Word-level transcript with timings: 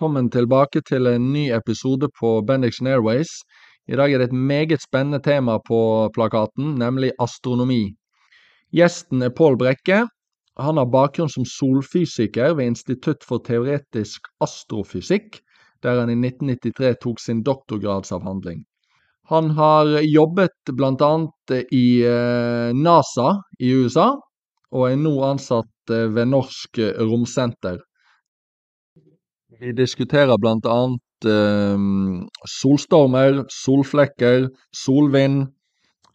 velkommen 0.00 0.30
tilbake 0.32 0.80
til 0.88 1.04
en 1.10 1.26
ny 1.28 1.50
episode 1.52 2.08
på 2.16 2.28
Bendixen 2.48 2.86
Airways. 2.88 3.28
I 3.84 3.98
dag 4.00 4.14
er 4.14 4.22
det 4.22 4.30
et 4.30 4.38
meget 4.48 4.80
spennende 4.80 5.18
tema 5.20 5.58
på 5.60 6.08
plakaten, 6.14 6.78
nemlig 6.80 7.10
astronomi. 7.20 7.92
Gjesten 8.72 9.20
er 9.20 9.34
Pål 9.36 9.58
Brekke. 9.60 10.06
Han 10.56 10.80
har 10.80 10.88
bakgrunn 10.88 11.28
som 11.28 11.44
solfysiker 11.44 12.54
ved 12.56 12.70
Institutt 12.72 13.26
for 13.28 13.44
teoretisk 13.44 14.30
astrofysikk, 14.40 15.36
der 15.84 16.00
han 16.00 16.08
i 16.08 16.16
1993 16.16 16.96
tok 17.04 17.20
sin 17.20 17.44
doktorgradsavhandling. 17.44 18.64
Han 19.28 19.52
har 19.60 20.00
jobbet 20.00 20.72
bl.a. 20.80 21.12
i 21.76 21.84
eh, 22.08 22.72
NASA 22.72 23.36
i 23.60 23.76
USA, 23.76 24.14
og 24.72 24.88
er 24.88 24.96
nå 24.96 25.12
ansatt 25.28 25.92
eh, 25.92 26.08
ved 26.08 26.32
Norsk 26.32 26.80
Romsenter. 27.04 27.82
Vi 29.60 29.72
diskuterer 29.72 30.38
bl.a. 30.40 30.80
Eh, 31.30 31.78
solstormer, 32.48 33.44
solflekker, 33.48 34.48
solvind, 34.72 35.42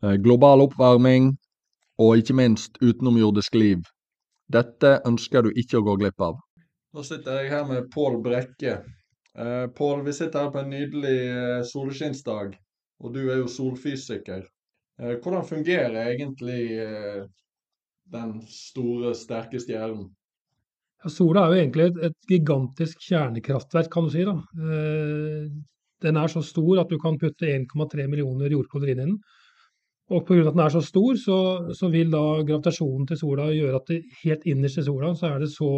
eh, 0.03 0.15
global 0.25 0.63
oppvarming 0.65 1.35
og 2.01 2.17
ikke 2.17 2.35
minst 2.39 2.79
utenomjordisk 2.81 3.55
liv. 3.55 3.85
Dette 4.49 4.95
ønsker 5.05 5.45
du 5.45 5.51
ikke 5.53 5.77
å 5.77 5.85
gå 5.85 5.95
glipp 6.01 6.25
av. 6.25 6.41
Nå 6.95 7.05
sitter 7.05 7.43
jeg 7.43 7.53
her 7.53 7.69
med 7.69 7.91
Pål 7.93 8.17
Brekke. 8.25 8.79
Eh, 9.37 9.67
Pål, 9.77 10.03
vi 10.07 10.17
sitter 10.17 10.47
her 10.47 10.51
på 10.51 10.63
en 10.63 10.73
nydelig 10.73 11.15
eh, 11.29 11.61
solskinnsdag, 11.69 12.57
og 13.03 13.13
du 13.13 13.23
er 13.27 13.43
jo 13.43 13.47
solfysiker. 13.51 14.45
Eh, 15.01 15.17
hvordan 15.21 15.45
fungerer 15.45 16.01
egentlig 16.07 16.61
eh, 16.81 17.25
den 18.15 18.37
store, 18.49 19.13
sterke 19.13 19.61
stjernen? 19.61 20.09
Ja, 21.03 21.11
sola 21.11 21.45
er 21.45 21.53
jo 21.53 21.61
egentlig 21.61 21.87
et, 21.89 22.01
et, 22.09 22.19
gigantisk 22.29 23.01
kjernekraftverk, 23.07 23.89
kan 23.93 24.07
du 24.07 24.13
si. 24.13 24.25
da. 24.27 24.35
Eh, 24.57 25.47
den 26.05 26.19
er 26.19 26.31
så 26.31 26.43
stor 26.45 26.81
at 26.81 26.91
du 26.91 26.99
kan 27.01 27.17
putte 27.21 27.49
1,3 27.49 28.07
millioner 28.11 28.51
jordkloder 28.51 28.93
inn 28.93 29.01
i 29.01 29.07
den. 29.07 29.17
Og 30.13 30.25
pga. 30.27 30.43
at 30.45 30.53
den 30.53 30.65
er 30.65 30.73
så 30.73 30.81
stor, 30.85 31.15
så, 31.17 31.37
så, 31.73 31.89
vil 31.89 32.11
da 32.13 32.21
gravitasjonen 32.45 33.07
til 33.09 33.17
sola 33.17 33.47
gjøre 33.53 33.79
at 33.79 33.87
det 33.89 34.03
helt 34.21 34.45
innerst 34.45 34.83
i 34.83 34.85
sola 34.85 35.15
så 35.17 35.31
er 35.31 35.41
det 35.41 35.49
så 35.53 35.71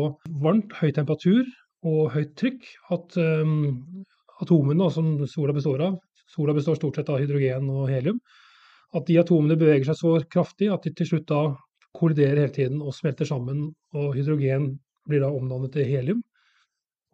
varmt, 0.43 0.75
høy 0.81 0.91
temperatur 0.95 1.47
og 1.87 2.11
høyt 2.11 2.33
trykk 2.35 2.65
at 2.91 3.15
um, 3.21 4.03
atomene 4.43 4.89
som 4.91 5.13
sola 5.31 5.55
består 5.55 5.85
av 5.85 5.95
Sola 6.27 6.53
består 6.53 6.75
stort 6.75 6.97
sett 6.99 7.09
av 7.09 7.21
hydrogen 7.21 7.69
og 7.71 7.87
helium. 7.87 8.17
At 8.95 9.07
de 9.07 9.15
atomene 9.19 9.55
beveger 9.59 9.87
seg 9.89 9.99
så 9.99 10.09
kraftig 10.31 10.67
at 10.73 10.83
de 10.83 10.91
til 10.95 11.07
slutt 11.07 11.29
da 11.29 11.41
kolliderer 11.97 12.43
hele 12.43 12.53
tiden 12.55 12.81
og 12.83 12.95
smelter 12.95 13.27
sammen. 13.29 13.69
Og 13.95 14.15
hydrogen 14.15 14.73
blir 15.07 15.23
da 15.23 15.31
omdannet 15.33 15.73
til 15.75 15.87
helium. 15.87 16.21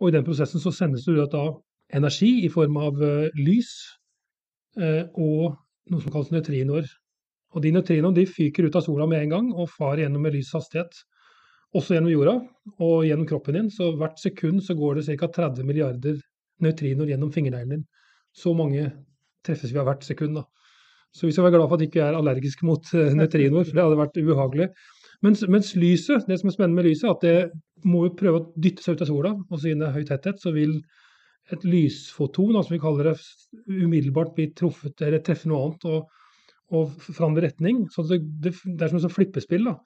Og 0.02 0.10
i 0.10 0.16
den 0.16 0.26
prosessen 0.26 0.62
så 0.62 0.74
sendes 0.74 1.06
det 1.06 1.16
ut 1.18 1.34
da 1.34 1.46
energi 1.94 2.32
i 2.46 2.50
form 2.52 2.78
av 2.82 3.00
uh, 3.00 3.30
lys 3.38 3.72
uh, 4.80 5.06
og 5.14 5.56
noe 5.92 6.04
som 6.04 6.14
kalles 6.14 6.34
nøytrinoer. 6.34 6.90
Og 7.54 7.64
de 7.64 7.74
nøytrinoene 7.76 8.18
de 8.18 8.28
fyker 8.30 8.68
ut 8.68 8.78
av 8.80 8.86
sola 8.86 9.08
med 9.10 9.26
en 9.26 9.34
gang 9.36 9.50
og 9.54 9.72
farer 9.72 10.06
gjennom 10.06 10.24
med 10.26 10.36
lys 10.36 10.52
hastighet. 10.56 11.04
Også 11.78 11.96
gjennom 11.96 12.14
jorda 12.14 12.36
og 12.86 13.06
gjennom 13.08 13.28
kroppen 13.30 13.58
din. 13.58 13.70
Så 13.74 13.92
hvert 14.00 14.18
sekund 14.22 14.64
så 14.66 14.76
går 14.78 15.00
det 15.00 15.18
ca. 15.22 15.30
30 15.30 15.68
milliarder 15.68 16.18
nøytrinoer 16.64 17.14
gjennom 17.14 17.32
fingerneglen 17.34 17.78
din. 17.78 17.86
Så 18.34 18.56
mange 18.58 18.90
treffes 19.46 19.74
vi 19.74 19.82
av 19.82 19.88
hvert 19.90 20.06
sekund. 20.06 20.40
da. 20.40 20.46
Så 21.14 21.28
vi 21.28 21.34
skal 21.36 21.46
være 21.46 21.60
glad 21.60 21.70
for 21.70 21.78
at 21.78 21.84
vi 21.84 21.90
ikke 21.92 22.06
er 22.08 22.18
allergiske 22.18 22.66
mot 22.66 22.90
uh, 22.98 23.14
nøytrinoer, 23.20 23.68
for 23.68 23.78
det 23.78 23.86
hadde 23.86 24.02
vært 24.02 24.22
ubehagelig. 24.22 24.70
Mens, 25.24 25.44
mens, 25.48 25.72
lyset, 25.80 26.26
det 26.28 26.40
som 26.40 26.50
er 26.50 26.56
spennende 26.56 26.82
med 26.82 26.90
lyset, 26.90 27.08
er 27.08 27.14
at 27.14 27.24
det 27.24 27.88
må 27.88 28.06
jo 28.08 28.18
prøve 28.20 28.42
å 28.42 28.46
dytte 28.60 28.84
seg 28.84 28.98
ut 28.98 29.06
av 29.06 29.10
sola. 29.10 29.32
Og 29.50 29.62
siden 29.62 29.84
det 29.84 29.90
er 29.90 29.98
høy 29.98 30.08
tetthet, 30.08 30.42
så 30.44 30.52
vil 30.56 30.78
et 31.52 31.64
lysfoton, 31.68 32.56
som 32.60 32.76
vi 32.76 32.82
kaller 32.82 33.12
det, 33.12 33.18
umiddelbart 33.68 34.34
bli 34.36 34.50
truffet 34.56 35.04
eller 35.04 35.24
treffe 35.24 35.50
noe 35.52 35.66
annet 35.66 35.88
og, 35.92 36.06
og 36.76 36.94
forandre 37.08 37.48
retning. 37.48 37.86
Så 37.92 38.06
det, 38.08 38.22
det, 38.44 38.56
det 38.64 38.86
er 38.86 38.94
som 38.94 39.02
et 39.02 39.16
flippespill. 39.16 39.68
da, 39.68 39.78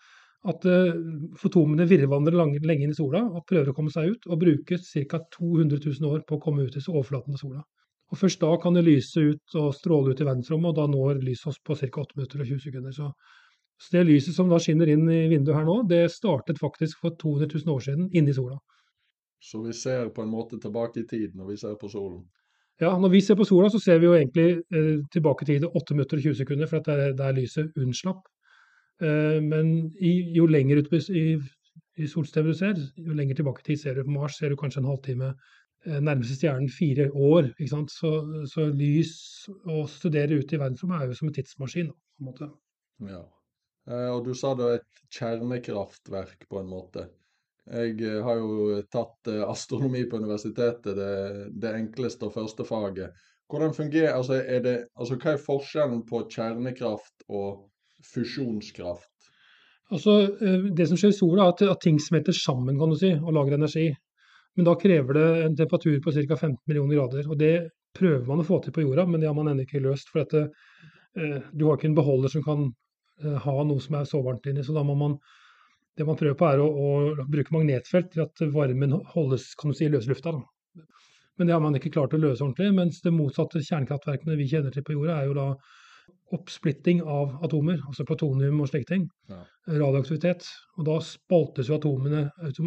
At 0.50 0.66
uh, 0.70 0.94
fotomene 1.42 1.88
virrvandrer 1.90 2.38
lenge 2.38 2.86
inn 2.86 2.94
i 2.94 2.98
sola 2.98 3.24
og 3.26 3.46
prøver 3.50 3.74
å 3.74 3.78
komme 3.78 3.94
seg 3.94 4.14
ut, 4.14 4.30
og 4.30 4.42
bruker 4.42 4.82
ca. 5.10 5.24
200 5.38 5.82
000 5.82 6.14
år 6.14 6.22
på 6.28 6.38
å 6.38 6.44
komme 6.44 6.66
ut 6.66 6.78
til 6.78 6.94
overflaten 6.94 7.38
av 7.38 7.42
sola. 7.42 7.66
Og 8.08 8.22
Først 8.22 8.40
da 8.40 8.54
kan 8.62 8.78
det 8.78 8.86
lyse 8.88 9.20
ut 9.20 9.58
og 9.60 9.74
stråle 9.76 10.14
ut 10.14 10.22
i 10.22 10.28
verdensrommet, 10.28 10.72
og 10.72 10.78
da 10.78 10.86
når 10.90 11.20
lyset 11.26 11.52
oss 11.52 11.60
på 11.60 11.76
ca. 11.76 11.90
8 12.06 12.18
minutter 12.18 12.42
og 12.42 12.54
20 12.54 12.64
sekunder. 12.64 12.96
Så 12.96 13.12
så 13.78 13.98
det 13.98 14.08
lyset 14.08 14.36
som 14.36 14.50
da 14.50 14.58
skinner 14.62 14.90
inn 14.90 15.06
i 15.10 15.28
vinduet 15.30 15.60
her 15.60 15.68
nå, 15.68 15.82
det 15.90 16.08
startet 16.14 16.58
faktisk 16.62 17.04
for 17.04 17.14
200 17.22 17.52
000 17.54 17.76
år 17.76 17.84
siden 17.86 18.08
inni 18.18 18.34
sola. 18.34 18.58
Så 19.40 19.62
vi 19.62 19.74
ser 19.78 20.10
på 20.10 20.24
en 20.24 20.32
måte 20.34 20.58
tilbake 20.62 21.04
i 21.04 21.08
tid 21.08 21.36
når 21.38 21.52
vi 21.52 21.60
ser 21.62 21.76
på 21.78 21.90
solen? 21.92 22.24
Ja, 22.82 22.92
når 22.98 23.10
vi 23.10 23.22
ser 23.26 23.38
på 23.38 23.46
sola, 23.46 23.70
så 23.74 23.80
ser 23.82 24.02
vi 24.02 24.10
jo 24.10 24.16
egentlig 24.18 24.48
eh, 24.74 24.98
tilbake 25.14 25.46
i 25.46 25.50
tid 25.52 25.66
8 25.66 25.96
minutter 25.96 26.18
og 26.18 26.26
20 26.26 26.42
sekunder, 26.42 26.70
for 26.70 26.86
det 26.86 26.98
er 26.98 27.16
der 27.18 27.38
lyset 27.38 27.78
unnslapp. 27.78 28.26
Eh, 29.02 29.38
men 29.42 29.72
i, 30.02 30.12
jo 30.38 30.46
lenger 30.50 30.84
ut 30.84 30.94
i, 31.10 31.26
i 31.98 32.10
solsystemet 32.10 32.54
du 32.54 32.58
ser, 32.58 32.84
jo 32.98 33.18
lenger 33.18 33.40
tilbake 33.40 33.66
i 33.66 33.72
tid 33.72 33.82
ser 33.82 33.98
du. 33.98 34.04
På 34.06 34.18
Mars 34.18 34.38
ser 34.38 34.54
du 34.54 34.60
kanskje 34.62 34.84
en 34.84 34.92
halvtime. 34.92 35.32
Eh, 35.86 36.02
nærmeste 36.02 36.38
stjernen 36.38 36.70
fire 36.74 37.10
år. 37.14 37.50
Så, 37.94 38.14
så 38.54 38.68
lys 38.70 39.16
å 39.66 39.86
studere 39.90 40.38
ute 40.38 40.58
i 40.58 40.62
verdensrommet 40.62 41.02
er 41.02 41.10
jo 41.10 41.18
som 41.18 41.30
en 41.30 41.38
tidsmaskin. 41.38 41.90
på 41.94 42.26
en 42.26 42.30
måte. 42.30 42.52
Ja. 43.10 43.24
Eh, 43.88 44.10
og 44.12 44.26
du 44.26 44.34
sa 44.36 44.54
er 44.56 44.80
et 44.80 45.02
kjernekraftverk, 45.16 46.48
på 46.50 46.60
en 46.62 46.70
måte. 46.72 47.08
Jeg 47.68 48.00
eh, 48.04 48.20
har 48.24 48.40
jo 48.42 48.82
tatt 48.92 49.32
eh, 49.32 49.44
astronomi 49.48 50.04
på 50.10 50.20
universitetet, 50.22 50.92
det, 50.98 51.52
det 51.56 51.76
enkleste 51.82 52.28
og 52.28 52.36
første 52.36 52.68
faget. 52.68 53.16
Hvordan 53.48 53.76
fungerer, 53.76 54.12
altså, 54.12 54.42
det, 54.64 54.76
altså 55.00 55.16
Hva 55.16 55.34
er 55.34 55.44
forskjellen 55.44 56.02
på 56.08 56.26
kjernekraft 56.34 57.30
og 57.32 57.70
fusjonskraft? 58.04 59.14
Altså, 59.96 60.18
Det 60.76 60.88
som 60.90 61.00
skjer 61.00 61.14
i 61.14 61.16
sola, 61.16 61.46
er 61.46 61.54
at, 61.54 61.64
at 61.72 61.80
ting 61.86 62.00
smelter 62.04 62.36
sammen 62.36 62.76
kan 62.80 62.92
du 62.92 62.98
si, 63.00 63.14
og 63.16 63.32
lager 63.38 63.56
energi. 63.56 63.86
Men 64.58 64.68
da 64.68 64.74
krever 64.76 65.16
det 65.16 65.28
en 65.46 65.56
temperatur 65.56 66.02
på 66.04 66.12
ca. 66.12 66.36
15 66.36 66.58
millioner 66.68 66.98
grader. 66.98 67.30
og 67.30 67.40
Det 67.40 67.70
prøver 67.96 68.26
man 68.28 68.44
å 68.44 68.48
få 68.50 68.60
til 68.60 68.76
på 68.76 68.84
jorda, 68.84 69.06
men 69.08 69.24
det 69.24 69.30
har 69.30 69.38
man 69.38 69.48
ennå 69.54 69.64
ikke 69.64 69.80
løst. 69.86 70.12
for 70.12 70.26
at 70.26 70.36
det, 70.36 70.44
Du 71.56 71.70
har 71.70 71.78
ikke 71.78 71.88
en 71.88 71.96
beholder 71.96 72.34
som 72.36 72.44
kan 72.44 72.68
ha 73.24 73.56
noe 73.66 73.82
som 73.84 73.98
er 74.00 74.10
så 74.10 74.22
varmt 74.26 74.46
inni. 74.50 74.66
Så 74.66 74.76
da 74.76 74.84
må 74.86 74.96
man 74.98 75.18
det 75.98 76.06
man 76.06 76.18
prøver 76.18 76.38
på, 76.38 76.46
er 76.46 76.62
å, 76.62 76.68
å 76.70 77.26
bruke 77.26 77.54
magnetfelt 77.56 78.12
til 78.14 78.22
at 78.28 78.42
varmen 78.54 78.94
holdes 79.16 79.50
kan 79.58 79.74
du 79.74 79.78
si, 79.78 79.88
i 79.88 79.92
løslufta. 79.94 80.36
Men 81.38 81.50
det 81.50 81.56
har 81.56 81.62
man 81.62 81.78
ikke 81.78 81.94
klart 81.94 82.14
å 82.14 82.22
løse 82.22 82.44
ordentlig. 82.46 82.70
Mens 82.78 83.02
det 83.02 83.14
motsatte 83.14 83.62
kjernekraftverkene 83.66 84.38
vi 84.38 84.50
kjenner 84.50 84.74
til 84.74 84.86
på 84.86 84.94
jorda, 84.94 85.18
er 85.18 85.30
jo 85.30 85.38
da 85.38 85.48
oppsplitting 86.38 87.02
av 87.02 87.38
atomer, 87.46 87.80
altså 87.88 88.06
plutonium 88.08 88.62
og 88.62 88.70
slike 88.72 88.90
ting. 88.90 89.08
Ja. 89.32 89.42
Radioaktivitet. 89.70 90.46
Og 90.78 90.90
da 90.90 90.98
spaltes 91.06 91.70
jo 91.72 91.78
atomene 91.78 92.28
eh, 92.44 92.62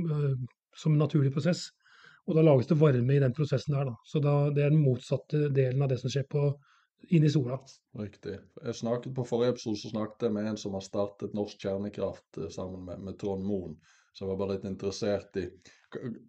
som 0.79 0.95
en 0.95 1.03
naturlig 1.03 1.35
prosess. 1.35 1.69
Og 2.29 2.37
da 2.37 2.45
lages 2.47 2.71
det 2.71 2.79
varme 2.81 3.15
i 3.15 3.23
den 3.23 3.35
prosessen 3.37 3.75
der. 3.77 3.91
Da. 3.91 3.97
Så 4.07 4.23
da, 4.23 4.35
det 4.55 4.65
er 4.65 4.75
den 4.75 4.85
motsatte 4.85 5.49
delen 5.55 5.83
av 5.83 5.91
det 5.91 5.99
som 6.03 6.13
skjer 6.13 6.27
på 6.31 6.49
inn 7.09 7.25
i 7.25 7.31
sola. 7.31 7.59
Riktig. 7.99 8.37
Jeg 8.65 8.75
snakket 8.75 9.15
På 9.15 9.25
forrige 9.27 9.57
episode 9.57 9.81
så 9.81 9.91
snakket 9.93 10.29
jeg 10.29 10.37
med 10.37 10.51
en 10.51 10.61
som 10.61 10.77
har 10.77 10.85
startet 10.85 11.35
Norsk 11.35 11.63
Kjernekraft 11.63 12.39
eh, 12.39 12.51
sammen 12.53 12.85
med, 12.87 13.03
med 13.07 13.19
Trond 13.21 13.45
Moen. 13.47 13.77
Så 14.13 14.25
jeg 14.25 14.33
var 14.33 14.41
bare 14.43 14.57
litt 14.57 14.71
interessert 14.71 15.37
i 15.41 15.49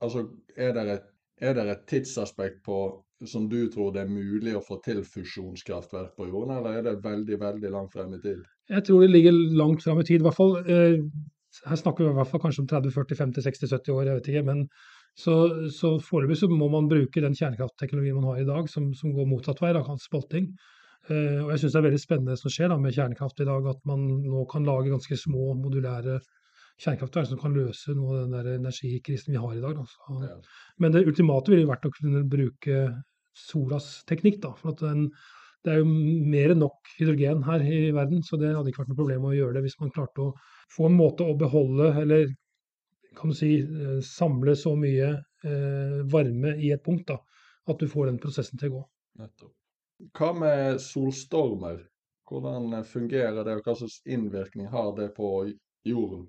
Altså, 0.01 0.23
er 0.57 0.71
det 0.73 0.83
et, 0.89 1.09
er 1.45 1.53
det 1.53 1.63
et 1.69 1.81
tidsaspekt 1.89 2.63
på 2.65 2.77
som 3.29 3.43
du 3.49 3.67
tror 3.69 3.91
det 3.93 4.01
er 4.01 4.09
mulig 4.09 4.55
å 4.57 4.63
få 4.65 4.79
til 4.81 5.03
fusjonskraftverk 5.05 6.15
på 6.17 6.25
jorden, 6.31 6.55
eller 6.55 6.79
er 6.79 6.87
det 6.87 7.03
veldig, 7.03 7.37
veldig 7.43 7.69
langt 7.69 7.93
frem 7.93 8.15
i 8.17 8.21
tid? 8.23 8.39
Jeg 8.71 8.87
tror 8.87 9.03
det 9.03 9.11
ligger 9.11 9.37
langt 9.59 9.83
frem 9.85 10.01
i 10.01 10.07
tid. 10.07 10.23
I 10.23 10.25
hvert 10.25 10.39
fall, 10.39 10.55
eh, 10.65 10.97
her 11.67 11.77
snakker 11.77 12.07
vi 12.07 12.09
i 12.09 12.17
hvert 12.17 12.31
fall 12.31 12.41
kanskje 12.41 12.63
om 12.63 12.71
30, 12.71 12.95
40, 12.95 13.19
50, 13.19 13.45
60, 13.45 13.69
70 13.75 13.93
år, 13.93 14.09
jeg 14.09 14.17
vet 14.17 14.31
ikke. 14.31 14.45
Men 14.49 14.65
så, 15.17 15.33
så 15.73 15.95
foreløpig 16.01 16.37
så 16.39 16.49
må 16.51 16.69
man 16.71 16.89
bruke 16.91 17.23
den 17.23 17.35
kjernekraftteknologien 17.37 18.17
man 18.17 18.29
har 18.31 18.41
i 18.41 18.47
dag, 18.47 18.69
som, 18.71 18.91
som 18.97 19.11
går 19.15 19.27
motsatt 19.29 19.59
vei, 19.61 19.73
da, 19.75 19.83
spalting. 19.99 20.51
Uh, 21.09 21.41
og 21.43 21.51
jeg 21.53 21.63
syns 21.63 21.73
det 21.73 21.79
er 21.79 21.87
veldig 21.87 22.01
spennende 22.01 22.37
som 22.39 22.53
skjer 22.53 22.71
da, 22.71 22.77
med 22.79 22.95
kjernekraft 22.95 23.41
i 23.41 23.47
dag, 23.49 23.67
at 23.73 23.81
man 23.89 24.05
nå 24.23 24.45
kan 24.51 24.67
lage 24.67 24.93
ganske 24.93 25.17
små 25.19 25.55
modulære 25.59 26.19
kjernekraftverk 26.81 27.29
som 27.29 27.41
kan 27.41 27.55
løse 27.55 27.93
noe 27.97 28.15
av 28.15 28.23
den 28.23 28.35
der 28.37 28.57
energikrisen 28.57 29.35
vi 29.35 29.41
har 29.41 29.53
i 29.57 29.61
dag. 29.63 29.81
Så, 29.89 30.17
ja. 30.23 30.37
Men 30.81 30.95
det 30.95 31.05
ultimate 31.09 31.53
ville 31.53 31.69
vært 31.69 31.85
å 31.89 31.93
kunne 31.93 32.23
bruke 32.29 32.87
solas 33.37 33.93
teknikk. 34.09 34.41
da, 34.43 34.55
for 34.57 34.73
at 34.73 34.81
den, 34.85 35.09
Det 35.61 35.69
er 35.69 35.83
jo 35.83 35.85
mer 35.85 36.51
enn 36.55 36.63
nok 36.63 36.89
hydrogen 36.97 37.43
her 37.45 37.61
i 37.61 37.91
verden, 37.93 38.23
så 38.25 38.37
det 38.41 38.49
hadde 38.49 38.71
ikke 38.71 38.81
vært 38.81 38.93
noe 38.95 38.97
problem 38.97 39.27
å 39.29 39.35
gjøre 39.35 39.53
det 39.53 39.61
hvis 39.67 39.77
man 39.77 39.91
klarte 39.93 40.23
å 40.23 40.31
få 40.73 40.87
en 40.87 40.97
måte 40.97 41.21
å 41.21 41.35
beholde, 41.37 41.91
eller 42.01 42.31
kan 43.15 43.29
du 43.29 43.35
si, 43.35 43.59
eh, 43.59 43.99
samle 44.01 44.55
så 44.55 44.75
mye 44.75 45.09
eh, 45.43 45.97
varme 46.13 46.55
i 46.57 46.71
et 46.71 46.83
punkt 46.83 47.07
da, 47.07 47.19
at 47.67 47.79
du 47.79 47.87
får 47.87 48.11
den 48.11 48.19
prosessen 48.21 48.59
til 48.59 48.71
å 48.71 48.75
gå. 48.79 48.83
Nettopp. 49.21 49.55
Hva 50.17 50.31
med 50.33 50.81
solstormer? 50.81 51.81
Hvordan 52.29 52.71
eh, 52.77 52.87
fungerer 52.87 53.43
det, 53.43 53.57
og 53.59 53.67
hva 53.67 53.75
slags 53.81 53.99
innvirkning 54.07 54.71
har 54.71 54.95
det 54.97 55.11
på 55.17 55.31
jorden? 55.87 56.25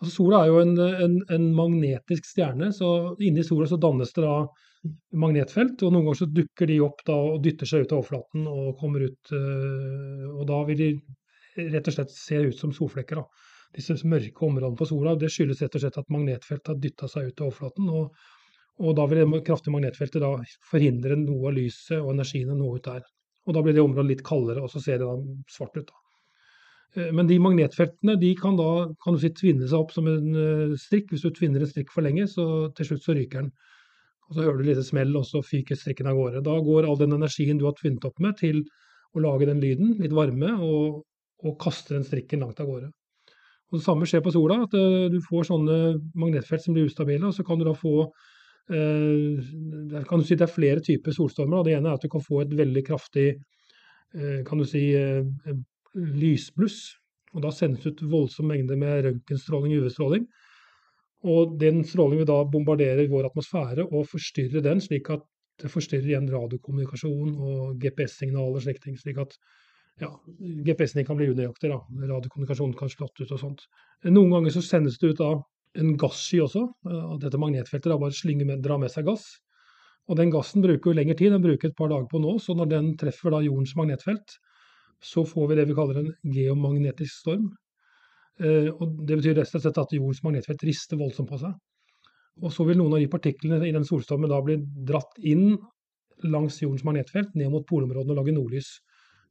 Altså 0.00 0.12
Sola 0.12 0.42
er 0.42 0.52
jo 0.52 0.60
en, 0.60 0.76
en, 0.78 1.18
en 1.32 1.50
magnetisk 1.56 2.26
stjerne, 2.28 2.72
så 2.74 3.16
inni 3.22 3.44
sola 3.46 3.68
så 3.70 3.78
dannes 3.80 4.12
det 4.16 4.24
da 4.26 4.40
magnetfelt, 5.18 5.80
og 5.82 5.92
noen 5.92 6.04
ganger 6.06 6.20
så 6.20 6.28
dukker 6.30 6.68
de 6.70 6.80
opp 6.84 7.00
da 7.06 7.16
og 7.32 7.40
dytter 7.42 7.68
seg 7.68 7.86
ut 7.86 7.94
av 7.94 8.02
overflaten 8.02 8.44
og 8.50 8.76
kommer 8.78 9.02
ut 9.08 9.32
Og 9.32 10.44
da 10.46 10.60
vil 10.68 10.78
de 10.78 10.90
rett 11.72 11.88
og 11.88 11.96
slett 11.96 12.12
se 12.12 12.38
ut 12.50 12.58
som 12.58 12.74
solflekker. 12.76 13.18
da. 13.18 13.45
Disse 13.76 13.96
mørke 14.08 14.46
områdene 14.46 14.78
på 14.78 14.88
sola. 14.88 15.14
Det 15.20 15.28
skyldes 15.32 15.60
rett 15.62 15.76
og 15.76 15.84
slett 15.84 16.00
at 16.00 16.12
magnetfeltet 16.12 16.72
har 16.72 16.80
dytta 16.80 17.08
seg 17.12 17.30
ut 17.30 17.42
av 17.42 17.50
overflaten. 17.50 17.92
og 17.92 18.32
og 18.84 18.96
da 18.96 19.06
vil 19.08 19.22
det 19.22 19.44
kraftige 19.46 19.72
magnetfeltet 19.72 20.20
da 20.20 20.34
forhindre 20.70 21.16
noe 21.16 21.48
av 21.48 21.54
lyset 21.56 21.96
og 21.96 22.10
energien 22.12 22.52
å 22.52 22.56
nå 22.58 22.74
ut 22.76 22.84
der. 22.84 23.06
Og 23.48 23.54
da 23.56 23.62
blir 23.64 23.76
det 23.76 23.84
området 23.84 24.10
litt 24.10 24.26
kaldere, 24.26 24.64
og 24.64 24.68
så 24.72 24.82
ser 24.84 25.00
det 25.00 25.06
da 25.08 25.14
svart 25.52 25.78
ut. 25.78 25.86
da. 25.86 26.02
Eh, 26.96 27.12
men 27.12 27.28
de 27.30 27.38
magnetfeltene 27.40 28.18
de 28.20 28.34
kan 28.36 28.58
da 28.58 28.88
kan 29.04 29.16
si, 29.22 29.30
tvinne 29.32 29.68
seg 29.70 29.78
opp 29.78 29.94
som 29.96 30.10
en 30.10 30.36
eh, 30.42 30.76
strikk. 30.82 31.08
Hvis 31.12 31.24
du 31.24 31.30
tvinner 31.30 31.64
en 31.64 31.70
strikk 31.70 31.94
for 31.94 32.04
lenge, 32.04 32.26
så 32.28 32.68
til 32.76 32.90
slutt 32.90 33.06
så 33.06 33.16
ryker 33.16 33.46
den. 33.46 33.50
Og 34.28 34.34
Så 34.34 34.42
hører 34.42 34.58
du 34.58 34.66
litt 34.66 34.84
smell, 34.84 35.16
og 35.16 35.24
så 35.24 35.40
fyker 35.46 35.78
strikken 35.78 36.10
av 36.10 36.18
gårde. 36.18 36.44
Da 36.44 36.58
går 36.68 36.84
all 36.84 36.98
den 37.00 37.16
energien 37.16 37.60
du 37.60 37.64
har 37.68 37.76
tvinnet 37.78 38.04
opp 38.04 38.20
med, 38.20 38.36
til 38.36 38.64
å 39.14 39.22
lage 39.22 39.46
den 39.48 39.62
lyden, 39.62 39.96
litt 40.02 40.12
varme, 40.12 40.52
og, 40.60 41.04
og 41.46 41.58
kaster 41.62 41.96
den 41.96 42.04
strikken 42.04 42.42
langt 42.44 42.60
av 42.60 42.68
gårde. 42.68 42.90
Og 43.72 43.78
Det 43.78 43.84
samme 43.84 44.06
skjer 44.06 44.22
på 44.22 44.32
sola, 44.34 44.60
at 44.66 44.74
uh, 44.78 45.06
du 45.10 45.18
får 45.24 45.48
sånne 45.50 45.78
magnetfelt 46.18 46.62
som 46.62 46.76
blir 46.76 46.86
ustabile. 46.86 47.26
og 47.26 47.34
Så 47.34 47.44
kan 47.46 47.58
du 47.58 47.66
da 47.66 47.74
få 47.74 47.94
uh, 48.06 50.02
kan 50.06 50.20
du 50.20 50.26
si 50.26 50.38
Det 50.38 50.46
er 50.46 50.54
flere 50.54 50.84
typer 50.84 51.16
solstormer. 51.16 51.58
Da. 51.58 51.68
Det 51.70 51.76
ene 51.78 51.90
er 51.90 51.98
at 51.98 52.06
du 52.06 52.12
kan 52.12 52.24
få 52.24 52.44
et 52.44 52.54
veldig 52.56 52.84
kraftig 52.86 53.28
uh, 54.14 54.42
kan 54.46 54.62
du 54.62 54.66
si, 54.68 54.88
lysbluss. 55.96 56.80
og 57.34 57.42
Da 57.42 57.50
sendes 57.50 57.86
ut 57.86 58.02
voldsom 58.06 58.52
mengde 58.52 58.78
med 58.78 59.04
røntgenstråling 59.08 59.74
og 59.74 59.86
UV-stråling. 59.86 60.28
Og 61.26 61.56
den 61.58 61.82
strålingen 61.84 62.22
vil 62.22 62.28
da 62.30 62.42
bombardere 62.46 63.08
vår 63.10 63.30
atmosfære 63.30 63.88
og 63.88 64.06
forstyrre 64.06 64.62
den, 64.62 64.82
slik 64.84 65.10
at 65.10 65.24
det 65.62 65.72
forstyrrer 65.72 66.10
igjen 66.10 66.28
radiokommunikasjon 66.30 67.32
og 67.40 67.78
GPS-signaler 67.80 68.60
slik 68.60 69.20
at 69.22 69.38
ja, 70.02 70.10
GPS-en 70.66 71.06
kan 71.08 71.16
bli 71.16 71.30
unøyaktig. 71.32 71.70
da, 71.72 71.80
Radiokommunikasjonen 72.12 72.76
kan 72.76 72.90
slått 72.92 73.20
ut 73.22 73.32
og 73.32 73.40
sånt. 73.40 73.66
Noen 74.04 74.34
ganger 74.34 74.52
så 74.52 74.62
sendes 74.64 74.98
det 75.00 75.14
ut 75.14 75.22
da 75.22 75.30
en 75.80 75.96
gassky 76.00 76.40
også. 76.44 76.66
at 76.86 77.20
Dette 77.24 77.40
magnetfeltet 77.40 77.92
da 77.92 77.98
bare 78.00 78.16
slynger 78.16 78.48
med, 78.48 78.64
drar 78.64 78.80
med 78.82 78.92
seg 78.92 79.06
gass. 79.08 79.24
Og 80.06 80.18
den 80.20 80.30
gassen 80.30 80.62
bruker 80.62 80.92
jo 80.92 80.96
lengre 80.96 81.16
tid, 81.18 81.32
den 81.34 81.42
bruker 81.42 81.70
et 81.70 81.78
par 81.78 81.90
dager 81.90 82.06
på 82.10 82.20
nå. 82.22 82.36
Så 82.42 82.54
når 82.54 82.70
den 82.70 82.90
treffer 83.00 83.32
da 83.34 83.42
jordens 83.42 83.74
magnetfelt, 83.78 84.36
så 85.02 85.24
får 85.26 85.48
vi 85.50 85.56
det 85.58 85.66
vi 85.68 85.76
kaller 85.76 86.02
en 86.02 86.12
geomagnetisk 86.32 87.22
storm. 87.22 87.48
Eh, 88.40 88.68
og 88.70 89.00
Det 89.08 89.18
betyr 89.18 89.38
rett 89.40 89.56
og 89.56 89.64
slett 89.64 89.80
at 89.80 89.96
jordens 89.96 90.22
magnetfelt 90.24 90.66
rister 90.68 91.00
voldsomt 91.00 91.30
på 91.32 91.40
seg. 91.40 91.56
Og 92.44 92.52
så 92.52 92.66
vil 92.68 92.76
noen 92.76 92.94
av 92.94 93.00
de 93.00 93.08
partiklene 93.08 93.62
i 93.64 93.72
den 93.72 93.86
solstormen 93.88 94.30
da 94.30 94.42
bli 94.44 94.58
dratt 94.60 95.16
inn 95.24 95.54
langs 96.24 96.60
jordens 96.60 96.84
magnetfelt 96.84 97.34
ned 97.36 97.50
mot 97.52 97.64
polområdene 97.68 98.12
og 98.12 98.20
lage 98.20 98.34
nordlys. 98.36 98.68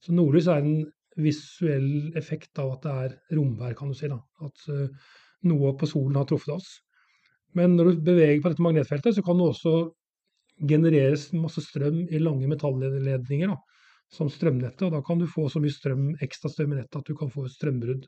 Så 0.03 0.15
nordlys 0.15 0.49
er 0.51 0.63
en 0.63 0.79
visuell 1.15 2.15
effekt 2.19 2.59
av 2.59 2.73
at 2.75 2.83
det 2.83 2.95
er 3.03 3.37
romvær, 3.37 3.75
kan 3.77 3.91
du 3.91 3.97
si. 3.97 4.09
da. 4.11 4.19
At 4.43 4.65
uh, 4.67 5.13
noe 5.47 5.75
på 5.79 5.87
solen 5.89 6.17
har 6.19 6.27
truffet 6.29 6.57
oss. 6.57 6.73
Men 7.55 7.77
når 7.77 7.93
du 7.93 8.01
beveger 8.09 8.41
på 8.43 8.51
dette 8.51 8.65
magnetfeltet, 8.65 9.15
så 9.15 9.23
kan 9.23 9.39
det 9.39 9.47
også 9.47 9.75
genereres 10.67 11.29
masse 11.35 11.63
strøm 11.63 12.03
i 12.11 12.19
lange 12.19 12.49
metalledninger. 12.51 13.53
da 13.53 13.75
som 14.11 14.29
strømnettet. 14.29 14.85
og 14.87 14.91
Da 14.91 15.01
kan 15.05 15.19
du 15.19 15.27
få 15.27 15.47
så 15.49 15.61
mye 15.61 15.73
strøm, 15.73 16.13
ekstra 16.23 16.51
strøm 16.51 16.73
i 16.73 16.79
nettet 16.81 17.01
at 17.01 17.09
du 17.09 17.15
kan 17.17 17.31
få 17.31 17.45
et 17.45 17.55
strømbrudd. 17.55 18.07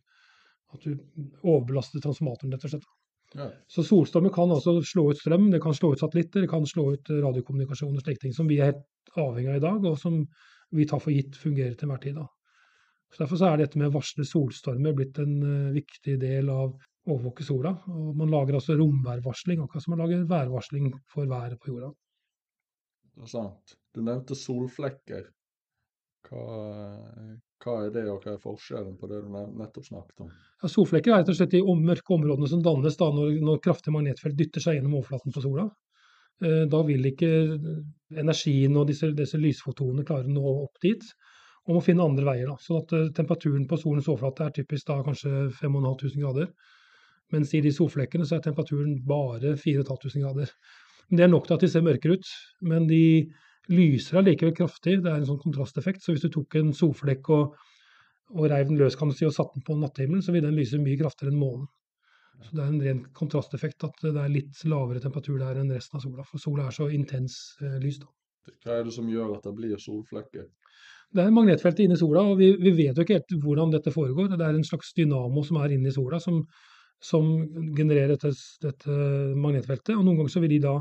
At 0.74 0.84
du 0.84 0.98
overbelaster 1.44 2.04
transformatoren, 2.04 2.54
rett 2.54 2.68
og 2.68 2.74
slett. 2.74 2.88
Ja. 3.36 3.50
Så 3.72 3.84
solstormer 3.84 4.32
kan 4.34 4.52
altså 4.52 4.78
slå 4.88 5.10
ut 5.12 5.20
strøm, 5.20 5.50
det 5.52 5.62
kan 5.64 5.76
slå 5.76 5.94
ut 5.94 6.04
satellitter, 6.04 6.46
det 6.46 6.52
kan 6.52 6.68
slå 6.68 6.94
ut 6.96 7.10
radiokommunikasjon 7.12 7.96
og 7.96 8.04
slike 8.04 8.24
ting 8.24 8.36
som 8.36 8.48
vi 8.48 8.62
er 8.62 8.72
helt 8.72 9.18
avhengig 9.20 9.52
av 9.52 9.60
i 9.60 9.66
dag, 9.66 9.88
og 9.90 9.98
som 10.00 10.22
vi 10.76 10.88
tar 10.88 11.02
for 11.04 11.16
gitt 11.16 11.38
fungerer 11.40 11.76
til 11.78 11.88
enhver 11.88 12.04
tid. 12.04 12.18
Da. 12.20 12.28
Så 13.14 13.24
Derfor 13.24 13.40
så 13.40 13.50
er 13.50 13.62
dette 13.62 13.80
med 13.80 13.90
å 13.90 13.96
varsle 13.96 14.26
solstormer 14.28 14.96
blitt 14.96 15.20
en 15.24 15.38
uh, 15.44 15.76
viktig 15.76 16.18
del 16.22 16.52
av 16.52 16.74
å 16.74 17.14
overvåke 17.14 17.46
sola. 17.48 17.72
Og 17.94 18.12
man 18.20 18.32
lager 18.34 18.60
altså 18.60 18.76
romværvarsling, 18.80 19.64
akkurat 19.64 19.86
som 19.86 19.96
man 19.96 20.04
lager 20.04 20.28
værvarsling 20.28 20.92
for 21.14 21.30
været 21.30 21.60
på 21.62 21.72
jorda. 21.72 21.94
Interessant. 23.14 23.78
Du 23.96 24.04
nevnte 24.04 24.36
solflekker. 24.38 25.30
Hva, 26.28 26.44
hva, 27.64 27.74
er 27.86 27.94
det, 27.96 28.04
og 28.12 28.20
hva 28.26 28.34
er 28.34 28.42
forskjellen 28.44 28.98
på 29.00 29.08
det 29.08 29.22
du 29.24 29.30
nettopp 29.32 29.86
snakket 29.88 30.26
om? 30.26 30.32
Ja, 30.62 30.70
solflekker 30.70 31.14
er 31.14 31.22
rett 31.22 31.32
og 31.32 31.38
slett 31.40 31.56
de 31.56 31.62
mørke 31.64 32.16
områdene 32.18 32.50
som 32.52 32.64
dannes 32.66 33.00
da 33.00 33.08
når, 33.16 33.38
når 33.48 33.62
kraftige 33.64 33.96
magnetfelt 33.96 34.36
dytter 34.38 34.64
seg 34.64 34.78
gjennom 34.78 34.98
overflaten 35.00 35.36
på 35.36 35.46
sola. 35.46 35.70
Eh, 36.46 36.64
da 36.70 36.82
vil 36.86 37.10
ikke 37.10 37.32
energien 38.18 38.78
og 38.78 38.88
disse, 38.92 39.10
disse 39.18 39.40
lysfotonene 39.42 40.06
klare 40.06 40.30
å 40.30 40.34
nå 40.34 40.54
opp 40.68 40.82
dit, 40.84 41.04
og 41.68 41.78
må 41.78 41.84
finne 41.84 42.06
andre 42.06 42.28
veier. 42.28 42.52
Da. 42.52 42.58
Sånn 42.64 42.84
at 42.84 42.94
eh, 42.96 43.08
temperaturen 43.18 43.66
på 43.70 43.80
solens 43.82 44.10
overflate 44.12 44.46
er 44.46 44.58
typisk 44.60 44.90
da 44.90 45.00
kanskje 45.06 45.48
5500 45.58 46.22
grader. 46.22 46.52
Mens 47.34 47.52
i 47.58 47.64
de 47.64 47.74
solflekkene 47.76 48.28
så 48.28 48.38
er 48.38 48.46
temperaturen 48.46 48.94
bare 49.08 49.56
4500 49.60 50.24
grader. 50.24 50.54
Men 51.10 51.20
Det 51.20 51.26
er 51.26 51.32
nok 51.32 51.48
til 51.48 51.58
at 51.58 51.66
de 51.66 51.72
ser 51.72 51.84
mørkere 51.84 52.20
ut. 52.20 52.30
Men 52.62 52.88
de 52.88 53.02
lyser 53.74 54.22
allikevel 54.22 54.56
kraftig. 54.56 55.02
Det 55.04 55.12
er 55.12 55.20
en 55.20 55.28
sånn 55.28 55.42
kontrasteffekt. 55.42 56.04
Så 56.04 56.14
hvis 56.14 56.24
du 56.24 56.30
tok 56.32 56.56
en 56.60 56.72
solflekk 56.76 57.32
og, 57.36 57.58
og 58.36 58.48
reiv 58.52 58.70
den 58.70 58.80
løs 58.80 58.96
kan 58.96 59.12
du 59.12 59.18
si, 59.18 59.26
og 59.28 59.36
satte 59.36 59.58
den 59.58 59.66
på 59.68 59.76
natthimmelen, 59.82 60.24
så 60.24 60.36
vil 60.36 60.46
den 60.46 60.56
lyse 60.56 60.80
mye 60.80 61.00
kraftigere 61.00 61.34
enn 61.34 61.42
månen. 61.42 61.68
Så 62.46 62.54
det 62.54 62.64
er 62.64 62.70
en 62.70 62.84
ren 62.84 63.02
kontrasteffekt 63.18 63.84
at 63.88 64.04
det 64.04 64.14
er 64.22 64.32
litt 64.32 64.62
lavere 64.70 65.02
temperatur 65.04 65.40
der 65.42 65.58
enn 65.62 65.74
resten 65.74 65.98
av 65.98 66.06
sola. 66.06 66.26
For 66.28 66.42
sola 66.42 66.68
er 66.68 66.76
så 66.76 66.90
intens 66.94 67.38
eh, 67.64 67.80
lys. 67.82 68.00
da. 68.04 68.12
Hva 68.64 68.78
er 68.78 68.88
det 68.88 68.94
som 68.96 69.10
gjør 69.10 69.36
at 69.38 69.48
det 69.48 69.54
blir 69.58 69.82
solflekker? 69.82 70.46
Det 71.16 71.24
er 71.24 71.34
magnetfeltet 71.34 71.86
inni 71.86 71.98
sola, 72.00 72.24
og 72.30 72.40
vi, 72.40 72.52
vi, 72.60 72.74
vet 72.76 72.98
jo 72.98 73.06
ikke 73.06 73.20
helt 73.20 73.36
hvordan 73.44 73.72
dette 73.74 73.94
foregår. 73.94 74.34
Det 74.34 74.44
er 74.44 74.58
en 74.58 74.68
slags 74.68 74.92
dynamo 74.96 75.44
som 75.48 75.60
er 75.64 75.76
inni 75.76 75.92
sola, 75.96 76.20
som, 76.24 76.42
som 77.04 77.30
genererer 77.78 78.16
dette, 78.16 78.34
dette, 78.64 78.98
magnetfeltet. 79.40 79.96
Og 79.96 80.04
noen 80.04 80.20
ganger 80.20 80.36
så 80.36 80.44
vil 80.44 80.58
de 80.58 80.64
da 80.68 80.76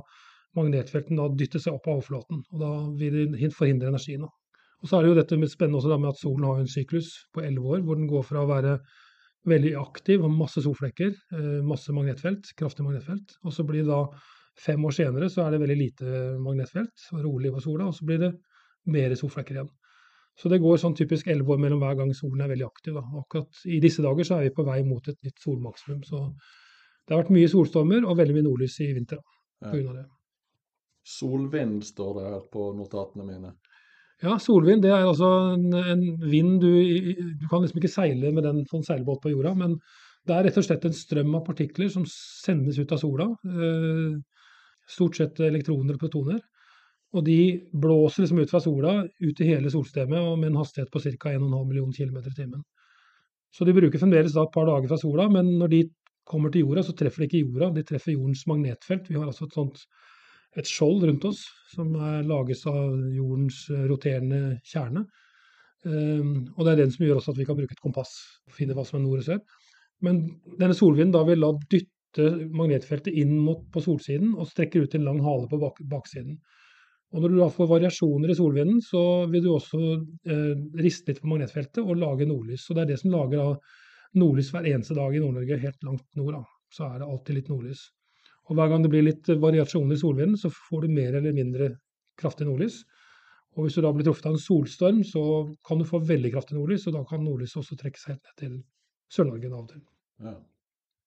magnetfeltene 0.59 1.21
da 1.21 1.39
dytter 1.41 1.63
seg 1.63 1.79
opp 1.79 1.87
av 1.87 2.01
overflaten. 2.01 2.43
og 2.53 2.63
Da 2.63 2.73
vil 2.99 3.23
de 3.37 3.53
forhindre 3.55 3.93
energien. 3.93 4.27
Og 4.27 4.91
Så 4.91 4.99
er 4.99 5.05
det 5.05 5.13
jo 5.13 5.19
dette 5.21 5.39
med 5.41 5.51
spennende 5.53 5.81
også 5.81 5.99
med 5.99 6.13
at 6.13 6.21
solen 6.21 6.47
har 6.47 6.61
en 6.61 6.71
syklus 6.71 7.13
på 7.33 7.45
elleve 7.47 7.77
år, 7.77 7.85
hvor 7.87 7.99
den 7.99 8.11
går 8.11 8.27
fra 8.27 8.43
å 8.43 8.51
være 8.51 8.79
veldig 9.47 9.75
aktiv 9.81 10.25
og 10.25 10.35
masse 10.35 10.63
solflekker, 10.65 11.13
eh, 11.37 11.59
masse 11.67 11.95
magnetfelt, 11.95 12.53
kraftig 12.59 12.87
magnetfelt, 12.87 13.39
og 13.45 13.55
så 13.55 13.65
blir 13.67 13.85
det 13.85 13.93
da 13.93 14.03
fem 14.57 14.85
år 14.89 14.95
senere 14.97 15.29
så 15.33 15.45
er 15.45 15.55
det 15.55 15.63
veldig 15.63 15.77
lite 15.79 16.21
magnetfelt 16.43 17.09
og 17.13 17.25
rolig 17.27 17.53
på 17.53 17.63
sola, 17.65 17.91
og 17.91 17.97
så 17.97 18.07
blir 18.09 18.23
det 18.23 18.33
mer 18.93 19.15
solflekker 19.19 19.59
igjen. 19.59 19.73
Så 20.37 20.51
det 20.53 20.61
går 20.61 20.77
sånn 20.81 20.97
typisk 20.97 21.29
elleve 21.33 21.55
år 21.55 21.61
mellom 21.63 21.81
hver 21.81 21.97
gang 21.97 22.11
solen 22.17 22.43
er 22.45 22.51
veldig 22.53 22.67
aktiv. 22.67 22.97
Da. 22.99 23.05
Akkurat 23.23 23.63
i 23.73 23.79
disse 23.81 24.05
dager 24.05 24.27
så 24.29 24.37
er 24.37 24.49
vi 24.49 24.57
på 24.59 24.67
vei 24.67 24.83
mot 24.85 25.09
et 25.09 25.17
nytt 25.25 25.41
solmaksimum. 25.41 26.03
Så 26.05 26.21
det 27.07 27.15
har 27.15 27.23
vært 27.23 27.33
mye 27.33 27.49
solstormer 27.49 28.05
og 28.05 28.19
veldig 28.19 28.37
mye 28.37 28.45
nordlys 28.45 28.77
i 28.85 28.91
vinter 28.93 29.23
pga. 29.65 29.81
Ja. 29.81 29.95
det. 29.97 30.05
Solvind 31.07 31.81
står 31.87 32.19
det 32.19 32.27
her 32.27 32.45
på 32.53 32.67
notatene 32.77 33.25
mine. 33.25 33.55
Ja, 34.25 34.39
solvind 34.41 34.81
det 34.85 34.93
er 34.95 35.05
altså 35.05 35.29
en, 35.53 35.67
en 35.77 36.05
vind 36.25 36.61
du, 36.63 36.71
du 37.37 37.47
kan 37.51 37.61
liksom 37.61 37.83
ikke 37.83 37.93
seile 37.93 38.33
med 38.33 38.47
den 38.49 38.63
på 38.69 38.79
en 38.79 38.87
seilbåt 38.87 39.21
på 39.23 39.33
jorda, 39.35 39.53
men 39.59 39.77
det 40.27 40.35
er 40.35 40.47
rett 40.49 40.57
og 40.59 40.65
slett 40.67 40.87
en 40.89 40.97
strøm 40.97 41.35
av 41.39 41.45
partikler 41.47 41.91
som 41.93 42.07
sendes 42.09 42.81
ut 42.81 42.93
av 42.97 42.99
sola. 43.03 43.29
Eh, 43.47 44.17
stort 44.91 45.19
sett 45.19 45.43
elektroner 45.45 45.99
og 45.99 46.03
protoner. 46.03 46.41
Og 47.15 47.23
de 47.27 47.39
blåser 47.73 48.25
liksom 48.25 48.41
ut 48.43 48.51
fra 48.51 48.61
sola 48.63 48.97
ut 49.05 49.41
i 49.41 49.51
hele 49.53 49.71
solsystemet 49.71 50.33
med 50.41 50.51
en 50.51 50.59
hastighet 50.59 50.91
på 50.93 51.03
ca. 51.05 51.37
1,5 51.37 51.69
million 51.69 51.93
km 51.95 52.19
i 52.19 52.35
timen. 52.35 52.65
Så 53.55 53.65
de 53.65 53.77
bruker 53.77 54.03
fremdeles 54.03 54.35
da 54.35 54.45
et 54.45 54.53
par 54.53 54.67
dager 54.69 54.91
fra 54.91 54.99
sola, 55.01 55.29
men 55.33 55.55
når 55.61 55.73
de 55.73 55.83
kommer 56.27 56.51
til 56.51 56.67
jorda, 56.67 56.83
så 56.83 56.97
treffer 56.99 57.23
de 57.23 57.31
ikke 57.31 57.45
jorda, 57.45 57.71
de 57.77 57.87
treffer 57.87 58.17
jordens 58.17 58.43
magnetfelt. 58.51 59.07
Vi 59.09 59.17
har 59.17 59.29
altså 59.31 59.47
et 59.47 59.55
sånt 59.57 59.85
et 60.57 60.69
skjold 60.69 61.05
rundt 61.05 61.25
oss 61.29 61.45
som 61.73 61.93
er 62.01 62.27
lages 62.27 62.65
av 62.71 62.95
jordens 63.13 63.67
roterende 63.91 64.57
kjerne. 64.65 65.05
Um, 65.87 66.49
og 66.57 66.65
det 66.65 66.73
er 66.73 66.81
den 66.83 66.93
som 66.95 67.05
gjør 67.07 67.21
også 67.21 67.35
at 67.35 67.39
vi 67.39 67.47
kan 67.47 67.59
bruke 67.59 67.77
et 67.77 67.83
kompass 67.85 68.15
og 68.49 68.57
finne 68.57 68.75
hva 68.75 68.83
som 68.87 68.99
er 68.99 69.05
nord 69.05 69.23
og 69.23 69.29
sør. 69.29 69.43
Men 70.05 70.23
denne 70.59 70.77
solvinden 70.77 71.15
da 71.15 71.23
vil 71.29 71.43
la 71.43 71.53
dytte 71.71 72.29
magnetfeltet 72.57 73.15
inn 73.15 73.37
mot, 73.39 73.63
på 73.73 73.83
solsiden 73.85 74.35
og 74.35 74.49
strekker 74.51 74.87
ut 74.87 74.97
en 74.97 75.07
lang 75.07 75.21
hale 75.25 75.49
på 75.51 75.61
bak, 75.61 75.79
baksiden. 75.91 76.39
Og 77.15 77.23
Når 77.23 77.33
du 77.33 77.37
da 77.39 77.49
får 77.53 77.69
variasjoner 77.71 78.33
i 78.33 78.37
solvinden, 78.37 78.81
så 78.83 79.01
vil 79.31 79.45
du 79.45 79.53
også 79.55 79.81
eh, 80.27 80.57
riste 80.83 81.13
litt 81.13 81.23
på 81.23 81.31
magnetfeltet 81.31 81.85
og 81.85 82.01
lage 82.01 82.27
nordlys. 82.29 82.67
Så 82.67 82.75
Det 82.75 82.83
er 82.83 82.91
det 82.91 82.99
som 83.01 83.15
lager 83.15 83.39
da, 83.39 83.77
nordlys 84.19 84.51
hver 84.53 84.67
eneste 84.73 84.97
dag 84.99 85.15
i 85.15 85.23
Nord-Norge, 85.23 85.61
helt 85.63 85.87
langt 85.87 86.07
nord. 86.19 86.41
da. 86.41 86.43
Så 86.73 86.89
er 86.89 86.99
det 86.99 87.09
alltid 87.09 87.39
litt 87.39 87.53
nordlys. 87.53 87.85
Og 88.47 88.59
hver 88.59 88.71
gang 88.71 88.85
det 88.85 88.93
blir 88.93 89.05
litt 89.07 89.29
variasjoner 89.43 89.97
i 89.97 90.01
solvinden, 90.01 90.39
så 90.39 90.53
får 90.55 90.85
du 90.87 90.95
mer 90.95 91.19
eller 91.19 91.35
mindre 91.35 91.73
kraftig 92.21 92.47
nordlys. 92.47 92.83
Og 93.57 93.65
hvis 93.65 93.79
du 93.79 93.83
da 93.83 93.93
blir 93.97 94.05
truffet 94.07 94.29
av 94.29 94.37
en 94.37 94.43
solstorm, 94.43 95.01
så 95.05 95.23
kan 95.67 95.81
du 95.81 95.87
få 95.89 96.03
veldig 96.05 96.33
kraftig 96.35 96.59
nordlys, 96.59 96.87
og 96.87 96.99
da 96.99 97.03
kan 97.09 97.25
nordlyset 97.25 97.63
også 97.63 97.79
trekke 97.81 98.01
seg 98.01 98.15
helt 98.15 98.29
ned 98.29 98.43
til 98.43 98.57
Sør-Norge 99.17 99.51
av 99.51 99.59
og 99.63 99.71
til. 99.73 99.83
Ja. 100.27 100.37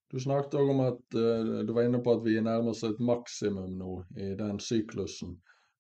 Du 0.10 0.18
snakket 0.18 0.56
òg 0.58 0.72
om 0.74 0.80
at 0.82 1.18
uh, 1.18 1.60
du 1.66 1.74
var 1.76 1.86
inne 1.86 2.00
på 2.02 2.16
at 2.18 2.24
vi 2.26 2.40
nærmer 2.42 2.74
oss 2.74 2.82
et 2.88 2.98
maksimum 2.98 3.76
nå 3.78 4.00
i 4.18 4.32
den 4.40 4.58
syklusen. 4.64 5.36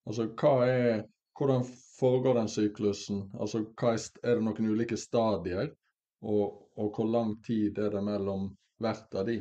Altså, 0.06 0.28
er, 0.66 1.08
Hvordan 1.40 1.64
foregår 1.98 2.36
den 2.38 2.52
syklusen? 2.52 3.24
Altså, 3.40 3.64
er, 3.64 3.98
er, 4.24 4.36
det 4.38 4.46
noen 4.46 4.70
ulike 4.70 4.98
stadier? 5.00 5.72
Og, 6.22 6.70
og, 6.76 6.92
hvor 6.94 7.08
lang 7.10 7.38
tid 7.46 7.80
er 7.80 7.94
det 7.96 8.04
mellom 8.06 8.50
hvert 8.84 9.16
av 9.16 9.26
de? 9.30 9.40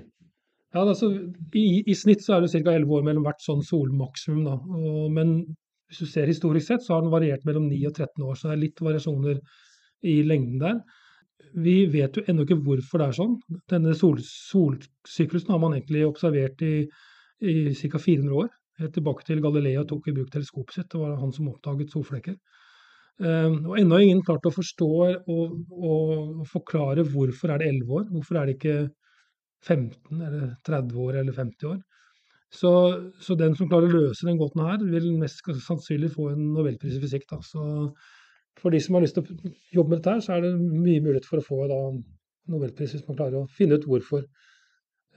Ja, 0.75 0.82
altså, 0.84 1.08
i, 1.56 1.66
i, 1.80 1.94
snitt 1.96 2.25
så 2.25 2.37
er 2.37 2.44
det 2.44 2.52
ca. 2.52 2.75
11 2.75 2.92
år 2.98 3.04
mellom 3.06 3.25
hvert 3.25 3.40
sånn 3.40 3.64
solmaksimum. 3.64 4.44
Da. 4.44 4.56
Og, 4.58 5.08
men 5.14 5.34
hvis 5.88 6.02
du 6.04 6.10
ser 6.10 6.28
historisk 6.28 6.68
sett, 6.68 6.84
så 6.84 6.96
har 6.96 7.04
den 7.04 7.14
variert 7.14 7.46
mellom 7.48 7.70
9 7.70 7.78
og 7.88 7.94
13 7.94 8.26
år. 8.28 8.37
Så 8.37 8.50
det 8.50 8.56
er 8.56 8.64
litt 8.66 8.82
variasjoner 8.84 9.40
i 10.08 10.18
lengden 10.28 10.60
der. 10.60 10.82
Vi 11.56 11.78
vet 11.88 12.18
jo 12.18 12.25
ennå 12.28 12.44
ikke 12.44 12.60
hvorfor 12.66 13.00
det 13.00 13.08
er 13.08 13.16
sånn. 13.16 13.38
Denne 13.72 13.94
sol, 13.96 14.20
solsyklusen 14.20 15.54
har 15.54 15.62
man 15.62 15.78
egentlig 15.78 16.04
observert 16.04 16.60
i, 16.66 16.75
i 17.40 17.56
ca. 17.72 18.02
400 18.04 18.37
år. 18.42 18.52
Helt 18.78 18.94
tilbake 18.94 19.25
til 19.26 19.40
Galileo 19.42 19.87
tok 19.88 20.10
i 20.10 20.14
bruk 20.14 20.28
teleskopet 20.34 20.76
sitt. 20.76 20.90
Det 20.92 21.00
var 21.00 21.16
han 21.18 21.32
som 21.34 21.48
oppdaget 21.50 21.94
solflekker. 21.94 22.37
Um, 23.18 23.64
og 23.72 23.80
Ennå 23.80 23.96
har 23.96 24.04
ingen 24.04 24.22
klart 24.22 24.44
å 24.46 24.54
forstå 24.54 24.88
og, 25.02 25.54
og, 25.75 26.44
forklare 26.46 27.02
hvorfor 27.08 27.50
er 27.50 27.62
det 27.62 27.72
11 27.72 27.96
år. 27.96 28.04
Hvorfor 28.12 28.38
er 28.38 28.46
det 28.46 28.58
ikke 28.58 28.76
15 29.66 30.20
eller 30.22 30.50
30 30.66 31.00
år 31.04 31.20
eller 31.22 31.36
50 31.36 31.70
år. 31.72 31.78
Så, 32.54 32.70
så 33.20 33.36
den 33.36 33.56
som 33.58 33.68
klarer 33.68 33.90
å 33.90 34.04
løse 34.06 34.26
den 34.26 34.38
gåten 34.40 34.62
her, 34.64 34.80
vil 34.80 35.10
mest 35.20 35.42
sannsynlig 35.66 36.14
få 36.14 36.30
en 36.32 36.46
nobelpris 36.54 36.96
i 36.96 37.02
fysikk. 37.02 37.26
Da. 37.28 37.40
Så 37.44 37.64
for 38.58 38.74
de 38.74 38.80
som 38.82 38.96
har 38.96 39.04
lyst 39.04 39.18
til 39.18 39.26
å 39.26 39.52
jobbe 39.74 39.92
med 39.92 39.98
dette, 39.98 40.14
her, 40.14 40.22
så 40.24 40.36
er 40.36 40.46
det 40.46 40.54
mye 40.56 41.02
mulighet 41.04 41.28
for 41.28 41.42
å 41.42 41.44
få 41.44 41.66
da, 41.70 41.80
nobelpris 42.48 42.96
hvis 42.96 43.04
man 43.08 43.18
klarer 43.18 43.42
å 43.42 43.50
finne 43.58 43.76
ut 43.76 43.84
hvorfor. 43.88 44.24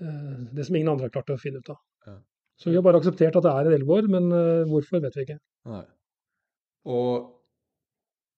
Eh, 0.02 0.36
det 0.58 0.68
som 0.68 0.76
ingen 0.76 0.92
andre 0.92 1.08
har 1.08 1.16
klart 1.16 1.32
å 1.32 1.40
finne 1.42 1.64
ut 1.64 1.72
av. 1.72 1.80
Ja. 2.10 2.18
Så 2.60 2.70
vi 2.70 2.78
har 2.78 2.86
bare 2.86 3.00
akseptert 3.00 3.38
at 3.40 3.48
det 3.48 3.54
er 3.54 3.72
elleve 3.72 3.96
år, 3.96 4.10
men 4.12 4.28
uh, 4.30 4.68
hvorfor 4.70 5.02
vet 5.02 5.16
vi 5.18 5.24
ikke. 5.26 5.40
Nei. 5.72 5.86
Og 6.92 7.30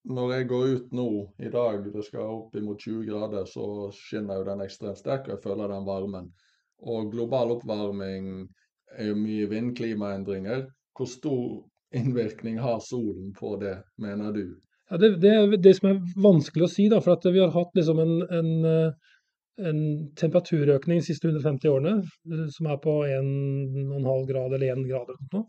når 0.04 0.32
jeg 0.34 0.48
går 0.48 0.64
ut 0.76 0.90
nå 0.92 1.08
i 1.40 1.50
dag, 1.52 1.84
det 1.92 2.04
skal 2.04 2.32
opp 2.34 2.56
imot 2.58 2.80
20 2.80 3.04
grader, 3.08 3.46
så 3.48 3.90
skinner 3.96 4.40
jo 4.40 4.48
den 4.50 4.64
ekstremt 4.64 5.00
sterkt, 5.00 5.28
og 5.28 5.36
jeg 5.36 5.44
føler 5.44 5.72
den 5.72 5.86
varmen. 5.88 6.28
Og 6.84 7.12
global 7.12 7.54
oppvarming 7.56 8.26
er 8.98 9.08
jo 9.10 9.16
mye 9.16 9.48
vindklimaendringer. 9.48 10.66
Hvor 10.94 11.08
stor 11.08 11.62
innvirkning 11.96 12.58
har 12.60 12.82
solen 12.84 13.32
på 13.38 13.54
det, 13.62 13.78
mener 14.02 14.34
du? 14.34 14.44
Ja, 14.90 14.98
det, 15.00 15.14
det, 15.22 15.32
er 15.32 15.56
det 15.56 15.72
som 15.78 15.88
er 15.90 16.02
vanskelig 16.20 16.66
å 16.66 16.70
si, 16.70 16.88
da, 16.92 17.00
for 17.02 17.32
vi 17.32 17.40
har 17.40 17.54
hatt 17.54 17.72
liksom 17.78 18.02
en, 18.02 18.14
en, 18.28 18.50
en, 19.64 19.80
temperaturøkning 20.20 21.00
de 21.00 21.06
siste 21.06 21.30
150 21.30 21.72
årene 21.72 21.94
eh, 22.02 22.44
som 22.52 22.68
er 22.68 22.82
på 22.84 22.98
1,5 23.08 24.28
grad 24.28 24.52
eller 24.52 24.76
1 24.76 24.84
grad. 24.90 25.14
Eller 25.14 25.38
noe. 25.38 25.48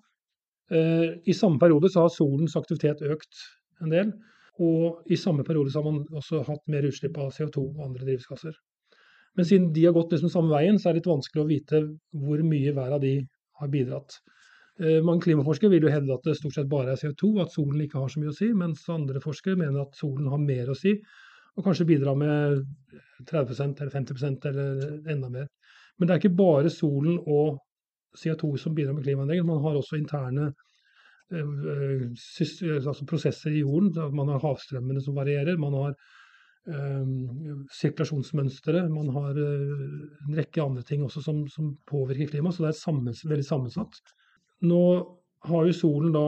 Eh, 0.71 1.09
I 1.27 1.35
samme 1.35 1.59
periode 1.61 1.91
så 1.91 2.05
har 2.05 2.15
solens 2.15 2.55
aktivitet 2.55 3.03
økt 3.03 3.43
en 3.83 3.91
del. 3.91 4.15
Og 4.63 5.11
i 5.11 5.17
samme 5.19 5.43
periode 5.43 5.71
så 5.71 5.81
har 5.81 5.91
man 5.91 6.05
også 6.15 6.43
hatt 6.47 6.63
mer 6.71 6.87
utslipp 6.87 7.17
av 7.19 7.33
CO2 7.35 7.63
og 7.65 7.83
andre 7.89 8.05
drivhusgasser. 8.05 8.55
Men 9.35 9.47
siden 9.47 9.71
de 9.75 9.83
har 9.83 9.95
gått 9.95 10.13
liksom 10.15 10.31
samme 10.31 10.53
veien, 10.53 10.77
så 10.79 10.89
er 10.89 10.95
det 10.95 11.01
litt 11.01 11.11
vanskelig 11.11 11.43
å 11.43 11.49
vite 11.49 11.81
hvor 12.15 12.43
mye 12.47 12.71
hver 12.75 12.95
av 12.95 13.03
de 13.03 13.17
har 13.59 13.71
bidratt. 13.71 14.15
Eh, 14.79 15.01
mange 15.03 15.23
klimaforskere 15.23 15.71
vil 15.71 15.87
jo 15.87 15.91
hevde 15.91 16.15
at 16.15 16.27
det 16.27 16.37
stort 16.39 16.55
sett 16.55 16.71
bare 16.71 16.95
er 16.95 16.99
CO2, 16.99 17.33
at 17.43 17.51
solen 17.51 17.83
ikke 17.83 17.99
har 17.99 18.11
så 18.11 18.21
mye 18.21 18.31
å 18.31 18.37
si, 18.37 18.49
mens 18.55 18.83
andre 18.91 19.21
forskere 19.23 19.59
mener 19.59 19.83
at 19.83 19.99
solen 19.99 20.27
har 20.31 20.41
mer 20.43 20.71
å 20.71 20.77
si, 20.79 20.95
og 21.55 21.67
kanskje 21.67 21.87
bidrar 21.87 22.17
med 22.19 22.63
30% 23.27 23.83
eller 23.83 23.93
50% 23.93 24.49
eller 24.51 25.11
enda 25.11 25.31
mer. 25.31 25.47
Men 25.95 26.07
det 26.07 26.15
er 26.15 26.23
ikke 26.23 26.35
bare 26.35 26.71
solen 26.71 27.19
og 27.23 27.61
CO2 28.19 28.55
som 28.59 28.75
bidrar 28.75 28.95
med 28.95 29.07
klimaendringer, 29.07 29.47
man 29.47 29.63
har 29.63 29.79
også 29.79 29.99
interne 29.99 30.51
altså 31.33 33.07
prosesser 33.09 33.53
i 33.53 33.63
jorden. 33.63 33.93
Man 34.15 34.29
har 34.33 34.43
havstrømmene 34.43 35.01
som 35.01 35.17
varierer, 35.17 35.57
man 35.57 35.73
har 35.73 35.95
um, 36.69 37.65
sirkulasjonsmønstre, 37.73 38.85
man 38.93 39.09
har 39.15 39.39
en 39.41 40.35
rekke 40.37 40.63
andre 40.63 40.85
ting 40.85 41.05
også 41.05 41.23
som, 41.25 41.45
som 41.51 41.75
påvirker 41.89 42.33
klimaet. 42.33 42.57
Så 42.57 42.65
det 42.65 42.73
er 42.73 42.81
sammens, 42.81 43.23
veldig 43.25 43.47
sammensatt. 43.47 44.01
Nå 44.65 44.81
har 45.45 45.69
jo 45.69 45.77
solen 45.77 46.13
da 46.15 46.27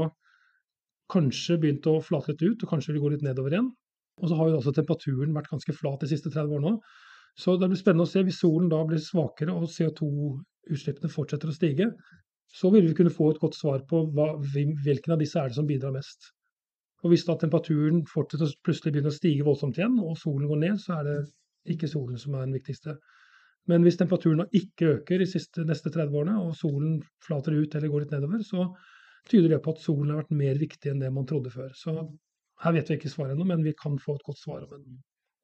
kanskje 1.12 1.60
begynt 1.62 1.88
å 1.88 2.00
flate 2.04 2.34
litt 2.34 2.44
ut, 2.44 2.63
og 2.63 2.72
kanskje 2.72 2.96
vil 2.96 3.06
gå 3.06 3.13
litt 3.13 3.25
nedover 3.25 3.54
igjen. 3.54 3.70
Og 4.18 4.30
så 4.30 4.38
har 4.39 4.50
jo 4.50 4.58
også 4.60 4.74
temperaturen 4.75 5.36
vært 5.36 5.51
ganske 5.51 5.75
flat 5.77 6.01
de 6.01 6.10
siste 6.10 6.32
30 6.34 6.58
årene. 6.58 6.77
Så 7.38 7.54
det 7.62 7.70
blir 7.70 7.80
spennende 7.80 8.08
å 8.08 8.10
se 8.10 8.24
hvis 8.25 8.39
solen 8.42 8.70
da 8.72 8.80
blir 8.88 9.01
svakere 9.01 9.54
og 9.54 9.70
CO2-utslippene 9.70 11.12
fortsetter 11.13 11.51
å 11.51 11.56
stige. 11.56 11.92
Så 12.54 12.72
vil 12.74 12.88
vi 12.88 12.96
kunne 12.96 13.13
få 13.13 13.32
et 13.32 13.39
godt 13.42 13.58
svar 13.58 13.84
på 13.89 14.06
hva, 14.16 14.32
hvilken 14.39 15.13
av 15.13 15.22
disse 15.22 15.39
er 15.39 15.51
det 15.51 15.58
som 15.58 15.68
bidrar 15.68 15.96
mest. 15.96 16.32
Og 17.04 17.12
Hvis 17.12 17.27
da 17.27 17.36
temperaturen 17.38 18.01
fortsetter 18.10 18.54
plutselig 18.66 18.96
begynner 18.96 19.13
å 19.13 19.18
stige 19.18 19.46
voldsomt 19.46 19.77
igjen, 19.77 20.00
og 20.01 20.18
solen 20.18 20.48
går 20.50 20.62
ned, 20.63 20.80
så 20.82 20.98
er 20.98 21.10
det 21.10 21.18
ikke 21.75 21.89
solen 21.92 22.18
som 22.18 22.36
er 22.36 22.48
den 22.48 22.58
viktigste. 22.58 22.96
Men 23.68 23.84
hvis 23.84 24.00
temperaturen 24.00 24.48
ikke 24.56 24.94
øker 24.96 25.22
de 25.22 25.27
siste, 25.30 25.66
neste 25.68 25.92
30 25.94 26.16
årene, 26.16 26.38
og 26.42 26.56
solen 26.56 27.01
flater 27.24 27.58
ut 27.58 27.75
eller 27.75 27.92
går 27.92 28.06
litt 28.06 28.16
nedover, 28.16 28.44
så 28.48 28.70
tyder 29.27 29.54
det 29.54 29.62
på 29.63 29.75
at 29.75 29.84
solen 29.84 30.13
har 30.13 30.24
vært 30.24 30.38
mer 30.39 30.60
viktig 30.62 30.92
enn 30.92 31.04
det 31.04 31.12
man 31.13 31.27
trodde 31.27 31.51
før. 31.54 31.74
Så 31.75 31.94
her 32.63 32.74
vet 32.74 32.89
vi 32.89 32.98
ikke 32.98 33.12
svaret 33.12 33.36
ennå, 33.36 33.46
men 33.46 33.66
vi 33.66 33.75
kan 33.77 34.00
få 34.01 34.16
et 34.18 34.25
godt 34.25 34.39
svar 34.39 34.63
om 34.63 34.77
et 34.77 34.88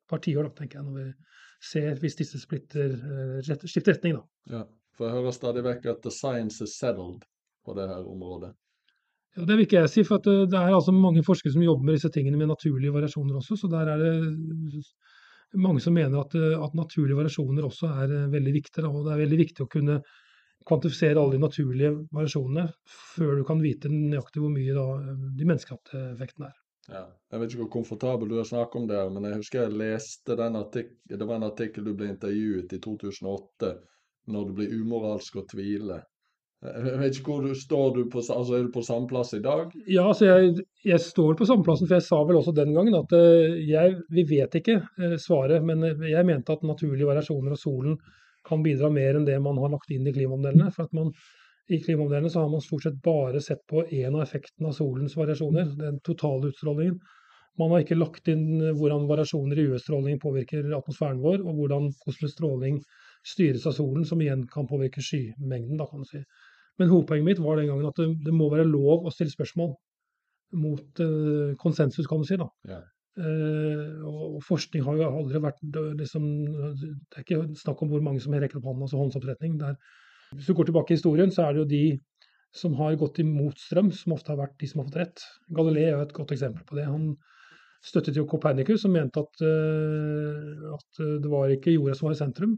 par 0.10 0.24
tiår, 0.24 0.50
tenker 0.58 0.80
jeg, 0.80 0.88
når 0.88 1.02
vi 1.02 1.10
ser 1.64 2.00
hvis 2.00 2.18
disse 2.20 2.40
splitter, 2.40 2.96
uh, 2.96 3.68
skifter 3.68 3.94
retning. 3.94 4.16
Da. 4.18 4.56
Ja, 4.58 4.64
for 4.98 5.08
jeg 5.08 5.18
hører 5.18 5.36
stadig 5.36 5.64
vekk 5.66 5.88
at 5.92 6.04
the 6.06 6.12
science 6.14 6.64
is 6.64 6.76
settled 6.78 7.24
på 7.66 7.76
det 7.78 7.88
her 7.90 8.06
området. 8.10 8.54
Ja, 9.36 9.46
Det 9.46 9.56
vil 9.56 9.66
ikke 9.66 9.82
jeg 9.82 9.90
si, 9.90 10.04
for 10.08 10.22
eh, 10.30 10.46
det 10.50 10.60
er 10.60 10.74
altså 10.74 10.94
mange 10.96 11.24
forskere 11.26 11.54
som 11.56 11.66
jobber 11.66 11.88
med 11.88 11.98
disse 11.98 12.12
tingene 12.14 12.38
med 12.38 12.52
naturlige 12.52 12.94
variasjoner 12.94 13.40
også. 13.40 13.58
så 13.58 13.70
der 13.72 13.90
er 13.94 14.04
det 14.04 14.84
mange 15.54 15.82
som 15.82 15.94
mener 15.94 16.20
at, 16.20 16.36
eh, 16.36 16.58
at 16.58 16.76
naturlige 16.78 17.18
variasjoner 17.18 17.66
også 17.66 17.90
er 18.04 18.12
eh, 18.12 18.30
veldig 18.32 18.54
viktig. 18.54 18.86
Og 18.86 19.06
det 19.06 19.14
er 19.14 19.24
veldig 19.26 19.40
viktig 19.42 19.66
å 19.66 19.72
kunne 19.72 20.02
kvantifisere 20.64 21.20
alle 21.20 21.36
de 21.36 21.44
naturlige 21.44 21.96
variasjonene 22.14 22.68
før 22.88 23.40
du 23.40 23.44
kan 23.48 23.62
vite 23.62 23.90
nøyaktig 23.92 24.40
hvor 24.40 24.54
mye 24.54 24.76
da, 24.78 24.86
de 25.36 25.48
menneskeskapte 25.48 26.04
effektene 26.14 26.52
er. 26.52 26.60
Ja. 26.92 27.04
Jeg 27.32 27.40
vet 27.40 27.52
ikke 27.52 27.64
hvor 27.64 27.74
komfortabel 27.78 28.30
du 28.30 28.38
er 28.38 28.44
å 28.44 28.48
snakke 28.48 28.80
om 28.80 28.88
det, 28.88 29.02
men 29.12 29.28
jeg 29.28 29.40
husker 29.40 29.62
jeg 29.64 29.76
leste 29.80 30.38
den 30.40 30.56
artikkel, 30.60 31.18
det 31.20 31.28
var 31.28 31.40
en 31.40 31.48
artikkel 31.48 31.88
du 31.88 31.94
ble 31.98 32.10
intervjuet 32.12 32.76
i 32.76 32.80
2008, 32.84 33.72
når 34.32 34.50
det 34.50 34.58
blir 34.58 34.76
umoralsk 34.82 35.40
å 35.40 35.46
tvile. 35.50 36.02
Jeg 36.64 37.00
vet 37.02 37.18
ikke 37.18 37.34
hvor 37.34 37.44
du 37.44 37.54
står 37.60 37.90
du 37.98 38.02
på, 38.12 38.22
altså 38.22 38.56
Er 38.56 38.62
du 38.64 38.72
på 38.72 38.84
samme 38.88 39.08
plass 39.10 39.34
i 39.36 39.42
dag? 39.44 39.74
Ja, 39.84 40.06
altså 40.08 40.30
jeg, 40.30 40.64
jeg 40.88 41.04
står 41.04 41.36
på 41.40 41.48
samme 41.50 41.66
plassen, 41.66 41.90
for 41.90 41.98
jeg 41.98 42.06
sa 42.06 42.22
vel 42.24 42.40
også 42.40 42.54
den 42.56 42.72
gangen 42.76 42.96
at 42.96 43.16
uh, 43.18 43.58
jeg, 43.68 43.98
vi 44.14 44.24
vet 44.30 44.56
ikke 44.62 44.78
uh, 44.80 45.18
svaret. 45.20 45.66
Men 45.68 45.84
eh, 45.90 46.06
jeg 46.14 46.28
mente 46.30 46.56
at 46.56 46.64
naturlige 46.64 47.10
variasjoner 47.10 47.58
av 47.58 47.60
solen 47.60 47.98
kan 48.48 48.64
bidra 48.64 48.92
mer 48.92 49.20
enn 49.20 49.28
det 49.28 49.36
man 49.44 49.60
har 49.60 49.74
lagt 49.76 49.92
inn 49.92 50.08
i 50.08 50.16
klimamodellene. 50.16 50.72
For 50.76 50.88
at 50.88 50.96
man, 50.96 51.12
I 51.68 51.82
klimamodellene 51.84 52.32
så 52.32 52.46
har 52.46 52.54
man 52.54 52.64
stort 52.64 52.88
sett 52.88 53.04
bare 53.04 53.44
sett 53.44 53.66
på 53.68 53.84
én 53.84 54.16
av 54.16 54.24
effektene 54.24 54.72
av 54.72 54.80
solens 54.80 55.18
variasjoner, 55.20 55.76
den 55.84 56.00
totale 56.08 56.52
utstrålingen. 56.54 57.00
Man 57.60 57.76
har 57.76 57.84
ikke 57.84 58.00
lagt 58.00 58.28
inn 58.32 58.64
hvordan 58.80 59.04
variasjoner 59.12 59.60
i 59.60 59.68
UV-stråling 59.68 60.16
påvirker 60.24 60.72
atmosfæren 60.80 61.22
vår, 61.22 61.44
og 61.44 61.60
hvordan 61.60 61.92
kosmisk 62.06 62.40
stråling 62.40 62.80
styres 63.24 63.68
av 63.70 63.76
solen, 63.78 64.06
som 64.08 64.22
igjen 64.22 64.46
kan 64.52 64.68
påvirke 64.70 65.04
skymengden. 65.04 65.78
da 65.80 65.88
kan 65.90 66.04
du 66.04 66.10
si. 66.10 66.24
Men 66.80 66.90
hovedpoenget 66.90 67.26
mitt 67.26 67.44
var 67.44 67.58
den 67.58 67.70
gangen 67.70 67.88
at 67.88 68.00
det, 68.02 68.10
det 68.26 68.34
må 68.34 68.50
være 68.52 68.68
lov 68.68 69.06
å 69.06 69.14
stille 69.14 69.34
spørsmål 69.34 69.76
mot 70.60 71.02
eh, 71.02 71.54
konsensus, 71.62 72.08
kan 72.10 72.22
du 72.22 72.28
si. 72.28 72.38
da. 72.40 72.50
Ja. 72.70 72.80
Eh, 73.14 74.06
og 74.10 74.40
forskning 74.46 74.86
har 74.88 74.98
jo 74.98 75.10
aldri 75.20 75.42
vært 75.42 75.60
liksom, 76.00 76.24
Det 76.82 77.20
er 77.20 77.22
ikke 77.22 77.44
snakk 77.60 77.84
om 77.86 77.92
hvor 77.92 78.02
mange 78.02 78.24
som 78.24 78.34
rekker 78.34 78.58
opp 78.58 78.72
hånden, 78.72 78.88
altså 78.88 79.02
håndsoppretning. 79.02 79.60
Der. 79.62 79.78
Hvis 80.34 80.50
du 80.50 80.58
går 80.58 80.70
tilbake 80.70 80.94
i 80.94 80.98
historien, 80.98 81.34
så 81.34 81.46
er 81.46 81.54
det 81.54 81.64
jo 81.64 81.70
de 81.76 81.84
som 82.54 82.76
har 82.78 82.98
gått 83.02 83.22
imot 83.22 83.58
strøm, 83.58 83.90
som 83.94 84.14
ofte 84.14 84.34
har 84.34 84.42
vært 84.44 84.60
de 84.62 84.70
som 84.70 84.82
har 84.82 84.90
fått 84.90 85.00
rett. 85.02 85.24
Galilei 85.58 85.88
er 85.90 86.02
et 86.02 86.14
godt 86.14 86.36
eksempel 86.36 86.66
på 86.70 86.78
det. 86.78 86.86
Han 86.86 87.16
støttet 87.84 88.18
jo 88.18 88.28
Copernicus, 88.30 88.84
som 88.84 88.94
mente 88.94 89.22
at, 89.22 89.42
uh, 89.42 90.76
at 90.76 91.02
det 91.24 91.32
var 91.32 91.50
ikke 91.52 91.74
jorda 91.74 91.98
som 91.98 92.08
var 92.08 92.14
i 92.16 92.20
sentrum, 92.22 92.54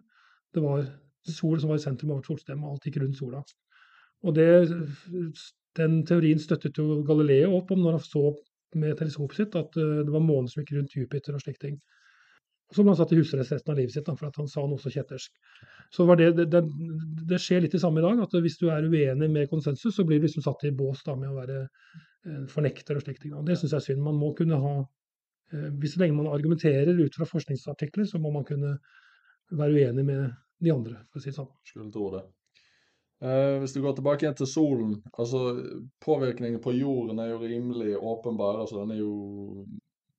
det 0.55 0.63
var 0.63 0.87
sol 1.35 1.59
som 1.61 1.71
var 1.71 1.79
i 1.79 1.85
sentrum 1.85 2.13
av 2.13 2.21
vårt 2.21 2.31
solsystem, 2.31 2.63
og 2.63 2.75
alt 2.75 2.87
gikk 2.87 2.99
rundt 3.01 3.19
sola. 3.19 3.41
Og 4.25 4.35
det, 4.37 4.49
den 5.77 6.01
teorien 6.07 6.41
støttet 6.41 6.77
jo 6.79 7.01
Galileo 7.07 7.57
opp 7.59 7.73
om 7.75 7.83
når 7.83 7.99
han 7.99 8.05
så 8.05 8.29
med 8.79 8.97
teleskopet 8.99 9.39
sitt 9.39 9.57
at 9.59 9.77
eh, 9.79 10.01
det 10.03 10.13
var 10.13 10.23
månen 10.23 10.49
som 10.51 10.61
gikk 10.61 10.75
rundt 10.77 10.95
Jupiter 10.97 11.35
og 11.35 11.43
slike 11.43 11.61
ting. 11.61 11.77
Som 12.73 12.89
han 12.89 12.97
satt 12.97 13.13
i 13.13 13.19
husarrest 13.19 13.53
resten 13.53 13.71
av 13.71 13.79
livet 13.79 13.93
sitt, 13.93 14.07
for 14.09 14.27
at 14.27 14.39
han 14.41 14.49
sa 14.51 14.63
noe 14.65 14.81
så 14.81 14.91
kjettersk. 14.91 15.31
Så 15.93 16.07
det, 16.17 16.31
det, 16.39 16.47
det, 16.51 16.63
det, 17.29 17.39
skjer 17.39 17.61
litt 17.63 17.75
det 17.75 17.81
samme 17.83 18.01
i 18.01 18.05
dag, 18.05 18.23
at 18.25 18.33
hvis 18.41 18.57
du 18.59 18.65
er 18.73 18.87
uenig 18.89 19.29
med 19.31 19.51
konsensus, 19.51 19.93
så 19.95 20.05
blir 20.07 20.19
du 20.19 20.25
liksom 20.25 20.43
satt 20.43 20.65
i 20.65 20.73
bås 20.75 21.03
da, 21.05 21.15
med 21.19 21.29
å 21.29 21.37
være 21.37 21.59
eh, 21.61 22.41
fornekter 22.51 22.97
og 22.97 23.05
slike 23.05 23.21
ting. 23.21 23.35
Og 23.37 23.45
det 23.47 23.59
syns 23.59 23.75
jeg 23.75 23.79
er 23.79 23.87
synd. 23.91 24.03
Man 24.07 24.17
må 24.19 24.33
kunne 24.37 24.59
ha 24.59 24.75
eh, 24.81 25.69
Hvis 25.77 25.95
så 25.95 26.03
lenge 26.03 26.17
man 26.17 26.31
argumenterer 26.33 26.97
ut 26.97 27.19
fra 27.19 27.29
forskningsartikler, 27.29 28.09
så 28.09 28.19
må 28.23 28.33
man 28.33 28.47
kunne 28.49 28.75
være 29.53 29.77
uenig 29.77 30.07
med 30.09 30.25
de 30.65 30.73
andre, 30.73 30.99
for 31.09 31.21
å 31.21 31.23
si 31.23 31.31
det 31.31 31.37
sånn. 31.37 31.51
Skulle 31.67 31.91
tro 31.93 32.09
det. 32.15 32.23
Eh, 33.23 33.57
hvis 33.61 33.73
du 33.75 33.81
går 33.83 33.95
tilbake 33.97 34.25
igjen 34.25 34.37
til 34.41 34.49
solen, 34.51 34.95
altså 35.15 35.43
påvirkningen 36.03 36.61
på 36.63 36.75
jorden 36.75 37.21
er 37.23 37.31
jo 37.31 37.41
rimelig 37.43 37.95
åpenbar. 37.97 38.59
altså 38.61 38.81
Den 38.81 38.95
er 38.97 39.01
jo 39.03 39.13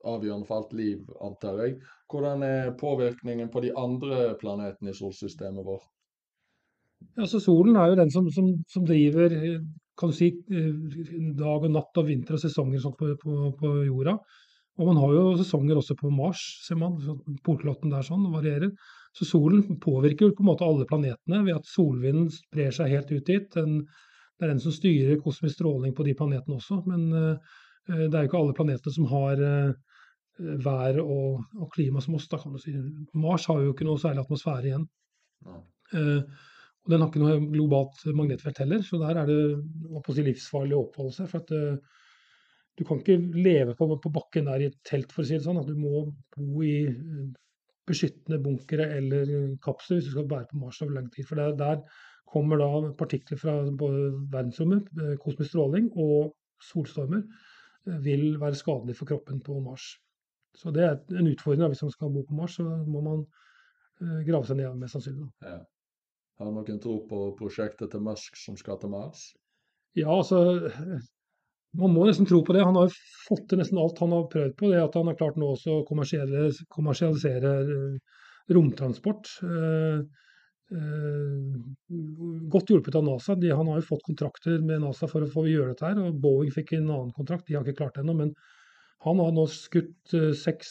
avgjørende 0.06 0.48
for 0.48 0.62
alt 0.62 0.72
liv, 0.78 1.02
antar 1.20 1.60
jeg. 1.64 1.76
Hvordan 2.12 2.46
er 2.46 2.76
påvirkningen 2.80 3.50
på 3.52 3.62
de 3.66 3.74
andre 3.76 4.32
planetene 4.40 4.94
i 4.94 4.96
solsystemet 4.96 5.66
vårt? 5.66 5.86
Ja, 7.18 7.26
så 7.28 7.40
Solen 7.42 7.76
er 7.76 7.90
jo 7.90 7.98
den 7.98 8.10
som, 8.12 8.30
som, 8.32 8.54
som 8.72 8.86
driver 8.88 9.34
kan 9.96 10.12
du 10.12 10.16
si, 10.16 10.30
dag 11.36 11.64
og 11.64 11.72
natt 11.72 12.00
og 12.00 12.08
vinter 12.08 12.36
og 12.36 12.42
sesonger 12.42 12.82
sånn 12.82 12.96
på, 12.98 13.14
på, 13.20 13.36
på, 13.56 13.72
jorda. 13.88 14.16
Og 14.76 14.90
man 14.90 14.98
har 15.00 15.14
jo 15.14 15.22
sesonger 15.40 15.78
også 15.80 15.96
på 15.96 16.10
Mars, 16.12 16.42
ser 16.66 16.76
man. 16.80 16.98
Portlotten 17.46 17.92
der 17.94 18.04
sånn 18.04 18.26
varierer. 18.32 18.74
Så 19.16 19.24
solen 19.24 19.78
påvirker 19.80 20.28
jo 20.28 20.36
på 20.36 20.44
en 20.44 20.50
måte 20.50 20.66
alle 20.66 20.86
planetene 20.88 21.40
ved 21.46 21.56
at 21.56 21.68
solvinden 21.70 22.28
sprer 22.32 22.74
seg 22.74 22.92
helt 22.92 23.12
ut 23.14 23.28
dit. 23.28 23.46
Den, 23.54 23.78
det 24.36 24.44
er 24.44 24.52
den 24.52 24.60
som 24.60 24.74
styrer 24.74 25.22
kosmisk 25.22 25.56
stråling 25.56 25.94
på 25.96 26.04
de 26.04 26.12
planetene 26.18 26.58
også. 26.58 26.82
Men 26.88 27.06
uh, 27.14 27.54
det 27.88 28.10
er 28.12 28.26
jo 28.26 28.30
ikke 28.30 28.42
alle 28.42 28.56
planetene 28.58 28.92
som 28.92 29.08
har 29.08 29.40
uh, 29.40 30.02
vær 30.66 31.00
og, 31.00 31.46
og, 31.56 31.70
klima 31.72 32.02
som 32.04 32.18
oss, 32.18 32.28
da 32.28 32.40
kan 32.42 32.52
du 32.52 32.60
si. 32.60 32.74
Mars 33.16 33.48
har 33.48 33.62
jo 33.64 33.72
ikke 33.72 33.88
noe 33.88 34.02
særlig 34.02 34.26
atmosfære 34.26 34.70
igjen. 34.72 34.84
Ja. 35.46 35.62
Uh, 35.96 36.44
og 36.86 36.92
den 36.92 37.02
har 37.02 37.08
ikke 37.10 37.22
noe 37.24 37.38
globalt 37.50 38.04
magnetfelt 38.14 38.60
heller, 38.62 38.82
så 38.86 39.00
der 39.00 39.18
er 39.18 39.26
det 39.26 39.38
si, 40.14 40.22
livsfarlig 40.22 40.76
å 40.76 40.84
oppholde 40.84 41.16
seg. 41.16 41.32
for 41.32 41.40
at 41.42 41.80
du 42.76 42.84
kan 42.84 43.00
ikke 43.00 43.16
leve 43.34 43.74
på, 43.74 43.88
på, 43.98 44.12
bakken 44.12 44.46
der 44.46 44.62
i 44.62 44.68
et 44.68 44.76
telt, 44.86 45.10
for 45.10 45.24
å 45.24 45.26
si 45.26 45.34
det 45.34 45.42
sånn. 45.42 45.58
At 45.58 45.66
du 45.66 45.74
må 45.80 46.04
bo 46.36 46.62
i 46.62 46.76
beskyttende 47.86 48.38
bunkere 48.42 48.88
eller 48.96 49.30
kapsler 49.64 49.98
hvis 49.98 50.08
du 50.08 50.14
skal 50.16 50.28
bære 50.30 50.50
på 50.50 50.60
Mars 50.60 50.80
over 50.82 50.96
lang 50.96 51.10
tid. 51.12 51.26
For 51.28 51.38
der, 51.38 51.54
der 51.56 51.82
kommer 52.26 52.58
da 52.60 52.92
partikler 52.98 53.38
fra 53.38 53.54
både 53.70 54.10
verdensrommet, 54.32 54.90
eh, 55.02 55.14
kosmisk 55.22 55.50
stråling 55.50 55.90
og 55.94 56.34
solstormer 56.70 57.22
eh, 57.22 58.00
vil 58.04 58.40
være 58.40 58.58
skadelig 58.58 58.96
for 58.98 59.12
kroppen 59.12 59.40
på 59.40 59.60
Mars. 59.60 59.94
Så 60.56 60.72
det 60.72 60.84
er 60.84 61.18
en 61.18 61.28
utfordring. 61.30 61.66
Hvis 61.68 61.82
man 61.82 61.94
skal 61.94 62.12
bo 62.12 62.22
på 62.22 62.34
Mars, 62.34 62.56
så 62.56 62.62
må 62.64 63.00
man 63.00 63.24
eh, 64.00 64.22
grave 64.28 64.46
seg 64.48 64.60
ned, 64.60 64.74
mest 64.80 64.98
sannsynlig. 64.98 65.30
Ja. 65.44 65.60
Har 66.36 66.50
du 66.50 66.56
noen 66.58 66.80
tro 66.80 66.98
på 67.08 67.20
prosjektet 67.38 67.94
til 67.94 68.02
Musk 68.04 68.36
som 68.36 68.56
skal 68.60 68.80
til 68.80 68.92
Mars? 68.92 69.30
Ja, 69.96 70.10
altså 70.12 70.60
man 71.78 71.92
må 71.94 72.04
nesten 72.06 72.26
tro 72.28 72.42
på 72.44 72.54
det. 72.56 72.64
Han 72.64 72.76
har 72.78 72.88
jo 72.88 72.94
fått 73.26 73.48
til 73.50 73.60
nesten 73.60 73.80
alt 73.80 73.98
han 74.02 74.14
har 74.14 74.28
prøvd 74.32 74.54
på. 74.58 74.70
Det 74.72 74.82
at 74.82 74.96
han 74.98 75.10
har 75.10 75.18
klart 75.18 75.38
nå 75.40 75.50
også 75.54 75.80
å 75.80 75.86
kommersialisere 75.88 77.52
eh, 77.62 78.20
romtransport. 78.56 79.30
Eh, 79.46 79.98
eh, 80.76 81.56
godt 82.52 82.72
hjulpet 82.72 82.98
av 82.98 83.06
NASA. 83.08 83.36
De, 83.40 83.52
han 83.52 83.70
har 83.72 83.80
jo 83.80 83.88
fått 83.88 84.06
kontrakter 84.08 84.60
med 84.62 84.84
NASA 84.84 85.08
for 85.10 85.26
å 85.26 85.32
få 85.32 85.46
gjøre 85.50 85.74
dette 85.74 85.88
her. 85.88 86.02
og 86.04 86.20
Boeing 86.22 86.54
fikk 86.54 86.76
en 86.78 86.90
annen 86.90 87.14
kontrakt, 87.16 87.48
de 87.48 87.58
har 87.58 87.66
ikke 87.66 87.82
klart 87.82 87.98
det 87.98 88.04
ennå. 88.06 88.16
Men 88.22 88.34
han 89.06 89.20
har 89.20 89.34
nå 89.36 89.44
skutt 89.52 90.14
seks 90.40 90.70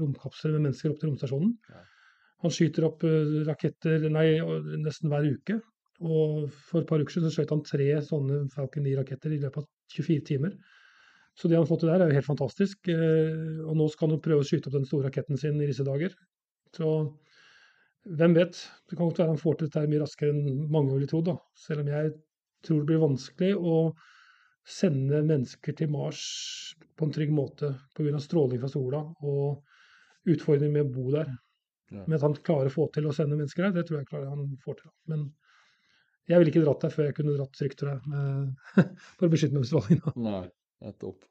romkapsler 0.00 0.56
med 0.56 0.70
mennesker 0.70 0.90
opp 0.90 1.02
til 1.02 1.10
romstasjonen. 1.10 1.52
Han 2.40 2.54
skyter 2.54 2.86
opp 2.88 3.04
raketter 3.44 4.08
nei, 4.08 4.40
nesten 4.80 5.12
hver 5.12 5.28
uke. 5.28 5.58
Og 6.00 6.46
for 6.70 6.80
et 6.80 6.88
par 6.88 7.02
uker 7.02 7.12
siden 7.12 7.28
så 7.28 7.40
skjøt 7.40 7.54
han 7.54 7.64
tre 7.66 7.88
sånne 8.06 8.44
Falcon 8.54 8.86
9-raketter 8.86 9.34
i 9.36 9.40
løpet 9.42 9.62
av 9.62 9.96
24 9.96 10.26
timer. 10.30 10.54
Så 11.36 11.48
det 11.48 11.56
han 11.56 11.64
har 11.64 11.70
fått 11.70 11.84
til 11.84 11.90
der, 11.92 12.04
er 12.04 12.10
jo 12.10 12.18
helt 12.18 12.28
fantastisk. 12.28 12.88
Eh, 12.92 13.60
og 13.66 13.76
nå 13.78 13.88
skal 13.92 14.08
han 14.08 14.16
jo 14.16 14.24
prøve 14.24 14.44
å 14.44 14.48
skyte 14.48 14.70
opp 14.70 14.78
den 14.78 14.88
store 14.88 15.08
raketten 15.08 15.40
sin 15.40 15.60
i 15.60 15.68
disse 15.68 15.86
dager. 15.86 16.14
Så 16.76 16.88
hvem 18.08 18.34
vet? 18.36 18.56
Det 18.88 18.96
kan 18.96 19.06
godt 19.10 19.20
være 19.20 19.34
han 19.34 19.40
får 19.40 19.58
til 19.58 19.68
dette 19.68 19.90
mye 19.92 20.02
raskere 20.02 20.34
enn 20.34 20.64
mange 20.72 20.94
ville 20.94 21.10
trodd. 21.10 21.32
Selv 21.58 21.84
om 21.84 21.92
jeg 21.92 22.14
tror 22.64 22.80
det 22.80 22.90
blir 22.90 23.04
vanskelig 23.04 23.52
å 23.56 23.76
sende 24.70 25.22
mennesker 25.26 25.76
til 25.76 25.90
Mars 25.92 26.22
på 26.96 27.06
en 27.06 27.12
trygg 27.14 27.32
måte 27.32 27.72
pga. 27.96 28.20
stråling 28.20 28.60
fra 28.60 28.68
sola 28.68 29.00
og 29.24 30.28
utfordringer 30.28 30.72
med 30.72 30.88
å 30.88 30.94
bo 30.94 31.12
der. 31.14 31.30
Ja. 31.90 32.04
Men 32.06 32.16
at 32.16 32.24
han 32.26 32.36
klarer 32.46 32.70
å 32.70 32.74
få 32.74 32.88
til 32.94 33.08
å 33.08 33.14
sende 33.16 33.38
mennesker 33.38 33.66
der, 33.66 33.80
det 33.80 33.88
tror 33.88 34.00
jeg 34.00 34.28
han 34.28 34.56
får 34.64 34.82
til. 34.82 34.92
Men 35.10 35.30
jeg 36.30 36.38
ville 36.38 36.52
ikke 36.52 36.62
dratt 36.64 36.84
der 36.86 36.94
før 36.94 37.08
jeg 37.08 37.16
kunne 37.16 37.34
dratt 37.36 37.56
trygt, 37.58 37.80
tror 37.80 37.96
jeg, 37.96 38.46
for 39.16 39.26
å 39.26 39.32
beskytte 39.32 39.56
meg 39.56 39.64
mot 39.64 39.70
strålinga. 39.70 40.14
Nei, 40.22 40.44
nettopp. 40.86 41.26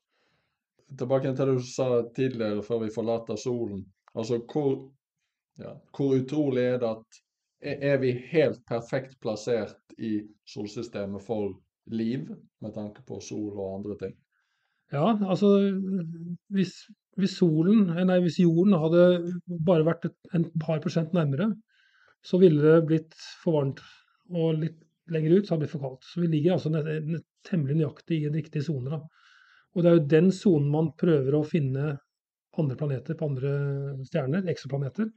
Tilbake 0.99 1.31
til 1.37 1.51
det 1.51 1.57
du 1.59 1.65
sa 1.65 1.89
tidligere, 2.17 2.65
før 2.65 2.83
vi 2.83 2.93
forlater 2.93 3.39
solen. 3.39 3.83
Altså, 4.17 4.41
hvor, 4.49 4.79
ja, 5.61 5.75
hvor 5.95 6.15
utrolig 6.17 6.65
er 6.65 6.79
det 6.81 6.89
at 6.89 7.19
er 7.59 7.99
vi 8.01 8.13
helt 8.31 8.61
perfekt 8.67 9.19
plassert 9.23 9.93
i 9.99 10.19
solsystemet 10.47 11.23
for 11.23 11.53
liv, 11.91 12.29
med 12.63 12.73
tanke 12.75 13.03
på 13.07 13.19
sol 13.23 13.51
og 13.53 13.79
andre 13.79 13.97
ting? 13.99 14.17
Ja, 14.93 15.11
altså 15.21 15.51
hvis, 16.49 16.73
hvis, 17.19 17.37
solen, 17.37 17.91
nei, 18.09 18.19
hvis 18.23 18.39
jorden 18.41 18.77
hadde 18.81 19.03
bare 19.67 19.85
vært 19.85 20.09
et, 20.09 20.15
en 20.33 20.47
par 20.61 20.81
prosent 20.81 21.13
nærmere, 21.13 21.51
så 22.25 22.39
ville 22.41 22.63
det 22.63 22.87
blitt 22.89 23.17
for 23.43 23.59
varmt 23.59 23.83
og 24.29 24.63
litt 24.63 24.79
lenger 25.13 25.37
ut 25.37 25.47
så 25.47 25.53
har 25.53 25.59
det 25.59 25.65
blitt 25.65 25.73
for 25.75 25.85
kaldt. 25.85 26.05
Så 26.05 26.21
vi 26.23 26.29
ligger 26.31 26.55
altså 26.55 26.71
temmelig 27.47 27.79
nøyaktig 27.79 28.21
i 28.21 28.29
en 28.29 28.37
riktig 28.37 28.63
sone. 28.65 29.01
Og 29.75 29.83
det 29.83 29.89
er 29.89 29.97
jo 29.97 30.11
den 30.13 30.31
sonen 30.35 30.69
man 30.73 30.93
prøver 30.99 31.37
å 31.37 31.45
finne 31.47 31.97
andre 32.59 32.77
planeter 32.79 33.17
på 33.17 33.27
andre 33.29 33.51
stjerner, 34.07 34.47
eksoplaneter. 34.51 35.09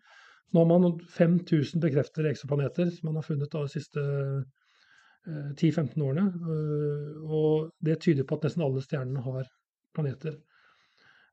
Nå 0.53 0.61
har 0.61 0.69
man 0.69 0.99
5000 1.09 1.81
bekreftede 1.81 2.31
eksoplaneter 2.31 2.91
som 2.93 3.09
man 3.09 3.21
har 3.21 3.27
funnet 3.27 3.55
de 3.55 3.63
siste 3.73 4.03
eh, 4.03 5.51
10-15 5.57 5.97
årene. 6.05 6.27
Uh, 6.45 7.23
og 7.25 7.71
det 7.81 8.03
tyder 8.05 8.29
på 8.29 8.37
at 8.37 8.49
nesten 8.49 8.65
alle 8.67 8.85
stjernene 8.85 9.25
har 9.25 9.49
planeter. 9.97 10.37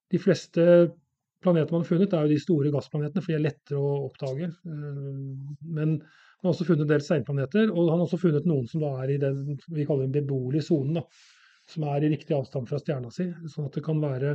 De 0.10 0.22
fleste 0.22 0.64
planeter 1.44 1.76
man 1.76 1.84
har 1.84 1.90
funnet, 1.90 2.14
er 2.14 2.26
jo 2.26 2.34
de 2.34 2.44
store 2.44 2.72
gassplanetene, 2.74 3.24
for 3.24 3.32
de 3.32 3.38
er 3.38 3.46
lettere 3.46 3.80
å 3.82 4.06
oppdage. 4.08 4.50
Uh, 4.68 5.60
men 5.66 5.98
man 6.00 6.48
har 6.48 6.54
også 6.54 6.68
funnet 6.68 6.86
en 6.86 6.94
del 6.94 7.04
steinplaneter, 7.04 7.72
og 7.74 7.92
han 7.92 8.00
har 8.00 8.06
også 8.08 8.22
funnet 8.22 8.48
noen 8.48 8.68
som 8.72 8.84
da 8.84 8.94
er 9.04 9.14
i 9.16 9.20
den 9.22 9.58
vi 9.76 9.86
kaller 9.88 10.08
den 10.08 10.16
beboelige 10.16 10.68
sonen. 10.70 11.02
Som 11.70 11.86
er 11.86 12.02
i 12.02 12.10
riktig 12.10 12.34
avstand 12.34 12.70
fra 12.70 12.80
stjerna 12.82 13.12
si, 13.14 13.28
sånn 13.52 13.68
at 13.68 13.76
det 13.78 13.84
kan 13.86 14.00
være 14.02 14.32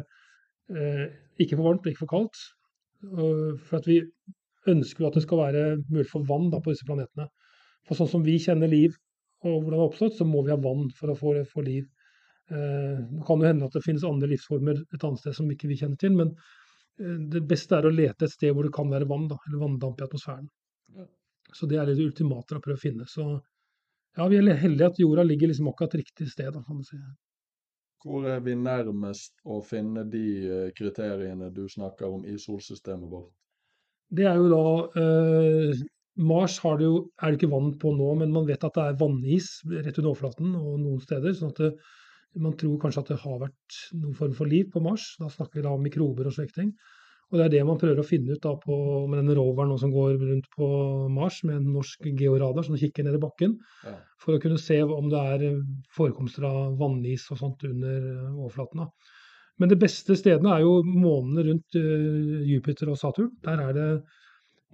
eh, 0.70 1.06
ikke 1.42 1.56
for 1.56 1.66
varmt 1.66 1.86
og 1.86 1.90
ikke 1.90 2.04
for 2.04 2.12
kaldt. 2.12 2.42
For 3.04 3.80
at 3.80 3.88
vi 3.88 3.96
ønsker 4.70 5.08
at 5.08 5.16
det 5.18 5.24
skal 5.24 5.40
være 5.40 5.64
mulig 5.88 6.06
for 6.12 6.28
vann 6.28 6.46
da, 6.52 6.60
på 6.62 6.70
disse 6.70 6.86
planetene. 6.86 7.26
For 7.88 7.98
sånn 7.98 8.12
som 8.12 8.22
vi 8.24 8.36
kjenner 8.40 8.70
liv 8.70 8.94
og 9.44 9.58
hvordan 9.58 9.74
det 9.74 9.80
har 9.80 9.90
oppstått, 9.90 10.16
så 10.18 10.26
må 10.28 10.44
vi 10.44 10.52
ha 10.54 10.60
vann 10.60 10.86
for 10.96 11.12
å 11.12 11.16
få, 11.18 11.34
få 11.50 11.64
liv. 11.66 11.88
Eh, 12.52 13.00
det 13.00 13.24
kan 13.26 13.40
jo 13.40 13.48
hende 13.48 13.68
at 13.68 13.76
det 13.76 13.84
finnes 13.84 14.06
andre 14.08 14.30
livsformer 14.30 14.80
et 14.84 15.04
annet 15.04 15.20
sted 15.20 15.36
som 15.36 15.50
ikke 15.52 15.68
vi 15.70 15.80
kjenner 15.80 16.00
til, 16.00 16.14
men 16.16 16.32
eh, 16.32 16.62
det 16.96 17.42
beste 17.48 17.74
er 17.78 17.88
å 17.88 17.92
lete 17.94 18.26
et 18.26 18.32
sted 18.32 18.54
hvor 18.54 18.66
det 18.66 18.74
kan 18.74 18.90
være 18.90 19.08
vann, 19.10 19.26
da, 19.30 19.38
eller 19.48 19.62
vanndamp 19.64 20.00
i 20.00 20.06
atmosfæren. 20.06 20.46
Ja. 20.94 21.06
Så 21.54 21.66
det 21.70 21.78
er 21.78 21.88
det 21.88 21.98
ultimate 22.02 22.56
å 22.56 22.62
prøve 22.62 22.78
å 22.78 22.84
finne. 22.84 23.06
Så 23.10 23.24
ja, 24.14 24.26
vi 24.30 24.38
er 24.38 24.60
heldige 24.62 24.92
at 24.92 25.00
jorda 25.02 25.24
ligger 25.26 25.50
liksom 25.50 25.70
akkurat 25.70 25.96
riktig 25.98 26.28
sted, 26.30 26.52
da, 26.54 26.62
kan 26.62 26.78
du 26.78 26.86
si. 26.86 26.98
Hvor 28.04 28.26
er 28.28 28.42
vi 28.44 28.54
nærmest 28.58 29.34
å 29.48 29.58
finne 29.64 30.04
de 30.12 30.26
eh, 30.44 30.68
kriteriene 30.76 31.48
du 31.54 31.64
snakker 31.72 32.12
om 32.12 32.26
i 32.28 32.36
solsystemet 32.38 33.10
vårt? 33.10 33.32
Det 34.14 34.26
er 34.28 34.38
jo 34.38 34.50
da 34.52 34.64
eh, 35.00 35.84
Mars 36.20 36.60
det 36.62 36.86
jo, 36.86 36.98
er 37.18 37.32
det 37.32 37.40
ikke 37.40 37.50
vann 37.50 37.72
på 37.80 37.90
nå, 37.96 38.12
men 38.20 38.34
man 38.34 38.46
vet 38.46 38.62
at 38.62 38.76
det 38.76 38.84
er 38.86 38.98
vannis 39.00 39.56
rett 39.72 39.96
under 39.98 40.12
overflaten 40.12 40.52
og 40.60 40.76
noen 40.78 41.00
steder. 41.02 41.34
sånn 41.34 41.50
at 41.50 41.62
det, 41.64 41.72
man 42.40 42.56
tror 42.58 42.80
kanskje 42.82 43.04
at 43.04 43.10
det 43.12 43.22
har 43.22 43.40
vært 43.42 43.78
noen 43.94 44.18
form 44.18 44.34
for 44.36 44.50
liv 44.50 44.70
på 44.72 44.82
Mars. 44.84 45.14
Da 45.20 45.30
snakker 45.30 45.60
vi 45.60 45.64
da 45.66 45.72
om 45.74 45.82
mikrober 45.84 46.28
og 46.28 46.36
slike 46.36 46.56
ting. 46.56 46.70
Og 47.32 47.38
Det 47.38 47.44
er 47.44 47.52
det 47.54 47.62
man 47.66 47.78
prøver 47.80 47.98
å 47.98 48.06
finne 48.06 48.36
ut 48.36 48.42
da 48.44 48.52
på, 48.60 48.76
med 49.10 49.24
den 49.24 49.34
roveren 49.34 49.72
som 49.80 49.90
går 49.90 50.18
rundt 50.20 50.48
på 50.54 50.66
Mars 51.10 51.40
med 51.46 51.56
en 51.56 51.72
norsk 51.74 52.04
georadar 52.20 52.66
som 52.66 52.76
kikker 52.78 53.06
ned 53.06 53.16
i 53.18 53.22
bakken, 53.22 53.56
ja. 53.88 53.94
for 54.22 54.36
å 54.36 54.42
kunne 54.42 54.60
se 54.60 54.76
om 54.84 55.08
det 55.10 55.22
er 55.32 55.44
forekomster 55.96 56.46
av 56.46 56.76
vannis 56.78 57.24
og 57.34 57.40
sånt 57.40 57.64
under 57.66 57.96
eh, 58.12 58.28
overflaten. 58.36 58.84
Da. 58.84 59.14
Men 59.58 59.72
de 59.72 59.78
beste 59.80 60.14
stedene 60.18 60.52
er 60.52 60.62
jo 60.62 60.76
månene 60.86 61.46
rundt 61.48 61.78
uh, 61.78 62.42
Jupiter 62.46 62.90
og 62.90 62.98
Saturn. 62.98 63.30
Der 63.46 63.60
er 63.62 63.76
det 63.76 63.88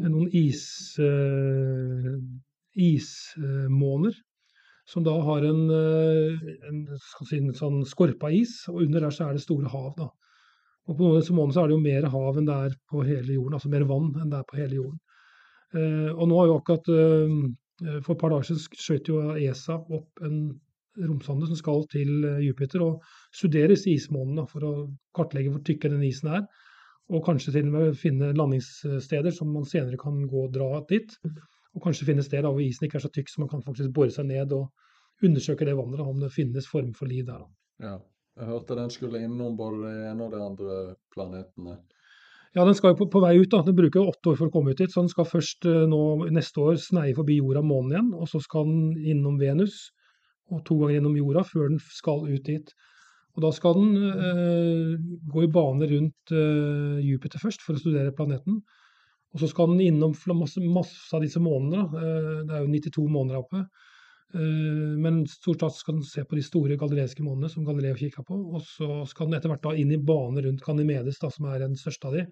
noen 0.08 0.30
is, 0.36 0.62
uh, 1.00 2.16
ismåner 2.80 4.16
som 4.90 5.04
da 5.06 5.12
har 5.22 5.44
en, 5.46 5.60
en, 5.70 6.80
si, 6.98 7.38
en 7.38 7.52
sånn 7.54 7.84
skorpa 7.86 8.32
is, 8.34 8.56
og 8.72 8.82
under 8.82 9.06
der 9.06 9.14
så 9.14 9.28
er 9.28 9.36
det 9.38 9.44
store 9.44 9.70
hav. 9.70 9.92
da. 9.98 10.08
Og 10.90 10.96
på 10.98 11.06
noen 11.06 11.36
måneder 11.36 11.54
så 11.54 11.62
er 11.62 11.70
det 11.70 11.76
jo 11.76 11.84
mer 11.84 12.08
hav 12.10 12.40
enn 12.40 12.48
det 12.48 12.56
er 12.66 12.74
på 12.90 13.04
hele 13.06 13.36
jorden, 13.36 13.56
altså 13.58 13.70
mer 13.70 13.86
vann 13.86 14.10
enn 14.18 14.32
det 14.32 14.40
er 14.40 14.48
på 14.48 14.58
hele 14.58 14.80
jorden. 14.80 14.98
Eh, 15.76 16.10
og 16.10 16.24
nå 16.26 16.38
har 16.40 16.48
jo 16.50 16.56
akkurat 16.58 16.88
eh, 16.90 17.34
For 18.02 18.16
et 18.16 18.18
par 18.18 18.32
dager 18.32 18.48
siden 18.48 18.80
skjøt 18.82 19.10
jo 19.12 19.20
ESA 19.38 19.76
opp 19.78 20.24
en 20.26 20.40
romsonde 20.98 21.46
som 21.46 21.58
skal 21.60 21.84
til 21.92 22.26
eh, 22.26 22.40
Jupiter 22.48 22.82
og 22.84 23.06
studere 23.30 23.70
disse 23.76 23.92
ismånene 23.92 24.48
for 24.50 24.66
å 24.66 24.72
kartlegge 25.16 25.54
hvor 25.54 25.62
tykke 25.66 25.92
den 25.92 26.02
isen 26.08 26.32
er. 26.40 26.42
Og 27.10 27.22
kanskje 27.26 27.54
til 27.54 27.70
og 27.70 27.76
med 27.76 27.96
finne 27.98 28.32
landingssteder 28.38 29.34
som 29.34 29.54
man 29.54 29.66
senere 29.66 29.98
kan 29.98 30.18
gå 30.30 30.44
og 30.48 30.52
dra 30.54 30.82
dit. 30.90 31.14
Og 31.76 31.84
kanskje 31.84 32.08
finne 32.08 32.24
steder 32.26 32.48
hvor 32.50 32.62
isen 32.64 32.86
ikke 32.86 32.98
er 32.98 33.04
så 33.04 33.12
tykk 33.14 33.30
så 33.30 33.42
man 33.44 33.50
kan 33.50 33.62
faktisk 33.62 33.92
bore 33.94 34.10
seg 34.14 34.26
ned 34.30 34.54
og 34.56 34.70
undersøke 35.24 35.68
det 35.68 35.76
vannet, 35.76 36.00
om 36.00 36.18
det 36.22 36.32
finnes 36.34 36.66
form 36.66 36.94
for 36.96 37.10
liv 37.10 37.26
der. 37.28 37.44
Ja. 37.82 37.98
Jeg 38.40 38.48
hørte 38.48 38.76
den 38.78 38.92
skulle 38.94 39.20
innom 39.20 39.56
både 39.58 39.82
det 39.84 40.10
ene 40.10 40.26
og 40.26 40.32
de 40.32 40.40
andre 40.40 40.76
planetene. 41.12 41.74
Ja, 42.56 42.64
den 42.66 42.74
skal 42.74 42.94
jo 42.94 43.02
på, 43.02 43.06
på, 43.12 43.20
vei 43.22 43.34
ut. 43.38 43.50
da. 43.52 43.60
Den 43.66 43.76
bruker 43.78 44.08
åtte 44.08 44.32
år 44.32 44.38
for 44.38 44.48
å 44.48 44.54
komme 44.54 44.72
ut 44.72 44.80
dit. 44.80 44.90
Så 44.90 45.04
den 45.04 45.10
skal 45.12 45.28
først 45.28 45.66
uh, 45.68 45.84
nå 45.90 46.30
neste 46.34 46.62
år 46.62 46.78
sneie 46.82 47.14
forbi 47.14 47.36
jorda 47.38 47.62
månen 47.62 47.92
igjen. 47.94 48.08
Og 48.16 48.30
så 48.30 48.40
skal 48.42 48.66
den 48.66 48.94
innom 49.12 49.36
Venus, 49.38 49.90
og 50.50 50.64
to 50.66 50.78
ganger 50.80 50.98
innom 50.98 51.18
jorda 51.18 51.44
før 51.46 51.68
den 51.70 51.82
skal 51.84 52.24
ut 52.26 52.48
dit. 52.48 52.72
Og 53.36 53.44
da 53.44 53.52
skal 53.54 53.76
den 53.78 53.92
eh, 54.10 54.94
gå 55.30 55.44
i 55.44 55.50
bane 55.54 55.86
rundt 55.86 56.32
eh, 56.34 56.96
Jupiter 57.06 57.38
først 57.38 57.62
for 57.62 57.78
å 57.78 57.82
studere 57.82 58.14
planeten. 58.16 58.58
Og 59.30 59.42
så 59.42 59.48
skal 59.50 59.70
den 59.70 59.84
innom 59.84 60.14
masse, 60.34 60.60
masse 60.64 61.14
av 61.14 61.22
disse 61.22 61.40
månedene. 61.42 61.86
det 62.48 62.56
er 62.56 62.64
jo 62.64 62.72
92 62.72 63.08
måneder 63.14 63.38
oppe. 63.38 63.64
Eh, 64.34 64.98
men 65.02 65.26
stort 65.26 65.60
sett 65.60 65.74
skal 65.80 65.96
den 65.98 66.06
se 66.06 66.24
på 66.24 66.38
de 66.38 66.42
store 66.46 66.78
galileiske 66.78 67.24
månedene 67.26 67.50
som 67.50 67.66
Galileo 67.66 67.98
kikka 67.98 68.24
på. 68.26 68.38
Og 68.54 68.64
så 68.66 69.02
skal 69.10 69.28
den 69.28 69.38
etter 69.38 69.52
hvert 69.52 69.64
da 69.66 69.74
inn 69.76 69.92
i 69.94 70.00
bane 70.10 70.44
rundt 70.46 70.64
Canimedes, 70.64 71.18
da, 71.22 71.30
som 71.34 71.48
er 71.50 71.64
den 71.64 71.76
største 71.78 72.10
av 72.10 72.18
de, 72.18 72.26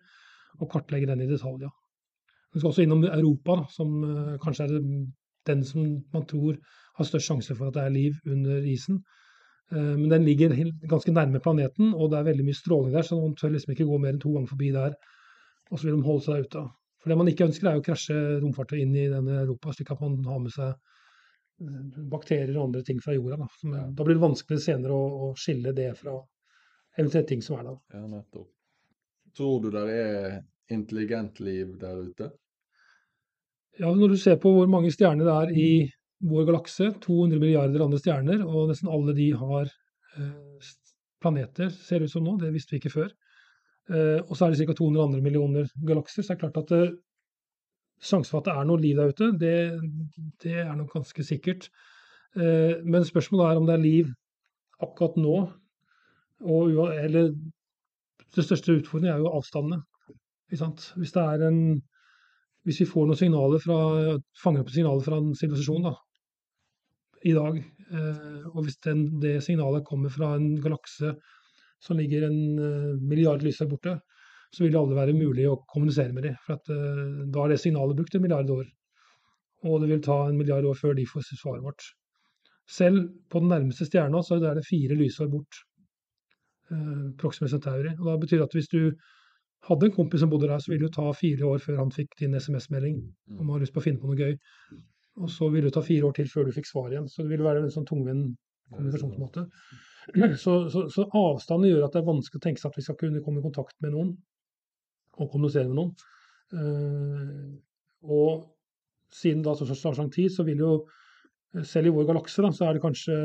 og 0.59 0.71
kartlegge 0.73 1.11
den 1.11 1.25
i 1.25 1.31
detalj. 1.31 1.67
Ja. 1.67 1.73
Den 2.55 2.63
skal 2.63 2.73
også 2.73 2.85
innom 2.87 3.05
Europa, 3.05 3.61
da, 3.61 3.71
som 3.75 3.97
uh, 4.07 4.37
kanskje 4.41 4.69
er 4.69 4.77
den 5.49 5.65
som 5.67 5.85
man 6.15 6.27
tror 6.29 6.57
har 6.99 7.07
størst 7.09 7.29
sjanse 7.31 7.57
for 7.57 7.69
at 7.69 7.77
det 7.77 7.83
er 7.85 7.95
liv 7.95 8.17
under 8.29 8.65
isen. 8.69 9.03
Men 9.71 10.09
den 10.09 10.25
ligger 10.25 10.55
ganske 10.89 11.13
nærme 11.13 11.41
planeten, 11.45 11.91
og 11.93 12.09
det 12.11 12.19
er 12.19 12.27
veldig 12.27 12.45
mye 12.47 12.57
stråling 12.57 12.95
der, 12.95 13.05
så 13.05 13.19
man 13.21 13.35
tør 13.37 13.53
liksom 13.53 13.75
ikke 13.75 13.87
gå 13.89 13.99
mer 14.01 14.15
enn 14.15 14.21
to 14.23 14.33
ganger 14.33 14.49
forbi 14.49 14.71
der. 14.73 14.97
Og 15.69 15.77
så 15.77 15.87
vil 15.87 15.99
de 15.99 16.07
holde 16.07 16.25
seg 16.25 16.35
der 16.35 16.47
ute. 16.49 16.63
For 17.09 17.15
det 17.15 17.23
man 17.23 17.29
ikke 17.31 17.47
ønsker, 17.49 17.67
er 17.71 17.79
å 17.81 17.85
krasje 17.87 18.15
romfartøy 18.43 18.83
inn 18.83 18.91
i 18.93 19.07
denne 19.09 19.39
Europa, 19.41 19.73
slik 19.73 19.95
at 19.95 20.01
man 20.05 20.19
har 20.29 20.43
med 20.45 20.53
seg 20.53 20.75
bakterier 22.13 22.53
og 22.59 22.67
andre 22.67 22.83
ting 22.85 22.99
fra 23.01 23.15
jorda. 23.17 23.39
Da, 23.41 23.47
som, 23.57 23.77
da 23.97 24.05
blir 24.05 24.19
det 24.19 24.25
vanskelig 24.27 24.59
senere 24.61 24.93
å, 24.93 25.07
å, 25.25 25.29
skille 25.41 25.73
det 25.73 25.87
fra 25.97 26.19
eventuelle 26.99 27.31
ting 27.31 27.41
som 27.47 27.57
er 27.57 27.65
der. 27.71 27.79
Ja, 27.97 28.03
nettopp. 28.13 28.51
Tror 29.41 29.65
du 29.65 29.71
det 29.73 29.87
er 29.95 30.37
intelligent 30.77 31.41
liv 31.41 31.79
der 31.81 32.05
ute? 32.11 32.29
Ja, 33.81 33.89
når 33.89 34.13
du 34.13 34.19
ser 34.21 34.37
på 34.43 34.53
hvor 34.53 34.69
mange 34.69 34.93
stjerner 34.93 35.25
det 35.25 35.39
er 35.39 35.57
i 35.65 35.71
vår 36.29 36.45
galakse, 36.51 36.91
200 37.09 37.41
milliarder 37.41 37.87
andre 37.87 38.03
stjerner, 38.05 38.45
og 38.45 38.69
nesten 38.69 38.93
alle 38.93 39.17
de 39.17 39.31
har 39.47 39.73
eh, 40.21 40.71
planeter, 41.25 41.73
ser 41.73 42.05
det 42.05 42.13
ut 42.13 42.19
som 42.19 42.29
nå, 42.29 42.37
det 42.45 42.53
visste 42.53 42.77
vi 42.77 42.83
ikke 42.83 42.99
før. 42.99 43.17
Eh, 43.89 44.21
og 44.21 44.37
så 44.37 44.47
er 44.47 44.53
det 44.53 44.67
ca. 44.69 44.75
200 44.77 45.05
andre 45.05 45.21
millioner 45.25 45.69
galakser, 45.87 46.23
så 46.23 46.35
det 46.35 46.37
er 46.37 46.43
klart 46.45 46.65
at 46.65 46.75
eh, 46.77 46.97
Sjansen 47.99 48.31
for 48.31 48.39
at 48.39 48.47
det 48.47 48.53
er 48.55 48.67
noe 48.69 48.79
liv 48.79 48.95
der 48.95 49.11
ute, 49.11 49.27
det, 49.35 49.55
det 50.45 50.53
er 50.63 50.75
nok 50.79 50.93
ganske 50.93 51.25
sikkert. 51.27 51.65
Eh, 52.39 52.85
men 52.87 53.07
spørsmålet 53.07 53.49
er 53.49 53.59
om 53.59 53.67
det 53.67 53.75
er 53.75 53.83
liv 53.83 54.13
akkurat 54.79 55.17
nå. 55.19 55.39
Og, 56.47 56.77
eller 56.95 57.33
det 58.37 58.45
største 58.47 58.77
utfordringen 58.79 59.17
er 59.17 59.25
jo 59.25 59.33
avstandene. 59.35 59.81
Hvis, 60.47 60.63
en, 60.63 61.57
hvis 62.63 62.79
vi 62.85 62.87
får 62.87 63.09
noen 63.09 63.19
signaler 63.19 63.65
fra, 63.67 63.81
fanger 64.39 64.63
opp 64.63 64.71
signaler 64.71 65.03
fra 65.03 65.19
en 65.19 65.35
sivilisasjon 65.35 65.91
i 67.27 67.35
dag, 67.35 67.59
og 68.53 68.63
hvis 68.63 68.79
den, 68.87 69.09
det 69.19 69.41
signalet 69.43 69.83
kommer 69.91 70.15
fra 70.15 70.37
en 70.39 70.53
galakse 70.63 71.17
som 71.85 71.99
ligger 71.99 72.27
en 72.27 72.39
milliard 73.07 73.45
lys 73.45 73.61
der 73.63 73.69
borte, 73.71 73.99
så 74.55 74.65
vil 74.65 74.73
det 74.73 74.81
aldri 74.81 74.97
være 74.97 75.17
mulig 75.17 75.47
å 75.49 75.59
kommunisere 75.69 76.15
med 76.17 76.29
dem. 76.29 76.37
For 76.45 76.57
at, 76.57 76.71
uh, 76.73 77.25
da 77.29 77.45
er 77.45 77.53
det 77.53 77.61
signalet 77.63 77.99
brukt 77.99 78.17
en 78.17 78.25
milliard 78.25 78.51
år. 78.53 78.67
Og 79.69 79.83
det 79.83 79.91
vil 79.93 80.05
ta 80.05 80.19
en 80.29 80.39
milliard 80.39 80.67
år 80.69 80.79
før 80.79 80.97
de 80.97 81.07
får 81.09 81.27
svaret 81.35 81.65
vårt. 81.65 81.85
Selv 82.69 83.09
på 83.33 83.43
den 83.43 83.53
nærmeste 83.53 83.89
stjerna 83.89 84.23
så 84.25 84.39
er 84.39 84.59
det 84.59 84.67
fire 84.69 84.97
lysår 84.97 85.31
bort. 85.33 85.63
Uh, 86.73 87.13
Proxima 87.21 87.51
Centauri. 87.53 87.95
Og 87.99 88.05
da 88.09 88.17
betyr 88.23 88.41
det 88.41 88.49
at 88.49 88.57
hvis 88.57 88.73
du 88.73 88.83
hadde 89.69 89.89
en 89.89 89.97
kompis 89.97 90.23
som 90.23 90.31
bodde 90.33 90.49
der, 90.49 90.63
så 90.63 90.73
ville 90.73 90.87
det 90.87 90.97
ta 90.97 91.11
fire 91.17 91.49
år 91.49 91.61
før 91.65 91.83
han 91.83 91.93
fikk 91.93 92.15
din 92.21 92.37
SMS-melding 92.39 93.01
om 93.37 93.43
han 93.43 93.57
har 93.57 93.65
lyst 93.65 93.75
på 93.77 93.83
å 93.83 93.85
finne 93.89 94.01
på 94.01 94.09
noe 94.09 94.21
gøy. 94.21 94.37
Og 95.19 95.33
så 95.35 95.49
ville 95.51 95.67
det 95.67 95.75
ta 95.75 95.83
fire 95.83 96.09
år 96.09 96.15
til 96.17 96.29
før 96.31 96.47
du 96.47 96.55
fikk 96.55 96.69
svar 96.69 96.93
igjen. 96.93 97.09
Så 97.11 97.25
det 97.25 97.33
ville 97.35 97.45
være 97.45 97.65
en 97.65 97.73
sånn 97.75 97.89
tungvint 97.89 98.37
kommunikasjonsmåte. 98.71 99.49
Så, 100.43 100.53
så, 100.73 100.87
så, 100.89 101.05
avstanden 101.13 101.69
gjør 101.69 101.87
at 101.87 101.95
det 101.95 102.01
er 102.01 102.07
vanskelig 102.09 102.41
å 102.41 102.45
tenke 102.45 102.63
seg 102.63 102.71
at 102.71 102.79
vi 102.79 102.85
skal 102.87 102.97
kunne 103.01 103.23
komme 103.25 103.43
i 103.43 103.45
kontakt 103.45 103.77
med 103.85 103.93
noen 103.93 104.15
og 105.19 105.31
kommunisere 105.33 105.69
med 105.69 105.77
noen. 105.77 105.93
Uh, 106.55 107.59
og 108.09 108.47
siden 109.13 109.43
da 109.45 109.53
så 109.59 109.67
tar 109.69 109.99
lang 109.99 110.11
tid, 110.15 110.31
så 110.33 110.47
vil 110.47 110.63
jo 110.63 110.73
selv 111.67 111.91
i 111.91 111.93
vår 111.93 112.07
galakse 112.09 112.45
da, 112.45 112.53
så 112.55 112.69
er 112.69 112.77
det 112.77 112.85
kanskje 112.85 113.17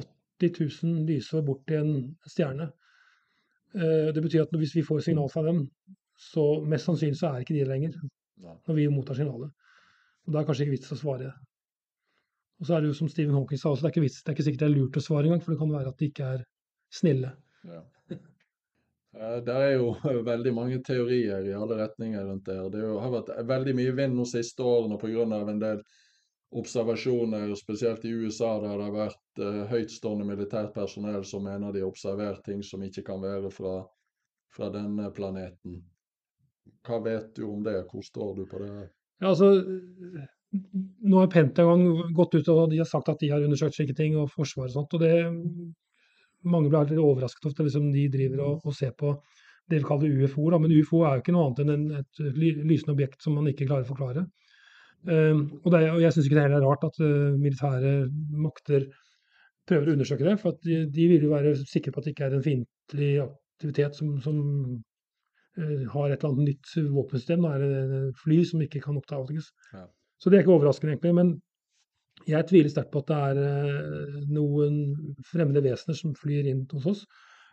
80 0.00 0.54
000 0.82 1.04
lysår 1.10 1.44
bort 1.46 1.62
til 1.68 1.82
en 1.82 1.94
stjerne. 2.26 2.70
Uh, 3.76 4.10
det 4.14 4.22
betyr 4.24 4.46
at 4.46 4.58
hvis 4.58 4.74
vi 4.78 4.86
får 4.86 5.04
signal 5.06 5.30
fra 5.30 5.44
dem, 5.46 5.66
så 6.18 6.46
mest 6.66 6.88
sannsynlig 6.88 7.18
så 7.20 7.30
er 7.30 7.44
ikke 7.44 7.56
de 7.58 7.66
lenger 7.68 7.98
når 8.44 8.76
vi 8.76 8.90
mottar 8.90 9.18
signalet. 9.18 9.52
Og 10.24 10.32
Da 10.32 10.40
er 10.40 10.46
kanskje 10.48 10.66
ikke 10.66 10.78
vits 10.78 10.94
å 10.94 10.98
svare. 10.98 11.32
Og 12.60 12.68
så 12.68 12.76
er 12.76 12.84
det 12.84 12.92
jo 12.92 12.98
som 13.00 13.10
Stephen 13.10 13.34
Hawking 13.34 13.60
sa 13.60 13.72
også, 13.72 13.82
det 13.82 13.90
er 13.90 13.94
ikke, 13.96 14.04
vits, 14.06 14.20
det 14.22 14.30
er 14.30 14.36
ikke 14.36 14.46
sikkert 14.46 14.62
det 14.62 14.68
er 14.68 14.76
lurt 14.76 15.00
å 15.00 15.02
svare 15.02 15.28
engang, 15.28 15.42
for 15.42 15.54
det 15.54 15.60
kan 15.62 15.74
være 15.74 15.90
at 15.90 16.00
de 16.00 16.10
ikke 16.12 16.30
er 16.36 16.44
snille. 16.94 17.32
Ja. 17.66 17.80
Eh, 19.14 19.36
det 19.46 19.54
er 19.54 19.72
jo 19.76 19.92
veldig 20.32 20.54
mange 20.54 20.80
teorier 20.86 21.46
i 21.46 21.54
alle 21.56 21.78
retninger 21.82 22.24
rundt 22.28 22.48
det. 22.48 22.58
Det 22.74 22.86
har 22.86 23.12
vært 23.14 23.34
veldig 23.50 23.76
mye 23.80 23.94
vind 23.98 24.18
de 24.20 24.26
siste 24.30 24.66
årene 24.66 24.98
pga. 25.00 25.26
en 25.40 25.62
del 25.62 25.84
observasjoner, 26.54 27.54
spesielt 27.58 28.04
i 28.04 28.12
USA, 28.14 28.60
der 28.62 28.76
det 28.78 28.84
har 28.84 28.94
vært 28.94 29.40
uh, 29.42 29.64
høytstående 29.72 30.26
militært 30.28 30.70
personell 30.74 31.24
som 31.26 31.42
mener 31.42 31.72
de 31.74 31.82
har 31.82 31.90
observert 31.90 32.44
ting 32.46 32.62
som 32.62 32.82
ikke 32.86 33.02
kan 33.02 33.22
være 33.22 33.50
fra, 33.50 33.80
fra 34.54 34.68
denne 34.70 35.08
planeten. 35.10 35.80
Hva 36.86 37.00
vet 37.02 37.34
du 37.34 37.48
om 37.48 37.64
det? 37.64 37.80
Hvor 37.90 38.06
står 38.06 38.36
du 38.36 38.44
på 38.46 38.62
det? 38.62 38.70
Ja, 39.18 39.32
altså, 39.32 39.50
nå 40.54 41.18
har 41.18 41.30
Pentagon 41.32 42.12
gått 42.14 42.36
ut 42.36 42.50
og 42.52 42.68
de 42.70 42.78
har 42.80 42.88
sagt 42.88 43.08
at 43.10 43.22
de 43.22 43.30
har 43.32 43.42
undersøkt 43.42 43.76
slike 43.76 43.96
ting, 43.98 44.14
og 44.18 44.30
Forsvaret 44.32 44.70
og 44.70 44.76
sånt. 44.78 44.94
og 44.94 45.02
det 45.02 45.14
mange 46.44 46.70
blir 46.70 46.90
litt 46.90 47.00
overrasket 47.00 47.46
over 47.46 47.56
at 47.56 47.68
liksom, 47.68 47.90
de 47.94 48.04
driver 48.12 48.44
og, 48.44 48.64
og, 48.64 48.76
ser 48.76 48.92
på 48.98 49.14
det 49.70 49.80
vi 49.80 49.88
kaller 49.88 50.24
UFO. 50.24 50.48
Da. 50.52 50.60
Men 50.60 50.74
UFO 50.76 51.04
er 51.04 51.16
jo 51.16 51.24
ikke 51.24 51.34
noe 51.36 51.46
annet 51.48 51.62
enn 51.64 51.86
et 52.02 52.24
lysende 52.36 52.94
objekt 52.94 53.24
som 53.24 53.36
man 53.38 53.48
ikke 53.50 53.68
klarer 53.68 53.86
å 53.86 53.92
forklare. 53.92 54.26
Um, 55.04 55.46
og, 55.62 55.70
det, 55.72 55.82
og, 55.90 56.00
Jeg 56.00 56.16
syns 56.16 56.28
ikke 56.28 56.38
det 56.38 56.46
heller 56.46 56.62
er 56.62 56.68
rart 56.68 56.84
at 56.86 57.00
uh, 57.00 57.32
militære 57.36 57.94
makter 58.44 58.88
prøver 59.68 59.90
å 59.90 59.96
undersøke 59.96 60.26
det. 60.26 60.36
For 60.40 60.56
de, 60.64 60.82
de, 60.92 61.08
vil 61.12 61.26
jo 61.28 61.32
være 61.32 61.56
sikre 61.64 61.92
på 61.92 62.00
at 62.00 62.08
det 62.08 62.14
ikke 62.14 62.28
er 62.28 62.38
en 62.38 62.44
fiendtlig 62.44 63.10
aktivitet 63.24 63.96
som, 64.00 64.14
som 64.24 64.38
uh, 64.44 65.84
har 65.96 66.12
et 66.12 66.18
eller 66.18 66.30
annet 66.30 66.52
nytt 66.52 66.76
våpensystem. 66.92 67.44
Da 67.44 67.56
er 67.56 68.08
fly 68.20 68.42
som 68.48 68.64
ikke 68.64 68.84
kan 68.84 69.00
oppdages. 69.00 69.48
Ja. 69.72 69.88
Så 70.24 70.30
det 70.32 70.38
er 70.38 70.46
ikke 70.46 70.54
overraskende, 70.54 70.94
egentlig. 70.94 71.12
Men 71.18 71.34
jeg 72.30 72.48
tviler 72.48 72.72
sterkt 72.72 72.94
på 72.94 73.02
at 73.04 73.10
det 73.10 73.18
er 73.28 73.40
eh, 73.44 74.20
noen 74.32 74.78
fremmede 75.28 75.60
vesener 75.66 75.98
som 75.98 76.14
flyr 76.16 76.48
inn 76.48 76.62
hos 76.72 76.86
oss. 76.88 77.02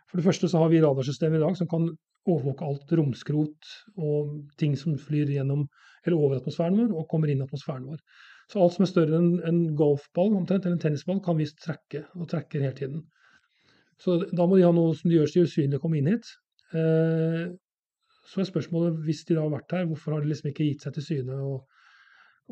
For 0.08 0.16
det 0.16 0.24
første 0.24 0.48
så 0.48 0.62
har 0.62 0.72
vi 0.72 0.80
radarsystemer 0.80 1.36
i 1.36 1.42
dag 1.42 1.58
som 1.58 1.68
kan 1.68 1.90
overvåke 2.22 2.64
alt 2.64 2.92
romskrot 2.96 3.72
og 3.98 4.36
ting 4.60 4.76
som 4.78 4.94
flyr 4.96 5.34
gjennom 5.34 5.66
eller 6.06 6.16
over 6.16 6.38
atmosfæren 6.38 6.78
vår 6.78 6.94
og 6.96 7.08
kommer 7.10 7.30
inn 7.30 7.42
i 7.42 7.44
atmosfæren 7.44 7.90
vår. 7.90 7.98
Så 8.52 8.62
alt 8.62 8.76
som 8.76 8.86
er 8.86 8.90
større 8.90 9.18
enn 9.18 9.34
en 9.48 9.60
golfball 9.78 10.32
omtrent, 10.38 10.64
eller 10.64 10.78
en 10.78 10.82
tennisball, 10.82 11.20
kan 11.24 11.36
vi 11.38 11.48
trekke, 11.60 12.06
og 12.16 12.30
trekker 12.30 12.64
hele 12.64 12.76
tiden. 12.78 13.04
Så 14.02 14.18
da 14.32 14.46
må 14.48 14.56
de 14.56 14.64
ha 14.66 14.72
noe 14.74 14.96
som 14.98 15.10
de 15.10 15.18
gjør 15.18 15.30
seg 15.30 15.46
usynlig 15.46 15.78
å 15.78 15.82
komme 15.84 16.00
inn 16.00 16.10
hit. 16.10 16.32
Eh, 16.74 17.44
så 18.32 18.42
er 18.42 18.48
spørsmålet, 18.48 18.98
hvis 19.06 19.22
de 19.28 19.36
da 19.36 19.44
har 19.44 19.54
vært 19.54 19.76
her, 19.76 19.86
hvorfor 19.90 20.16
har 20.16 20.24
de 20.24 20.32
liksom 20.32 20.50
ikke 20.50 20.66
gitt 20.70 20.86
seg 20.86 20.96
til 20.96 21.06
syne 21.06 21.38
og, 21.38 21.62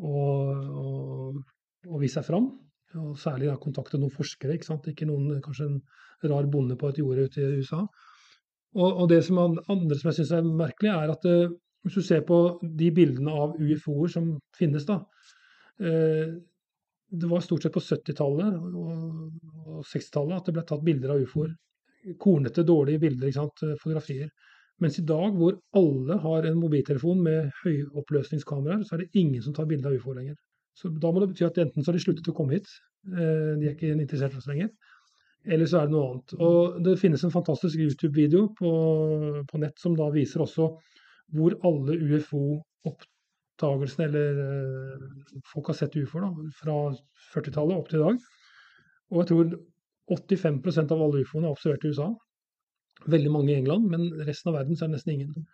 og, 0.01 0.69
og 0.81 1.41
og 1.89 2.01
vise 2.01 2.19
seg 2.19 2.27
fram. 2.27 2.51
Og 2.99 3.15
særlig 3.19 3.47
da 3.47 3.57
kontakte 3.59 3.99
noen 3.99 4.13
forskere, 4.13 4.57
ikke 4.57 4.77
ikke 4.91 5.07
noen, 5.07 5.39
kanskje 5.43 5.69
en 5.69 5.81
rar 6.31 6.47
bonde 6.51 6.75
på 6.77 6.91
et 6.91 6.99
jorde 6.99 7.27
ute 7.29 7.41
i 7.41 7.61
USA. 7.61 7.85
Og, 8.75 8.89
og 8.89 9.09
det 9.11 9.21
som 9.27 9.39
andre 9.39 9.97
som 9.97 10.11
jeg 10.11 10.19
syns 10.19 10.33
er 10.35 10.47
merkelig, 10.47 10.91
er 10.91 11.13
at 11.13 11.27
uh, 11.27 11.53
hvis 11.83 11.97
du 11.97 12.05
ser 12.05 12.21
på 12.27 12.37
de 12.61 12.91
bildene 12.95 13.31
av 13.33 13.55
UFO-er 13.57 14.11
som 14.11 14.31
finnes, 14.55 14.85
da 14.87 15.01
uh, 15.01 16.37
Det 17.11 17.27
var 17.27 17.41
stort 17.43 17.65
sett 17.65 17.73
på 17.75 17.83
70-tallet 17.83 18.53
og, 18.55 18.85
og 19.65 19.81
60-tallet 19.87 20.37
at 20.37 20.45
det 20.47 20.53
ble 20.55 20.63
tatt 20.67 20.85
bilder 20.85 21.15
av 21.15 21.23
ufoer. 21.25 21.49
Kornete, 22.19 22.63
dårlige 22.63 23.01
bilder, 23.03 23.27
ikke 23.27 23.39
sant? 23.41 23.63
fotografier. 23.81 24.29
Mens 24.81 24.97
i 24.97 25.05
dag, 25.05 25.35
hvor 25.37 25.53
alle 25.77 26.15
har 26.23 26.41
en 26.49 26.57
mobiltelefon 26.57 27.19
med 27.21 27.51
høyoppløsningskameraer, 27.61 28.81
så 28.85 28.91
er 28.95 28.99
det 29.03 29.19
ingen 29.21 29.41
som 29.45 29.53
tar 29.53 29.67
bilde 29.69 29.87
av 29.89 29.95
ufo 29.97 30.11
lenger. 30.17 30.35
Så 30.77 30.85
da 31.03 31.07
må 31.11 31.17
det 31.21 31.29
bety 31.33 31.43
at 31.45 31.59
enten 31.61 31.81
så 31.83 31.89
har 31.91 31.97
de 31.99 32.05
sluttet 32.05 32.31
å 32.31 32.35
komme 32.35 32.53
hit, 32.57 32.69
eh, 33.11 33.51
de 33.59 33.65
er 33.67 33.75
ikke 33.75 33.93
interessert 33.93 34.33
i 34.33 34.39
oss 34.39 34.49
lenger, 34.49 34.69
eller 35.45 35.67
så 35.69 35.75
er 35.79 35.85
det 35.85 35.93
noe 35.95 36.07
annet. 36.09 36.29
Og 36.47 36.57
det 36.85 37.01
finnes 37.01 37.23
en 37.25 37.33
fantastisk 37.33 37.75
YouTube-video 37.81 38.41
på, 38.57 38.71
på, 39.49 39.55
nett 39.61 39.77
som 39.81 39.93
da 39.97 40.05
viser 40.13 40.39
også 40.45 40.65
hvor 41.35 41.51
alle 41.67 41.93
UFO-oppdagelsene, 42.01 44.05
eller 44.09 44.27
uh, 44.41 44.97
folk 45.53 45.65
har 45.71 45.77
sett 45.79 45.99
ufoer, 46.01 46.23
fra 46.57 46.75
40-tallet 47.35 47.77
opp 47.77 47.87
til 47.89 47.99
i 48.01 48.05
dag. 48.07 48.15
Og 49.11 49.17
jeg 49.21 49.27
tror 49.31 49.45
85% 50.11 50.93
av 50.93 50.99
alle 51.05 51.21
ufoene 51.23 51.47
er 51.47 51.55
observert 51.55 51.85
i 51.87 51.91
USA. 51.93 52.07
Veldig 53.09 53.31
mange 53.33 53.53
i 53.53 53.57
England, 53.57 53.87
men 53.89 54.07
resten 54.27 54.51
av 54.51 54.59
verden 54.59 54.77
så 54.77 54.85
er 54.85 54.91
det 54.91 54.99
nesten 54.99 55.13
ingen. 55.15 55.45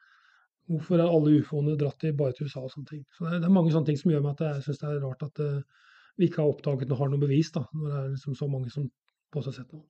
Hvorfor 0.67 0.99
er 0.99 1.07
alle 1.07 1.38
ufoene 1.39 1.77
dratt 1.79 1.99
til 2.03 2.15
bare 2.17 2.36
til 2.36 2.49
USA 2.49 2.65
og 2.65 2.73
sånne 2.73 2.89
ting. 2.89 3.03
Så 3.15 3.23
det 3.23 3.38
er, 3.38 3.43
det 3.43 3.47
er 3.47 3.55
mange 3.55 3.71
sånne 3.71 3.88
ting 3.88 3.99
som 3.99 4.12
gjør 4.12 4.25
meg 4.25 4.33
at 4.36 4.47
jeg 4.49 4.65
syns 4.65 4.81
det 4.81 4.89
er 4.89 5.03
rart 5.05 5.23
at 5.23 5.43
uh, 5.43 5.86
vi 6.17 6.27
ikke 6.27 6.41
har 6.41 6.51
oppdaget 6.51 6.91
og 6.91 6.99
har 6.99 7.12
noe 7.13 7.21
bevis, 7.21 7.53
da, 7.55 7.63
når 7.71 7.93
det 7.93 7.99
er 8.01 8.10
liksom 8.15 8.36
så 8.36 8.49
mange 8.51 8.73
som 8.73 8.89
påstår 9.33 9.55
sett 9.55 9.71
noe. 9.71 9.86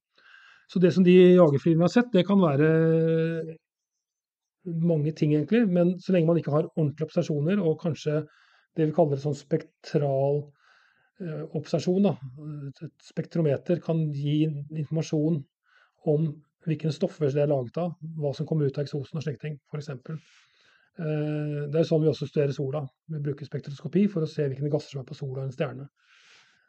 Så 0.67 0.81
det 0.83 0.91
som 0.93 1.05
de 1.07 1.15
jagerflyene 1.15 1.85
har 1.85 1.93
sett, 1.93 2.11
det 2.13 2.25
kan 2.27 2.41
være 2.43 2.69
mange 4.83 5.13
ting, 5.15 5.33
egentlig. 5.33 5.63
Men 5.71 5.95
så 6.03 6.13
lenge 6.13 6.27
man 6.27 6.41
ikke 6.41 6.53
har 6.53 6.67
ordentlige 6.75 7.07
observasjoner, 7.07 7.61
og 7.63 7.79
kanskje 7.81 8.21
det 8.77 8.89
vi 8.89 8.95
kaller 8.95 9.21
sånn 9.21 9.37
spektral 9.37 10.41
eh, 11.23 11.45
observasjon, 11.57 12.09
da. 12.09 12.13
et 12.83 13.07
spektrometer 13.07 13.79
kan 13.83 14.03
gi 14.13 14.43
informasjon 14.45 15.39
om 16.11 16.27
hvilke 16.67 16.91
stoffer 16.93 17.31
det 17.31 17.43
er 17.45 17.51
laget 17.51 17.79
av, 17.81 17.95
hva 18.19 18.33
som 18.35 18.47
kommer 18.47 18.67
ut 18.67 18.77
av 18.77 18.85
eksosen 18.85 19.19
og 19.19 19.23
slike 19.23 19.41
ting, 19.43 19.55
f.eks. 19.71 19.89
Eh, 20.97 21.63
det 21.69 21.79
er 21.79 21.87
sånn 21.87 22.03
vi 22.03 22.09
også 22.11 22.27
studerer 22.27 22.55
sola. 22.55 22.83
Vi 23.13 23.21
bruker 23.23 23.47
spektroskopi 23.47 24.07
for 24.11 24.25
å 24.25 24.29
se 24.29 24.47
hvilke 24.49 24.71
gasser 24.73 24.95
som 24.95 25.03
er 25.03 25.09
på 25.09 25.17
sola 25.17 25.43
og 25.43 25.47
en 25.47 25.55
stjerne. 25.55 25.87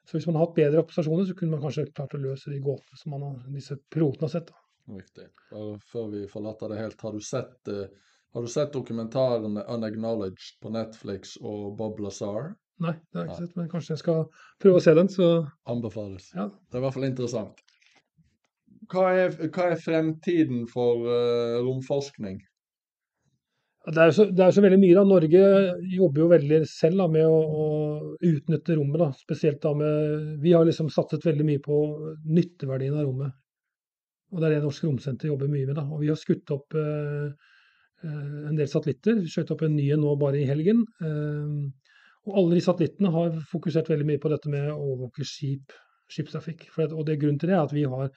Så 0.08 0.16
hvis 0.16 0.28
man 0.28 0.38
har 0.38 0.46
hatt 0.46 0.56
bedre 0.56 0.82
observasjoner, 0.84 1.26
så 1.28 1.36
kunne 1.36 1.56
man 1.56 1.64
kanskje 1.64 1.90
klart 1.90 2.14
å 2.16 2.22
løse 2.22 2.52
de 2.52 2.60
gåtene 2.64 2.96
som 3.00 3.12
man 3.12 3.26
har, 3.26 3.40
disse 3.52 3.76
pilotene 3.92 4.24
har 4.24 4.34
sett. 4.38 4.52
Riktig. 4.88 5.26
Bare 5.50 5.74
før 5.90 6.06
vi 6.14 6.22
forlater 6.30 6.72
det 6.72 6.78
helt, 6.80 7.02
har 7.04 7.12
du 7.12 7.20
sett, 7.24 7.58
uh, 7.68 8.14
har 8.32 8.44
du 8.44 8.48
sett 8.48 8.72
dokumentaren 8.72 9.58
'Unacknowledged' 9.60 10.56
på 10.62 10.72
Netflix 10.72 11.36
og 11.42 11.76
Bob 11.76 12.00
Lazar? 12.00 12.54
Nei, 12.80 12.94
det 12.94 13.18
har 13.18 13.26
jeg 13.26 13.34
ikke 13.34 13.42
sett, 13.42 13.56
men 13.58 13.68
kanskje 13.68 13.92
jeg 13.92 14.02
skal 14.04 14.24
prøve 14.62 14.80
å 14.80 14.84
se 14.84 14.94
den. 14.96 15.12
så... 15.12 15.28
Anbefales. 15.68 16.30
Ja. 16.34 16.46
Det 16.48 16.78
er 16.78 16.80
i 16.80 16.86
hvert 16.86 16.96
fall 16.96 17.08
interessant. 17.10 17.60
Hva 18.88 19.08
er, 19.12 19.34
hva 19.52 19.70
er 19.72 19.80
fremtiden 19.82 20.64
for 20.70 21.04
uh, 21.04 21.58
romforskning? 21.64 22.38
Det 23.88 24.02
er, 24.02 24.10
så, 24.12 24.24
det 24.28 24.44
er 24.44 24.52
så 24.52 24.62
veldig 24.64 24.78
mye. 24.82 24.94
da. 24.96 25.04
Norge 25.08 25.42
jobber 25.94 26.22
jo 26.22 26.30
veldig 26.32 26.58
selv 26.68 27.00
da, 27.00 27.06
med 27.12 27.24
å, 27.24 27.36
å, 27.38 27.66
utnytte 28.28 28.76
rommet. 28.76 29.00
da. 29.00 29.08
Spesielt 29.16 29.62
da 29.64 29.72
med 29.76 30.40
Vi 30.42 30.52
har 30.52 30.66
liksom 30.68 30.90
satset 30.92 31.24
veldig 31.24 31.46
mye 31.48 31.62
på 31.64 31.78
nytteverdien 32.26 32.98
av 32.98 33.06
rommet. 33.06 33.36
Og 34.34 34.42
Det 34.42 34.48
er 34.48 34.56
det 34.56 34.64
Norsk 34.66 34.84
Romsenter 34.84 35.30
jobber 35.30 35.48
mye 35.48 35.70
med. 35.70 35.76
da. 35.78 35.86
Og 35.88 36.02
Vi 36.02 36.10
har 36.12 36.20
skutt 36.20 36.52
opp 36.52 36.76
eh, 36.76 37.28
eh 38.04 38.48
en 38.50 38.58
del 38.58 38.68
satellitter. 38.68 39.22
Vi 39.22 39.32
skjøt 39.32 39.54
opp 39.54 39.64
en 39.64 39.76
ny 39.76 39.88
nå 39.96 40.16
bare 40.20 40.42
i 40.42 40.48
helgen. 40.48 40.84
Eh, 41.00 41.92
og 42.28 42.40
Alle 42.42 42.58
de 42.58 42.64
satellittene 42.66 43.12
har 43.14 43.38
fokusert 43.52 43.88
veldig 43.88 44.10
mye 44.10 44.20
på 44.20 44.28
dette 44.34 44.52
med 44.52 44.68
å 44.68 44.76
overvåke 44.76 45.24
skip, 45.24 45.72
skipstrafikk. 46.12 46.68
For, 46.74 46.92
og 46.92 47.06
det 47.08 47.22
Grunnen 47.22 47.40
til 47.40 47.54
det 47.54 47.56
er 47.56 47.64
at 47.64 47.72
vi 47.72 47.88
har 47.88 48.12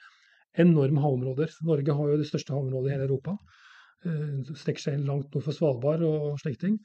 enorme 0.60 1.00
havområder. 1.00 1.52
Norge 1.64 1.98
har 1.98 2.10
jo 2.10 2.18
det 2.20 2.28
største 2.28 2.52
havområdet 2.52 2.90
i 2.90 2.94
hele 2.96 3.06
Europa. 3.08 3.36
Det 4.02 4.56
strekker 4.58 4.82
seg 4.82 5.04
langt 5.06 5.30
nord 5.30 5.44
for 5.46 5.54
Svalbard 5.54 6.02
og 6.02 6.40
slike 6.42 6.60
ting. 6.64 6.80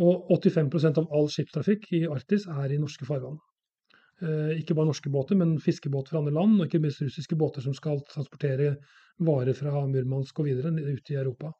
Og 0.00 0.30
85% 0.32 1.00
av 1.00 1.12
all 1.14 1.28
skipstrafikk 1.32 1.86
i 1.96 2.06
Arktis 2.08 2.46
er 2.52 2.72
i 2.72 2.80
norske 2.80 3.06
farvann. 3.08 3.38
Eh, 4.24 4.58
ikke 4.60 4.74
bare 4.76 4.88
norske 4.88 5.12
båter, 5.12 5.36
men 5.36 5.58
fiskebåter 5.60 6.14
fra 6.14 6.20
andre 6.22 6.32
land, 6.36 6.58
og 6.60 6.66
ikke 6.66 6.80
minst 6.80 7.02
russiske 7.04 7.36
båter 7.36 7.64
som 7.64 7.74
skal 7.76 8.00
transportere 8.08 8.74
varer 9.26 9.56
fra 9.56 9.82
Murmansk 9.88 10.40
og 10.40 10.48
videre 10.48 10.72
ut 10.72 11.10
i 11.12 11.18
Europa. 11.20 11.52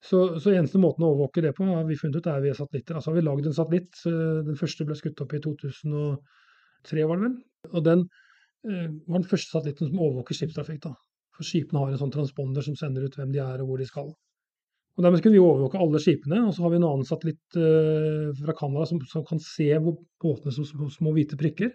Så, 0.00 0.40
så 0.40 0.54
eneste 0.56 0.80
måten 0.80 1.04
å 1.04 1.10
overvåke 1.12 1.42
det 1.44 1.52
på, 1.56 1.66
har 1.68 1.84
vi 1.88 1.98
funnet 2.00 2.20
ut, 2.20 2.28
er 2.32 2.40
via 2.44 2.56
satellitter. 2.56 2.96
Altså 2.96 3.12
har 3.12 3.18
vi 3.18 3.24
lagd 3.26 3.48
en 3.48 3.56
satellitt. 3.56 4.00
Eh, 4.08 4.40
den 4.48 4.60
første 4.60 4.88
ble 4.88 4.96
skutt 4.96 5.20
opp 5.24 5.36
i 5.36 5.42
2003, 5.44 7.04
var 7.04 7.20
det 7.20 7.26
vel. 7.28 7.38
Og 7.72 7.84
den 7.88 8.06
var 8.64 9.20
den 9.20 9.28
første 9.28 9.54
satellitten 9.54 9.88
som 9.88 10.02
overvåker 10.02 10.36
skipstrafikk. 10.36 10.90
For 11.36 11.46
skipene 11.46 11.80
har 11.80 11.92
en 11.92 12.00
sånn 12.00 12.12
transponder 12.12 12.64
som 12.64 12.76
sender 12.76 13.06
ut 13.06 13.16
hvem 13.16 13.30
de 13.32 13.40
er 13.40 13.62
og 13.62 13.70
hvor 13.70 13.80
de 13.80 13.86
skal. 13.88 14.10
Og 15.00 15.04
Dermed 15.06 15.22
kunne 15.24 15.38
vi 15.38 15.40
overvåke 15.40 15.80
alle 15.80 16.00
skipene. 16.02 16.42
Og 16.44 16.52
så 16.52 16.64
har 16.64 16.72
vi 16.72 16.80
en 16.80 16.88
annen 16.88 17.08
satellitt 17.08 17.56
uh, 17.56 18.28
fra 18.36 18.56
Canada 18.58 18.84
som, 18.90 19.00
som, 19.08 19.24
kan 19.26 19.40
se 19.42 19.70
båtene 19.80 20.52
som, 20.52 20.66
små 20.92 21.14
hvite 21.16 21.38
prikker. 21.40 21.72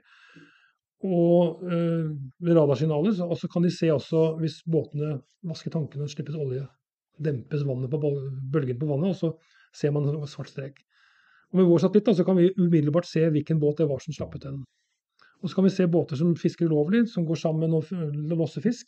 Og 1.05 1.63
uh, 1.65 2.11
ved 2.45 2.57
radarsignaler 2.57 3.15
så 3.17 3.49
kan 3.51 3.65
de 3.65 3.73
se 3.73 3.89
også 3.93 4.27
hvis 4.41 4.61
båtene 4.69 5.17
vasker 5.45 5.73
tankene 5.73 6.05
og 6.05 6.13
slippes 6.13 6.37
olje. 6.37 6.67
Dempes 7.25 7.63
vannet 7.65 7.89
på 7.89 7.99
bølgen 8.53 8.77
på 8.77 8.89
vannet, 8.89 9.15
og 9.15 9.17
så 9.17 9.75
ser 9.75 9.93
man 9.95 10.05
en 10.11 10.29
svart 10.29 10.51
strek. 10.51 10.81
Og 11.53 11.61
Med 11.61 11.69
vår 11.69 11.85
satellitt 11.85 12.09
da, 12.09 12.15
så 12.17 12.25
kan 12.27 12.37
vi 12.37 12.51
umiddelbart 12.59 13.07
se 13.07 13.23
hvilken 13.31 13.61
båt 13.61 13.79
det 13.79 13.87
var 13.89 14.01
som 14.03 14.13
slapp 14.13 14.35
ut 14.35 14.43
den. 14.43 14.63
Og 15.41 15.49
så 15.49 15.57
kan 15.57 15.67
vi 15.67 15.73
se 15.73 15.87
båter 15.91 16.19
som 16.19 16.33
fisker 16.39 16.69
ulovlig, 16.69 17.05
som 17.11 17.25
går 17.27 17.39
sammen 17.41 17.73
og 17.75 17.91
losser 18.31 18.63
fisk. 18.63 18.87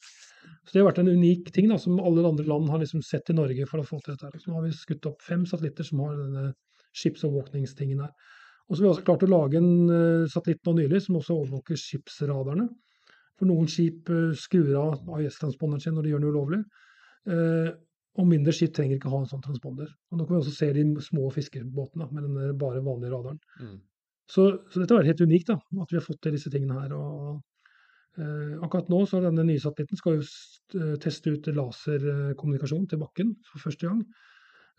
Så 0.67 0.73
Det 0.73 0.81
har 0.81 0.89
vært 0.89 1.03
en 1.03 1.11
unik 1.15 1.51
ting 1.55 1.69
da, 1.71 1.77
som 1.79 1.99
alle 1.99 2.25
andre 2.27 2.43
land 2.47 2.69
har 2.69 2.81
liksom 2.81 3.03
sett 3.05 3.29
i 3.31 3.35
Norge 3.35 3.67
for 3.69 3.79
å 3.79 3.87
få 3.87 3.99
til 4.03 4.15
dette. 4.15 4.41
Så 4.41 4.51
nå 4.51 4.57
har 4.57 4.65
vi 4.65 4.73
skutt 4.75 5.05
opp 5.07 5.21
fem 5.23 5.45
satellitter 5.47 5.87
som 5.87 6.01
har 6.03 6.17
denne 6.17 6.49
skipsovervåkningstingen 6.97 8.01
her. 8.03 8.11
Og 8.67 8.75
så 8.75 8.81
har 8.81 8.87
vi 8.87 8.91
også 8.91 9.05
klart 9.07 9.23
å 9.23 9.31
lage 9.31 9.61
en 9.61 9.71
uh, 9.87 10.27
satellitt 10.27 10.65
nå 10.67 10.73
nylig 10.81 11.01
som 11.05 11.19
også 11.19 11.37
overvåker 11.37 11.79
skipsradarene. 11.79 12.67
For 13.39 13.47
noen 13.47 13.69
skip 13.71 14.11
uh, 14.11 14.33
skrur 14.35 14.73
av 14.81 15.11
AIS-transponderen 15.15 15.83
sin 15.83 15.95
når 15.95 16.07
de 16.07 16.15
gjør 16.15 16.23
noe 16.25 16.35
ulovlig. 16.35 16.63
Uh, 17.27 17.69
og 18.17 18.27
mindre 18.27 18.51
skip 18.55 18.73
trenger 18.75 18.97
ikke 18.97 19.11
ha 19.13 19.21
en 19.21 19.29
sånn 19.29 19.45
transponder. 19.45 19.93
Og 20.11 20.19
Nå 20.19 20.25
kan 20.25 20.35
vi 20.35 20.41
også 20.41 20.55
se 20.57 20.71
de 20.75 20.83
små 21.05 21.29
fiskebåtene 21.31 22.09
med 22.11 22.27
den 22.27 22.57
bare 22.59 22.83
vanlige 22.83 23.13
radaren. 23.13 23.39
Mm. 23.61 23.77
Så, 24.27 24.49
så, 24.67 24.81
dette 24.81 24.95
var 24.95 25.07
helt 25.07 25.23
unikt, 25.23 25.47
da, 25.47 25.55
at 25.81 25.93
vi 25.93 25.97
har 25.99 26.03
fått 26.03 26.19
til 26.25 26.35
disse 26.35 26.51
tingene 26.51 26.81
her. 26.81 26.95
og 26.97 27.37
Eh, 28.17 28.63
akkurat 28.65 28.87
nå 28.89 29.03
så 29.05 29.19
denne 29.21 29.43
nye 29.45 29.61
satellitten 29.61 29.99
skal 29.99 30.15
jo 30.17 30.23
eh, 30.23 30.93
teste 31.01 31.35
ut 31.35 31.49
laserkommunikasjon 31.53 32.87
til 32.89 33.01
bakken 33.03 33.35
for 33.45 33.61
første 33.61 33.89
gang. 33.91 33.99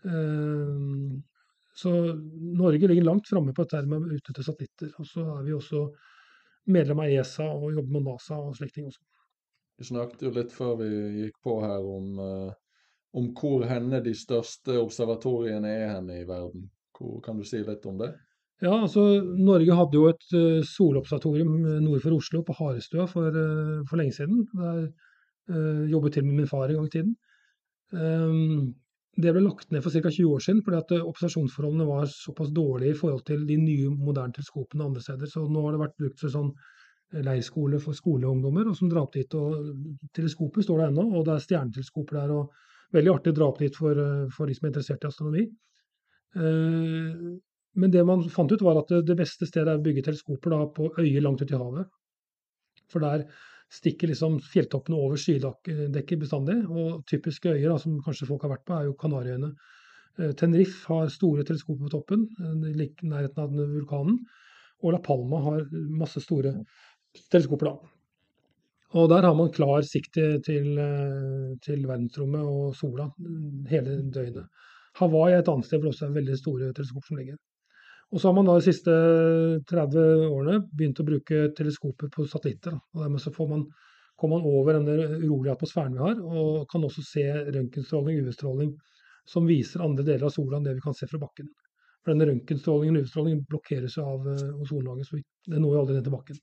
Eh, 0.03 0.73
så 1.79 1.93
Norge 2.59 2.89
ligger 2.91 3.07
langt 3.07 3.29
framme 3.31 3.53
på 3.55 3.63
dette 3.63 3.87
med 3.87 4.03
å 4.03 4.17
utnytte 4.17 4.43
satellitter. 4.43 4.91
Og 4.99 5.07
så 5.07 5.23
er 5.37 5.45
vi 5.47 5.55
også 5.55 5.85
medlem 6.75 6.99
av 7.05 7.13
ESA 7.13 7.47
og 7.47 7.77
jobber 7.77 7.95
med 7.95 8.09
NASA 8.09 8.41
og 8.43 8.57
slike 8.57 8.75
ting 8.75 8.89
også. 8.89 9.05
Vi 9.79 9.87
snakket 9.87 10.25
jo 10.25 10.33
litt 10.35 10.51
før 10.51 10.75
vi 10.81 10.89
gikk 11.21 11.37
på 11.45 11.55
her 11.63 11.85
om, 11.87 12.19
om 13.15 13.29
hvor 13.39 13.63
henne 13.69 14.01
de 14.03 14.11
største 14.17 14.75
observatoriene 14.81 15.71
er 15.85 15.93
henne 15.93 16.19
i 16.19 16.27
verden. 16.27 16.67
Hvor, 16.97 17.21
kan 17.23 17.39
du 17.39 17.47
si 17.47 17.61
litt 17.63 17.87
om 17.87 18.01
det? 18.01 18.11
Ja, 18.59 18.73
altså 18.75 19.05
Norge 19.23 19.75
hadde 19.77 19.95
jo 19.95 20.09
et 20.09 20.25
uh, 20.35 20.59
solobservatorium 20.67 21.53
nord 21.85 22.01
for 22.03 22.17
Oslo, 22.17 22.41
på 22.43 22.55
Harestua, 22.57 23.05
for, 23.07 23.31
uh, 23.31 23.79
for 23.87 24.01
lenge 24.01 24.17
siden. 24.17 24.43
Der 24.51 24.81
uh, 25.53 25.85
jobbet 25.87 26.17
til 26.17 26.27
med 26.27 26.41
min 26.41 26.49
far 26.49 26.67
en 26.67 26.81
gang 26.81 26.89
i 26.89 26.93
tiden. 26.97 27.15
Um, 27.95 28.73
det 29.19 29.31
ble 29.35 29.45
lagt 29.45 29.71
ned 29.71 29.83
for 29.83 29.95
ca. 29.95 30.11
20 30.11 30.35
år 30.35 30.43
siden, 30.43 30.59
fordi 30.65 30.77
at 30.79 30.91
observasjonsforholdene 30.99 31.87
var 31.87 32.11
såpass 32.11 32.51
dårlige 32.55 32.93
i 32.95 32.99
forhold 32.99 33.23
til 33.27 33.47
de 33.47 33.57
nye, 33.57 33.89
moderne 33.95 34.35
teleskopene 34.35 34.85
andre 34.85 35.03
steder. 35.03 35.31
Så 35.31 35.47
nå 35.47 35.63
har 35.65 35.75
det 35.75 35.81
vært 35.85 35.97
brukt 35.99 36.23
som 36.23 36.35
sånn 36.35 36.53
leirskole 37.25 37.79
for 37.81 37.97
skoleungdommer, 37.97 38.67
og 38.69 38.77
som 38.77 38.91
drar 38.91 39.07
opp 39.07 39.15
dit. 39.15 39.33
og 39.35 40.11
Teleskopet 40.15 40.67
står 40.67 40.83
der 40.83 40.91
ennå, 40.91 41.07
og 41.15 41.25
det 41.27 41.35
er 41.35 41.45
stjerneteleskoper 41.47 42.19
der. 42.21 42.35
og 42.35 42.95
Veldig 42.95 43.11
artig 43.15 43.33
å 43.33 43.37
dra 43.39 43.49
opp 43.49 43.59
dit 43.63 43.75
for, 43.75 44.03
for 44.35 44.49
de 44.49 44.55
som 44.57 44.67
er 44.67 44.73
interessert 44.73 45.03
i 45.03 45.09
astronomi. 45.09 45.43
Men 47.79 47.93
det 47.93 48.03
man 48.07 48.25
fant 48.33 48.51
ut, 48.51 48.63
var 48.65 48.81
at 48.81 48.91
det, 49.07 49.15
beste 49.17 49.47
stedet 49.47 49.71
er 49.71 49.79
å 49.79 49.85
bygge 49.85 50.03
teleskoper 50.07 50.55
da, 50.55 50.63
på 50.75 50.89
øyer 50.99 51.23
langt 51.23 51.43
ute 51.43 51.55
i 51.55 51.59
havet. 51.59 51.89
For 52.89 53.05
der 53.05 53.25
stikker 53.69 54.09
liksom 54.09 54.39
fjelltoppene 54.41 54.97
over 54.97 55.19
skydekket 55.21 56.21
bestandig. 56.23 56.57
Og 56.69 57.03
typiske 57.09 57.53
øyer 57.53 57.69
da, 57.71 57.77
som 57.81 57.99
kanskje 58.05 58.27
folk 58.29 58.45
har 58.45 58.55
vært 58.55 58.65
på, 58.67 58.75
er 58.75 58.89
jo 58.89 58.97
Kanariøyene. 58.99 59.51
Eh, 60.19 60.33
Tenerife 60.39 60.89
har 60.89 61.11
store 61.13 61.45
teleskoper 61.47 61.85
på 61.85 61.93
toppen, 61.93 62.25
i 62.39 62.73
nærheten 62.73 63.43
av 63.45 63.53
vulkanen. 63.53 64.19
Og 64.83 64.95
La 64.95 65.01
Palma 65.03 65.41
har 65.45 65.65
masse 66.01 66.23
store 66.23 66.55
teleskoper, 67.29 67.69
da. 67.69 67.95
Og 68.97 69.09
der 69.11 69.27
har 69.27 69.35
man 69.37 69.51
klar 69.53 69.83
sikt 69.85 70.17
til, 70.45 70.79
eh, 70.81 71.55
til 71.61 71.85
verdensrommet 71.85 72.41
og 72.41 72.75
sola 72.75 73.05
hele 73.69 73.99
døgnet. 74.09 74.49
Hawaii 74.97 75.35
er 75.35 75.43
et 75.43 75.51
annet 75.51 75.65
sted 75.67 75.77
hvor 75.77 75.91
det 75.91 75.93
også 75.93 76.07
er 76.07 76.17
veldig 76.17 76.37
store 76.39 76.73
teleskoper 76.73 77.07
som 77.07 77.19
ligger. 77.21 77.37
Og 78.09 78.21
så 78.21 78.27
har 78.27 78.33
man 78.33 78.47
da 78.49 78.55
de 78.57 78.65
siste 78.65 78.93
30 79.69 80.29
årene 80.33 80.63
begynt 80.73 80.99
å 81.01 81.05
bruke 81.05 81.43
teleskoper 81.57 82.09
på 82.13 82.25
satellitter. 82.29 82.73
og 82.73 83.03
Dermed 83.03 83.21
så 83.21 83.33
man, 83.45 83.67
kommer 84.17 84.39
man 84.39 84.49
over 84.49 84.79
denne 84.79 84.95
urolige 85.21 85.53
atmosfæren 85.53 85.93
vi 85.93 86.01
har, 86.01 86.21
og 86.23 86.65
kan 86.71 86.85
også 86.87 87.05
se 87.05 87.25
røntgenstråling, 87.53 88.23
UV-stråling, 88.23 88.73
som 89.29 89.45
viser 89.45 89.85
andre 89.85 90.05
deler 90.07 90.25
av 90.25 90.33
sola 90.33 90.57
enn 90.57 90.65
det 90.65 90.79
vi 90.79 90.85
kan 90.87 90.97
se 90.97 91.09
fra 91.11 91.21
bakken. 91.21 91.51
For 92.01 92.15
denne 92.15 92.31
røntgenstrålingen 92.31 92.97
og 92.97 93.05
UV-strålingen 93.05 93.45
blokkeres 93.51 93.99
jo 93.99 94.07
av 94.15 94.25
uh, 94.25 94.61
ozonlaget, 94.63 95.05
så 95.05 95.19
det 95.53 95.61
når 95.61 95.75
jo 95.75 95.81
aldri 95.83 95.97
ned 95.99 96.09
til 96.09 96.15
bakken. 96.17 96.41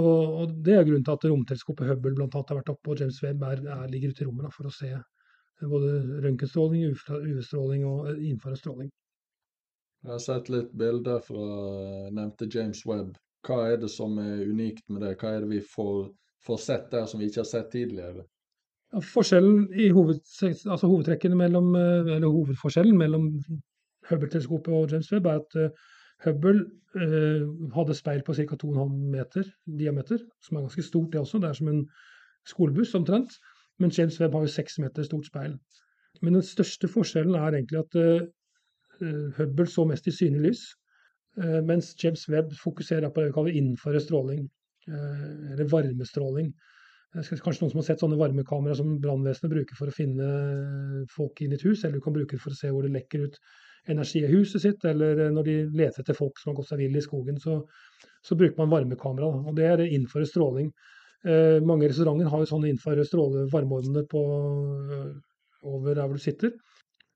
Og, 0.00 0.06
og 0.40 0.58
Det 0.66 0.74
er 0.74 0.86
grunnen 0.86 1.06
til 1.06 1.14
at 1.14 1.30
romteleskopet 1.30 1.90
Hubble 1.92 2.16
blant 2.18 2.34
annet, 2.34 2.50
har 2.50 2.58
vært 2.58 2.74
oppe, 2.74 2.90
og 2.90 3.02
James 3.02 3.22
Webb 3.22 3.46
er, 3.46 3.62
er, 3.70 3.86
ligger 3.90 4.10
ute 4.10 4.24
i 4.24 4.26
rommet 4.26 4.48
da, 4.48 4.54
for 4.54 4.66
å 4.66 4.74
se 4.74 4.90
både 5.60 5.94
røntgenstråling, 6.24 6.90
UV-stråling 6.90 7.86
og 7.86 8.10
infrarødstråling. 8.32 8.90
Jeg 10.00 10.14
har 10.14 10.20
sett 10.24 10.48
litt 10.48 10.70
bilder 10.80 11.20
fra 11.24 11.46
nevnte 12.08 12.48
James 12.48 12.80
Webb. 12.88 13.16
Hva 13.46 13.58
er 13.68 13.80
det 13.82 13.90
som 13.92 14.16
er 14.20 14.46
unikt 14.48 14.86
med 14.88 15.04
det? 15.04 15.16
Hva 15.20 15.34
er 15.36 15.44
det 15.44 15.50
vi 15.50 15.60
får, 15.74 16.06
får 16.46 16.60
sett 16.64 16.86
der 16.92 17.08
som 17.08 17.20
vi 17.20 17.28
ikke 17.28 17.42
har 17.42 17.50
sett 17.50 17.68
tidligere? 17.72 18.24
Ja, 18.90 19.02
forskjellen 19.04 19.68
i 19.76 19.90
hoved, 19.94 20.22
altså 20.48 20.88
hovedtrekkene 20.88 21.36
mellom, 21.38 21.74
eller 21.76 22.26
hovedforskjellen 22.26 22.96
mellom 22.98 23.28
Hubble-teleskopet 24.08 24.72
og 24.74 24.90
James 24.90 25.12
Webb 25.12 25.28
er 25.30 25.42
at 25.42 25.58
uh, 25.60 25.92
Hubble 26.24 26.64
uh, 26.96 27.44
hadde 27.76 27.96
speil 27.96 28.24
på 28.26 28.34
ca. 28.40 28.58
2,5 28.64 28.96
meter 29.12 29.52
diameter, 29.78 30.24
som 30.42 30.56
er 30.56 30.66
ganske 30.66 30.84
stort 30.88 31.12
det 31.12 31.20
også. 31.20 31.38
Det 31.38 31.52
er 31.52 31.60
som 31.60 31.70
en 31.70 31.84
skolebuss 32.48 32.96
omtrent. 32.98 33.36
Men 33.80 33.92
James 33.96 34.18
Webb 34.20 34.34
har 34.36 34.48
jo 34.48 34.52
6 34.56 34.78
meter 34.82 35.06
stort 35.06 35.28
speil. 35.28 35.54
Men 36.20 36.36
den 36.36 36.44
største 36.44 36.88
forskjellen 36.88 37.36
er 37.38 37.54
egentlig 37.54 37.84
at 37.84 38.00
uh, 38.00 38.26
Hubble 39.36 39.66
så 39.70 39.86
mest 39.88 40.08
i 40.10 40.14
synlig 40.14 40.42
lys, 40.48 40.64
mens 41.66 41.92
James 42.00 42.26
Webb 42.28 42.50
fokuserer 42.58 43.08
på 43.08 43.22
det 43.22 43.30
vi 43.30 43.36
kaller 43.36 43.56
innenfor 43.56 43.96
stråling, 44.02 44.42
eller 44.90 45.68
varmestråling. 45.70 46.50
Kanskje 47.14 47.64
noen 47.64 47.72
som 47.72 47.80
har 47.80 47.86
sett 47.86 48.02
sånne 48.02 48.18
varmekamera 48.20 48.76
som 48.78 48.92
brannvesenet 49.02 49.54
bruker 49.54 49.78
for 49.78 49.90
å 49.90 49.94
finne 49.94 50.26
folk 51.10 51.40
inn 51.42 51.54
i 51.54 51.58
et 51.58 51.64
hus, 51.66 51.82
eller 51.82 51.98
du 51.98 52.04
kan 52.04 52.14
bruke 52.14 52.36
det 52.36 52.42
for 52.42 52.54
å 52.54 52.58
se 52.58 52.70
hvor 52.70 52.86
det 52.86 52.92
lekker 52.94 53.24
ut 53.26 53.38
energi 53.90 54.22
i 54.22 54.30
huset 54.30 54.62
sitt, 54.62 54.84
eller 54.84 55.30
når 55.32 55.48
de 55.48 55.56
leter 55.80 56.04
etter 56.04 56.16
folk 56.16 56.38
som 56.38 56.52
har 56.52 56.60
gått 56.60 56.70
seg 56.70 56.82
vill 56.82 56.96
i 56.98 57.02
skogen, 57.04 57.40
så, 57.40 57.60
så 58.26 58.36
bruker 58.38 58.60
man 58.60 58.70
varmekamera. 58.70 59.30
Og 59.48 59.56
det 59.56 59.66
er 59.66 59.84
innenfor 59.86 60.26
stråling. 60.28 60.70
Eh, 61.26 61.58
mange 61.66 61.88
restauranter 61.90 62.30
har 62.32 62.42
jo 62.42 62.48
sånne 62.48 62.70
innenfor 62.70 63.00
stråle 63.08 63.46
varmeovner 63.52 64.06
på 64.08 64.22
eh, 64.96 65.08
over 65.68 65.96
der 65.96 66.06
hvor 66.06 66.16
du 66.16 66.22
sitter. 66.22 66.54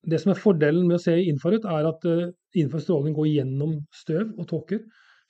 Det 0.04 0.20
som 0.20 0.32
er 0.32 0.40
fordelen 0.40 0.86
med 0.88 0.98
å 0.98 1.02
se 1.02 1.14
infrarødt, 1.30 1.64
er 1.64 1.88
at 1.88 2.02
infrarød 2.04 2.32
innenfor 2.54 2.82
stråling 2.84 3.14
går 3.16 3.30
gjennom 3.30 3.78
støv 3.94 4.34
og 4.38 4.48
tåker, 4.50 4.82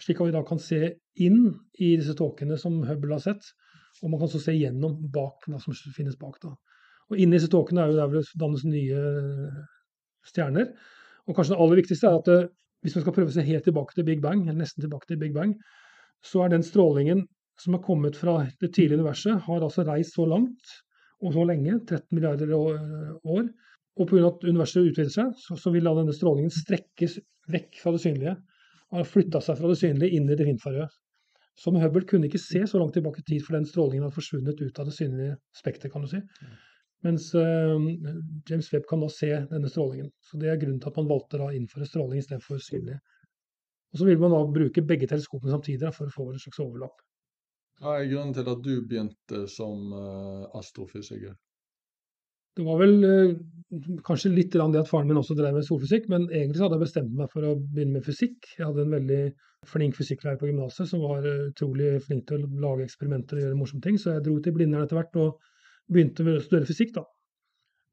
slik 0.02 0.20
at 0.20 0.28
vi 0.28 0.34
da 0.34 0.42
kan 0.46 0.60
se 0.60 0.80
inn 1.24 1.46
i 1.78 1.94
disse 1.96 2.16
tåkene 2.18 2.58
som 2.60 2.82
Hubble 2.88 3.16
har 3.16 3.22
sett. 3.22 3.46
Og 4.02 4.10
man 4.10 4.20
kan 4.20 4.30
så 4.32 4.40
se 4.42 4.52
gjennom 4.56 4.98
bak 5.14 5.46
hva 5.48 5.60
som 5.62 5.76
finnes 5.94 6.18
bak. 6.20 6.40
da. 6.42 6.50
Og 7.12 7.20
Inni 7.20 7.38
disse 7.38 7.52
tåkene 7.52 7.84
er 7.84 7.92
jo 7.92 8.00
der 8.00 8.10
hvor 8.10 8.18
det 8.20 8.40
dannes 8.42 8.64
nye 8.66 9.04
stjerner. 10.26 10.72
Og 11.28 11.36
kanskje 11.36 11.54
det 11.54 11.62
aller 11.62 11.80
viktigste 11.80 12.10
er 12.10 12.18
at 12.18 12.30
eh, 12.32 12.50
hvis 12.84 12.96
man 12.98 13.04
skal 13.04 13.16
prøve 13.16 13.32
å 13.32 13.36
se 13.36 13.46
helt 13.46 13.64
tilbake 13.64 13.96
til 13.96 14.06
Big 14.08 14.20
Bang, 14.24 14.42
eller 14.44 14.60
nesten 14.60 14.84
tilbake 14.84 15.08
til 15.08 15.20
Big 15.20 15.32
Bang, 15.36 15.54
så 16.24 16.44
er 16.44 16.52
den 16.52 16.66
strålingen 16.66 17.24
som 17.60 17.76
har 17.76 17.84
kommet 17.84 18.18
fra 18.18 18.42
det 18.60 18.74
tidlige 18.74 18.98
universet, 18.98 19.44
har 19.46 19.62
altså 19.62 19.86
reist 19.86 20.16
så 20.16 20.26
langt 20.28 20.74
og 21.24 21.32
så 21.32 21.44
lenge, 21.48 21.78
13 21.86 22.02
milliarder 22.12 22.50
år. 22.58 23.46
Og 23.94 24.08
pga. 24.10 24.26
at 24.26 24.44
universet 24.44 24.88
utvider 24.90 25.12
seg, 25.14 25.30
så, 25.38 25.56
så 25.60 25.70
vil 25.70 25.86
da 25.86 25.94
denne 25.94 26.14
strålingen 26.16 26.50
strekkes 26.50 27.20
vekk 27.52 27.78
fra 27.82 27.94
det 27.94 28.02
synlige. 28.02 28.34
Og 28.90 29.00
har 29.00 29.08
flytta 29.10 29.40
seg 29.42 29.58
fra 29.60 29.70
det 29.70 29.78
synlige 29.80 30.18
inn 30.18 30.30
i 30.30 30.38
det 30.38 30.48
infrarøde. 30.50 30.90
Som 31.58 31.78
Hubble 31.78 32.02
kunne 32.10 32.26
ikke 32.26 32.42
se 32.42 32.64
så 32.66 32.80
langt 32.80 32.96
tilbake 32.96 33.22
i 33.22 33.26
tid, 33.28 33.42
for 33.46 33.54
den 33.54 33.66
strålingen 33.68 34.02
hadde 34.02 34.16
forsvunnet 34.16 34.58
ut 34.58 34.78
av 34.82 34.88
det 34.88 34.96
synlige 34.96 35.36
spekteret, 35.54 35.92
kan 35.92 36.02
du 36.02 36.10
si. 36.10 36.18
Mens 37.06 37.28
uh, 37.36 37.78
James 38.48 38.72
Webb 38.72 38.88
kan 38.90 39.04
da 39.04 39.10
se 39.12 39.30
denne 39.50 39.70
strålingen. 39.70 40.10
Så 40.24 40.40
Det 40.40 40.50
er 40.50 40.58
grunnen 40.58 40.80
til 40.82 40.90
at 40.90 40.98
man 40.98 41.10
valgte 41.10 41.42
å 41.44 41.52
innføre 41.54 41.86
stråling 41.86 42.22
istedenfor 42.22 42.62
synlig. 42.64 42.98
Og 43.92 44.00
Så 44.00 44.08
vil 44.08 44.18
man 44.18 44.34
da 44.34 44.40
bruke 44.50 44.82
begge 44.82 45.06
teleskopene 45.10 45.54
samtidig 45.54 45.84
da, 45.84 45.92
for 45.94 46.10
å 46.10 46.14
få 46.14 46.30
en 46.32 46.42
slags 46.42 46.62
overlapp. 46.64 47.04
Hva 47.82 47.98
er 48.00 48.08
grunnen 48.10 48.34
til 48.34 48.50
at 48.50 48.62
du 48.64 48.74
begynte 48.88 49.44
som 49.52 49.92
uh, 49.94 50.48
astrofysiker? 50.58 51.36
Det 52.54 52.64
var 52.66 52.78
vel 52.78 52.94
eh, 53.08 53.32
kanskje 54.06 54.32
litt 54.34 54.54
det 54.54 54.62
at 54.80 54.90
faren 54.90 55.08
min 55.10 55.18
også 55.18 55.36
drev 55.38 55.56
med 55.56 55.66
solfysikk, 55.66 56.06
men 56.12 56.28
egentlig 56.30 56.62
hadde 56.62 56.78
jeg 56.78 56.84
bestemt 56.84 57.16
meg 57.18 57.32
for 57.32 57.46
å 57.48 57.56
begynne 57.58 57.98
med 57.98 58.06
fysikk. 58.06 58.46
Jeg 58.58 58.68
hadde 58.68 58.84
en 58.84 58.94
veldig 58.94 59.22
flink 59.66 59.96
fysikklærer 59.96 60.38
på 60.38 60.50
gymnaset 60.50 60.90
som 60.90 61.02
var 61.02 61.26
eh, 61.26 61.48
utrolig 61.50 61.96
flink 62.04 62.28
til 62.28 62.44
å 62.44 62.62
lage 62.66 62.86
eksperimenter 62.86 63.40
og 63.40 63.46
gjøre 63.46 63.58
morsomme 63.58 63.84
ting, 63.86 63.98
så 63.98 64.14
jeg 64.14 64.26
dro 64.28 64.36
til 64.42 64.54
Blindern 64.56 64.84
etter 64.84 65.00
hvert 65.00 65.18
og 65.22 65.40
begynte 65.92 66.26
å 66.28 66.38
studere 66.44 66.68
fysikk, 66.68 66.94
da. 66.98 67.04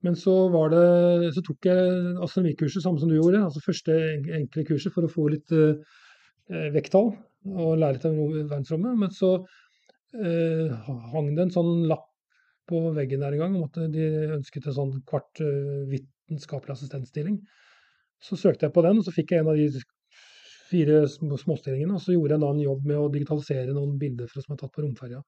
Men 0.05 0.15
så, 0.17 0.33
det, 0.73 1.31
så 1.35 1.43
tok 1.45 1.67
jeg 1.69 2.13
astronomikurset 2.25 2.81
samme 2.81 3.01
som 3.01 3.09
du 3.09 3.17
gjorde, 3.19 3.43
altså 3.45 3.61
første 3.61 3.97
enkle 4.33 4.63
kurset 4.65 4.93
for 4.95 5.05
å 5.05 5.11
få 5.11 5.27
litt 5.29 5.53
uh, 5.53 5.77
vekttall 6.73 7.11
og 7.51 7.75
lære 7.77 7.99
litt 7.99 8.07
om 8.09 8.17
verdensrommet. 8.39 8.97
Men 8.97 9.13
så 9.13 9.35
uh, 9.43 10.95
hang 11.13 11.29
det 11.35 11.45
en 11.45 11.53
sånn 11.53 11.85
lapp 11.91 12.07
på 12.71 12.81
veggen 12.95 13.23
der 13.23 13.35
en 13.35 13.43
gang 13.43 13.57
om 13.59 13.67
at 13.67 13.79
de 13.93 14.07
ønsket 14.39 14.69
en 14.69 14.77
sånn 14.77 14.93
kvart 15.09 15.43
uh, 15.43 15.83
vitenskapelig 15.91 16.77
assistentstilling. 16.77 17.41
Så 18.21 18.37
søkte 18.39 18.67
jeg 18.67 18.75
på 18.75 18.83
den, 18.85 19.01
og 19.01 19.05
så 19.05 19.13
fikk 19.13 19.33
jeg 19.33 19.43
en 19.43 19.51
av 19.51 19.59
de 19.59 19.83
fire 20.71 21.03
småstillingene. 21.09 21.95
Og 21.97 22.03
så 22.03 22.15
gjorde 22.15 22.35
jeg 22.35 22.43
da 22.43 22.51
en 22.53 22.63
jobb 22.63 22.87
med 22.87 22.99
å 22.99 23.11
digitalisere 23.13 23.75
noen 23.75 23.97
bilder 24.01 24.29
fra 24.31 24.43
som 24.43 24.55
er 24.55 24.61
tatt 24.61 24.73
på 24.75 24.85
romferja. 24.85 25.21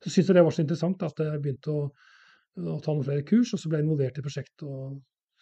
Så 0.00 0.12
syntes 0.12 0.32
jeg 0.32 0.38
det 0.38 0.44
var 0.46 0.56
så 0.56 0.64
interessant 0.64 1.02
at 1.06 1.22
jeg 1.24 1.42
begynte 1.44 1.72
å, 1.72 1.86
å, 1.88 2.76
ta 2.82 2.92
noen 2.92 3.06
flere 3.06 3.24
kurs, 3.28 3.52
og 3.54 3.60
så 3.60 3.70
ble 3.70 3.80
jeg 3.80 3.86
involvert 3.86 4.20
i 4.20 4.24
prosjektet. 4.24 4.66
og 4.66 5.00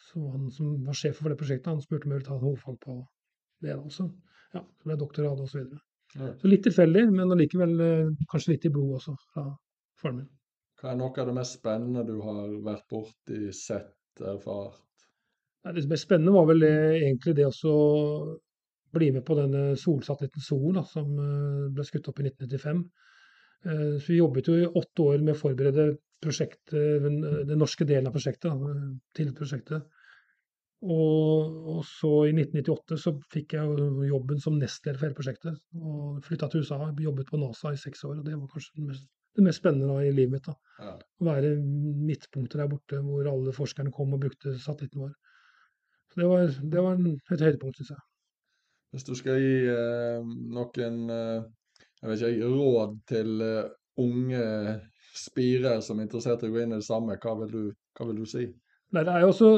så 0.09 0.25
Han 0.35 0.49
som 0.55 0.73
var 0.87 0.99
sjef 0.99 1.21
for 1.21 1.33
det 1.33 1.39
prosjektet, 1.41 1.71
han 1.71 1.85
spurte 1.85 2.09
om 2.09 2.15
jeg 2.15 2.21
ville 2.21 2.31
ta 2.31 2.39
hovedfag 2.39 2.81
på 2.85 2.97
det 3.65 3.77
også. 3.77 4.09
Ja, 4.55 4.63
så 4.65 4.87
ble 4.87 4.97
jeg 4.97 5.03
doktorgrad 5.05 5.45
osv. 5.45 5.53
Så, 5.53 5.61
videre. 5.63 6.35
så 6.41 6.51
litt 6.51 6.65
tilfeldig, 6.67 7.05
men 7.13 7.35
allikevel 7.35 7.79
eh, 7.85 8.27
kanskje 8.33 8.55
litt 8.55 8.67
i 8.67 8.75
blodet 8.75 9.03
også 9.03 9.17
fra 9.33 9.47
faren 10.01 10.23
min. 10.23 10.29
Hva 10.79 10.93
er 10.93 10.99
noe 10.99 11.11
av 11.19 11.27
det 11.27 11.35
mest 11.35 11.59
spennende 11.59 12.05
du 12.07 12.21
har 12.23 12.53
vært 12.63 12.85
borti, 12.93 13.49
sett, 13.57 13.97
erfart? 14.23 14.85
Det 15.67 15.89
mest 15.91 16.07
spennende 16.07 16.35
var 16.37 16.47
vel 16.49 16.63
det, 16.63 16.77
egentlig 17.01 17.35
det 17.37 17.49
å 17.49 17.79
bli 18.95 19.11
med 19.13 19.25
på 19.27 19.37
denne 19.37 19.63
solsatellitten 19.77 20.45
Sol, 20.45 20.71
da, 20.79 20.85
som 20.87 21.11
eh, 21.19 21.65
ble 21.75 21.85
skutt 21.85 22.09
opp 22.13 22.23
i 22.23 22.29
1995. 22.31 22.85
Eh, 23.67 23.97
så 23.99 24.13
Vi 24.13 24.21
jobbet 24.21 24.49
jo 24.49 24.57
i 24.57 24.71
åtte 24.81 25.09
år 25.13 25.25
med 25.25 25.35
å 25.35 25.41
forberede 25.43 25.89
den 26.19 27.59
norske 27.59 27.87
delen 27.87 28.09
av 28.09 28.17
prosjektet. 28.17 28.55
til 29.15 29.35
prosjektet. 29.35 29.85
Og, 30.83 31.55
og, 31.75 31.85
så 31.87 32.11
i 32.29 32.33
1998 32.33 32.99
så 33.03 33.13
fikk 33.35 33.55
jeg 33.55 33.87
jobben 34.09 34.41
som 34.43 34.59
nestleder 34.59 34.99
for 34.99 35.09
hele 35.09 35.19
prosjektet. 35.19 35.61
Og 35.75 36.23
flytta 36.27 36.49
til 36.49 36.63
USA, 36.63 36.79
jobbet 37.03 37.31
på 37.31 37.39
NASA 37.43 37.75
i 37.75 37.81
seks 37.83 38.05
år. 38.05 38.19
og 38.19 38.27
Det 38.27 38.35
var 38.35 38.51
kanskje 38.51 38.79
den 38.79 38.91
mest 38.93 39.09
det 39.39 39.47
mest 39.47 39.63
spennende 39.63 39.89
da, 39.91 40.03
i 40.05 40.13
livet 40.15 40.37
mitt. 40.37 40.49
da. 40.49 40.55
Ja. 40.83 40.93
Å 40.99 41.29
være 41.29 41.55
midtpunktet 41.59 42.61
der 42.61 42.71
borte 42.71 43.01
hvor 43.05 43.31
alle 43.31 43.55
forskerne 43.55 43.95
kom 43.95 44.15
og 44.15 44.23
brukte 44.27 44.55
satellitten 44.59 45.07
vår. 45.07 45.15
Så 46.13 46.23
Det 46.23 46.29
var, 46.29 46.53
det 46.75 46.85
var 46.85 47.01
et 47.35 47.47
høydepunkt, 47.47 47.81
syns 47.81 47.95
jeg. 47.95 48.05
Hvis 48.95 49.05
du 49.05 49.15
skal 49.19 49.43
gi 49.43 49.57
eh, 49.69 50.29
noen 50.55 51.01
eh, 51.13 51.49
jeg 51.99 52.11
vet 52.11 52.23
ikke, 52.23 52.53
råd 52.55 52.95
til 53.11 53.43
eh, 53.45 53.71
unge 53.99 54.45
spirer 55.19 55.81
som 55.83 55.99
er 55.99 56.07
interessert 56.07 56.45
i 56.45 56.51
å 56.51 56.55
gå 56.55 56.63
inn 56.63 56.75
i 56.77 56.79
det 56.79 56.87
samme, 56.87 57.19
hva 57.19 57.35
vil 57.41 57.51
du, 57.53 57.63
hva 57.99 58.07
vil 58.09 58.21
du 58.23 58.29
si? 58.29 58.45
Nei, 58.95 59.03
det 59.05 59.15
er 59.15 59.25
jo 59.25 59.33
også 59.33 59.51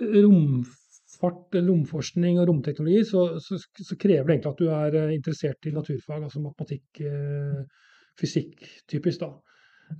romfart, 0.00 1.58
romforskning 1.68 2.40
og 2.40 2.48
romteknologi, 2.48 3.04
så, 3.10 3.26
så, 3.44 3.60
så, 3.60 3.98
krever 4.00 4.24
det 4.26 4.38
egentlig 4.38 4.54
at 4.54 4.62
du 4.62 4.72
er 4.72 4.98
eh, 5.02 5.14
interessert 5.18 5.68
i 5.68 5.74
naturfag, 5.76 6.24
altså 6.24 6.42
matematikk. 6.44 7.02
Eh, 7.04 7.60
fysikk, 8.18 8.66
typisk. 8.90 9.20
da. 9.22 9.30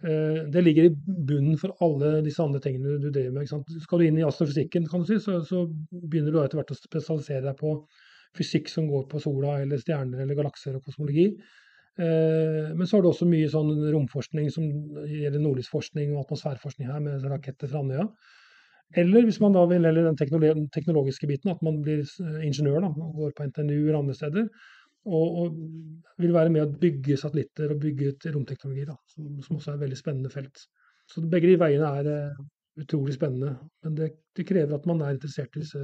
Eh, 0.05 0.45
det 0.51 0.63
ligger 0.63 0.87
i 0.87 0.93
bunnen 1.27 1.59
for 1.59 1.75
alle 1.85 2.21
disse 2.27 2.43
andre 2.43 2.61
tingene 2.63 2.99
du 3.03 3.09
driver 3.11 3.35
med. 3.39 3.51
Skal 3.83 3.99
du 4.03 4.07
inn 4.07 4.21
i 4.21 4.27
astrofysikken, 4.27 4.87
kan 4.91 5.03
du 5.03 5.11
si, 5.11 5.19
så, 5.23 5.41
så 5.47 5.65
begynner 5.91 6.35
du 6.35 6.43
etter 6.43 6.61
hvert 6.61 6.75
å 6.75 6.79
spesialisere 6.79 7.49
deg 7.49 7.59
på 7.59 7.75
fysikk 8.39 8.71
som 8.71 8.87
går 8.91 9.09
på 9.11 9.23
sola 9.23 9.59
eller 9.65 9.81
stjerner 9.83 10.23
eller 10.23 10.39
galakser 10.39 10.77
og 10.79 10.87
kosmologi. 10.87 11.27
Eh, 12.01 12.69
men 12.77 12.87
så 12.87 12.97
har 12.97 13.05
du 13.05 13.11
også 13.11 13.29
mye 13.29 13.51
sånn 13.51 13.73
romforskning 13.91 14.51
som 14.55 14.69
gjelder 15.11 15.43
nordlysforskning 15.43 16.15
og 16.15 16.25
atmosfæreforskning 16.25 16.91
her, 16.91 17.03
med 17.05 17.27
raketter 17.33 17.71
fra 17.71 17.83
Andøya. 17.83 18.07
Eller 19.01 19.27
hvis 19.27 19.39
man 19.43 19.55
da 19.55 19.63
vil 19.71 19.85
eller 19.87 20.09
den 20.09 20.19
teknologiske 20.75 21.29
biten, 21.31 21.51
at 21.53 21.61
man 21.63 21.79
blir 21.85 22.03
ingeniør 22.43 22.87
da, 22.87 22.91
og 22.91 23.19
går 23.21 23.35
på 23.37 23.47
NTNU 23.47 23.77
eller 23.77 24.01
andre 24.01 24.17
steder. 24.19 24.49
Og, 25.09 25.37
og, 25.41 25.61
vil 26.21 26.35
være 26.35 26.53
med 26.53 26.67
å 26.67 26.79
bygge 26.81 27.17
satellitter 27.17 27.73
og 27.73 27.81
bygge 27.81 28.11
ut 28.13 28.27
romteknologi, 28.35 28.83
da, 28.91 28.97
som, 29.09 29.29
som, 29.41 29.57
også 29.57 29.71
er 29.73 29.79
et 29.79 29.85
veldig 29.87 29.99
spennende 29.99 30.33
felt. 30.33 30.65
Så 31.09 31.23
begge 31.25 31.49
de 31.49 31.57
veiene 31.61 31.93
er 32.01 32.11
uh, 32.11 32.43
utrolig 32.83 33.15
spennende. 33.17 33.55
Men 33.85 33.97
det, 33.97 34.11
det, 34.37 34.45
krever 34.51 34.77
at 34.77 34.89
man 34.91 35.01
er 35.01 35.17
interessert 35.17 35.57
i 35.57 35.63
disse 35.65 35.81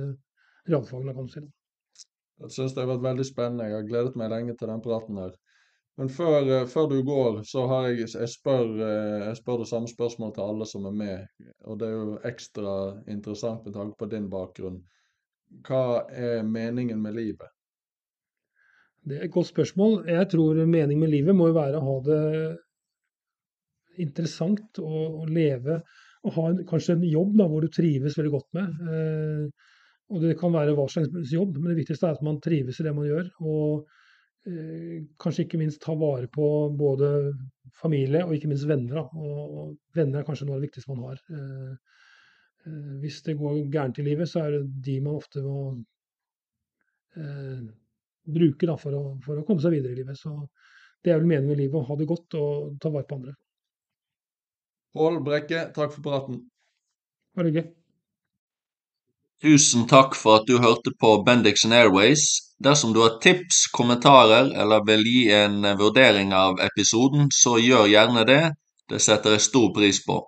realfagene. 0.69 1.15
kan 1.17 1.31
du 1.31 1.33
si. 1.33 1.43
Jeg 2.45 2.53
syns 2.53 2.77
det 2.77 2.85
har 2.85 2.93
vært 2.93 3.07
veldig 3.09 3.27
spennende. 3.27 3.71
Jeg 3.71 3.79
har 3.79 3.89
gledet 3.89 4.21
meg 4.21 4.33
lenge 4.35 4.59
til 4.61 4.69
den 4.75 4.85
praten 4.85 5.23
her. 5.25 5.33
Men 5.97 6.13
før, 6.13 6.53
uh, 6.53 6.69
før 6.69 6.93
du 6.93 6.99
går, 7.09 7.41
så 7.49 7.65
har 7.73 7.89
jeg, 7.89 8.05
jeg, 8.13 8.29
spør, 8.37 8.69
uh, 8.77 9.27
jeg 9.31 9.41
spør 9.41 9.65
det 9.65 9.71
samme 9.73 9.89
spørsmålet 9.89 10.37
til 10.37 10.53
alle 10.53 10.69
som 10.69 10.93
er 10.93 11.01
med. 11.01 11.51
Og 11.65 11.81
det 11.81 11.89
er 11.89 11.97
jo 11.97 12.21
ekstra 12.29 12.77
interessant 13.09 13.65
med 13.65 13.81
tanke 13.81 13.97
på 13.97 14.13
din 14.13 14.29
bakgrunn. 14.29 14.83
Hva 15.65 16.05
er 16.13 16.45
meningen 16.45 17.01
med 17.01 17.17
livet? 17.17 17.56
Det 19.07 19.19
er 19.19 19.27
et 19.29 19.35
godt 19.35 19.53
spørsmål. 19.53 20.01
Jeg 20.11 20.29
tror 20.33 20.59
meningen 20.67 21.05
med 21.05 21.13
livet 21.13 21.37
må 21.37 21.51
jo 21.51 21.57
være 21.57 21.79
å 21.79 21.87
ha 21.87 21.97
det 22.07 22.23
interessant 24.03 24.81
og, 24.83 25.23
og 25.23 25.31
leve 25.33 25.81
og 26.27 26.35
ha 26.35 26.47
en, 26.51 26.63
kanskje 26.67 26.97
en 26.97 27.05
jobb 27.07 27.37
da, 27.39 27.47
hvor 27.51 27.63
du 27.63 27.71
trives 27.73 28.17
veldig 28.19 28.33
godt 28.35 28.49
med. 28.59 28.81
Eh, 28.91 29.75
og 30.11 30.23
Det 30.23 30.37
kan 30.39 30.55
være 30.55 30.75
hva 30.79 30.87
slags 30.91 31.33
jobb, 31.35 31.59
men 31.59 31.73
det 31.73 31.81
viktigste 31.81 32.09
er 32.09 32.19
at 32.19 32.25
man 32.27 32.41
trives 32.43 32.81
i 32.81 32.87
det 32.87 32.95
man 32.95 33.07
gjør. 33.07 33.31
Og 33.47 34.51
eh, 34.51 35.07
kanskje 35.23 35.47
ikke 35.47 35.61
minst 35.63 35.83
ta 35.83 35.95
vare 35.99 36.31
på 36.33 36.51
både 36.79 37.13
familie 37.79 38.25
og 38.27 38.35
ikke 38.37 38.51
minst 38.51 38.69
venner. 38.71 39.01
Da. 39.01 39.07
Og, 39.23 39.57
og 39.63 39.99
venner 39.99 40.23
er 40.23 40.29
kanskje 40.29 40.49
noe 40.49 40.59
av 40.59 40.63
det 40.63 40.71
viktigste 40.71 40.95
man 40.95 41.09
har. 41.11 41.23
Eh, 41.31 41.73
eh 42.67 42.93
hvis 43.03 43.23
det 43.27 43.39
går 43.39 43.67
gærent 43.71 44.03
i 44.03 44.07
livet, 44.07 44.31
så 44.31 44.47
er 44.47 44.57
det 44.57 44.63
de 44.87 45.01
man 45.03 45.19
ofte 45.23 45.43
må 45.47 45.61
eh, 47.15 47.67
bruke 48.27 48.69
da, 48.69 48.77
for, 48.81 48.97
å, 48.97 49.17
for, 49.25 49.41
å, 49.41 49.47
komme 49.47 49.63
seg 49.63 49.77
videre 49.77 49.95
i 49.95 50.01
livet. 50.01 50.19
Så 50.19 50.35
det 51.05 51.13
er 51.13 51.21
vel 51.21 51.31
meningen 51.31 51.53
med 51.53 51.63
livet, 51.63 51.79
å 51.81 51.87
ha 51.89 51.97
det 51.99 52.09
godt 52.11 52.39
og 52.41 52.77
ta 52.83 52.93
vare 52.93 53.09
på 53.09 53.19
andre. 53.21 53.35
Pål 54.97 55.19
Brekke, 55.25 55.67
takk 55.77 55.93
for 55.95 56.05
praten. 56.05 56.41
Bare 57.37 57.51
hyggelig. 57.51 57.73
Tusen 59.45 59.85
takk 59.85 60.15
for 60.17 60.41
at 60.41 60.47
du 60.49 60.57
hørte 60.63 60.95
på 60.97 61.11
Bendixen 61.27 61.75
Airways. 61.77 62.25
Dersom 62.65 62.95
du 62.97 63.03
har 63.03 63.19
tips, 63.21 63.67
kommentarer 63.69 64.49
eller 64.57 64.87
vil 64.89 65.05
gi 65.05 65.27
en 65.37 65.61
vurdering 65.77 66.33
av 66.33 66.63
episoden, 66.65 67.29
så 67.29 67.59
gjør 67.61 67.91
gjerne 67.93 68.25
det. 68.25 68.41
Det 68.89 69.03
setter 69.03 69.37
jeg 69.37 69.45
stor 69.45 69.69
pris 69.77 70.01
på. 70.07 70.23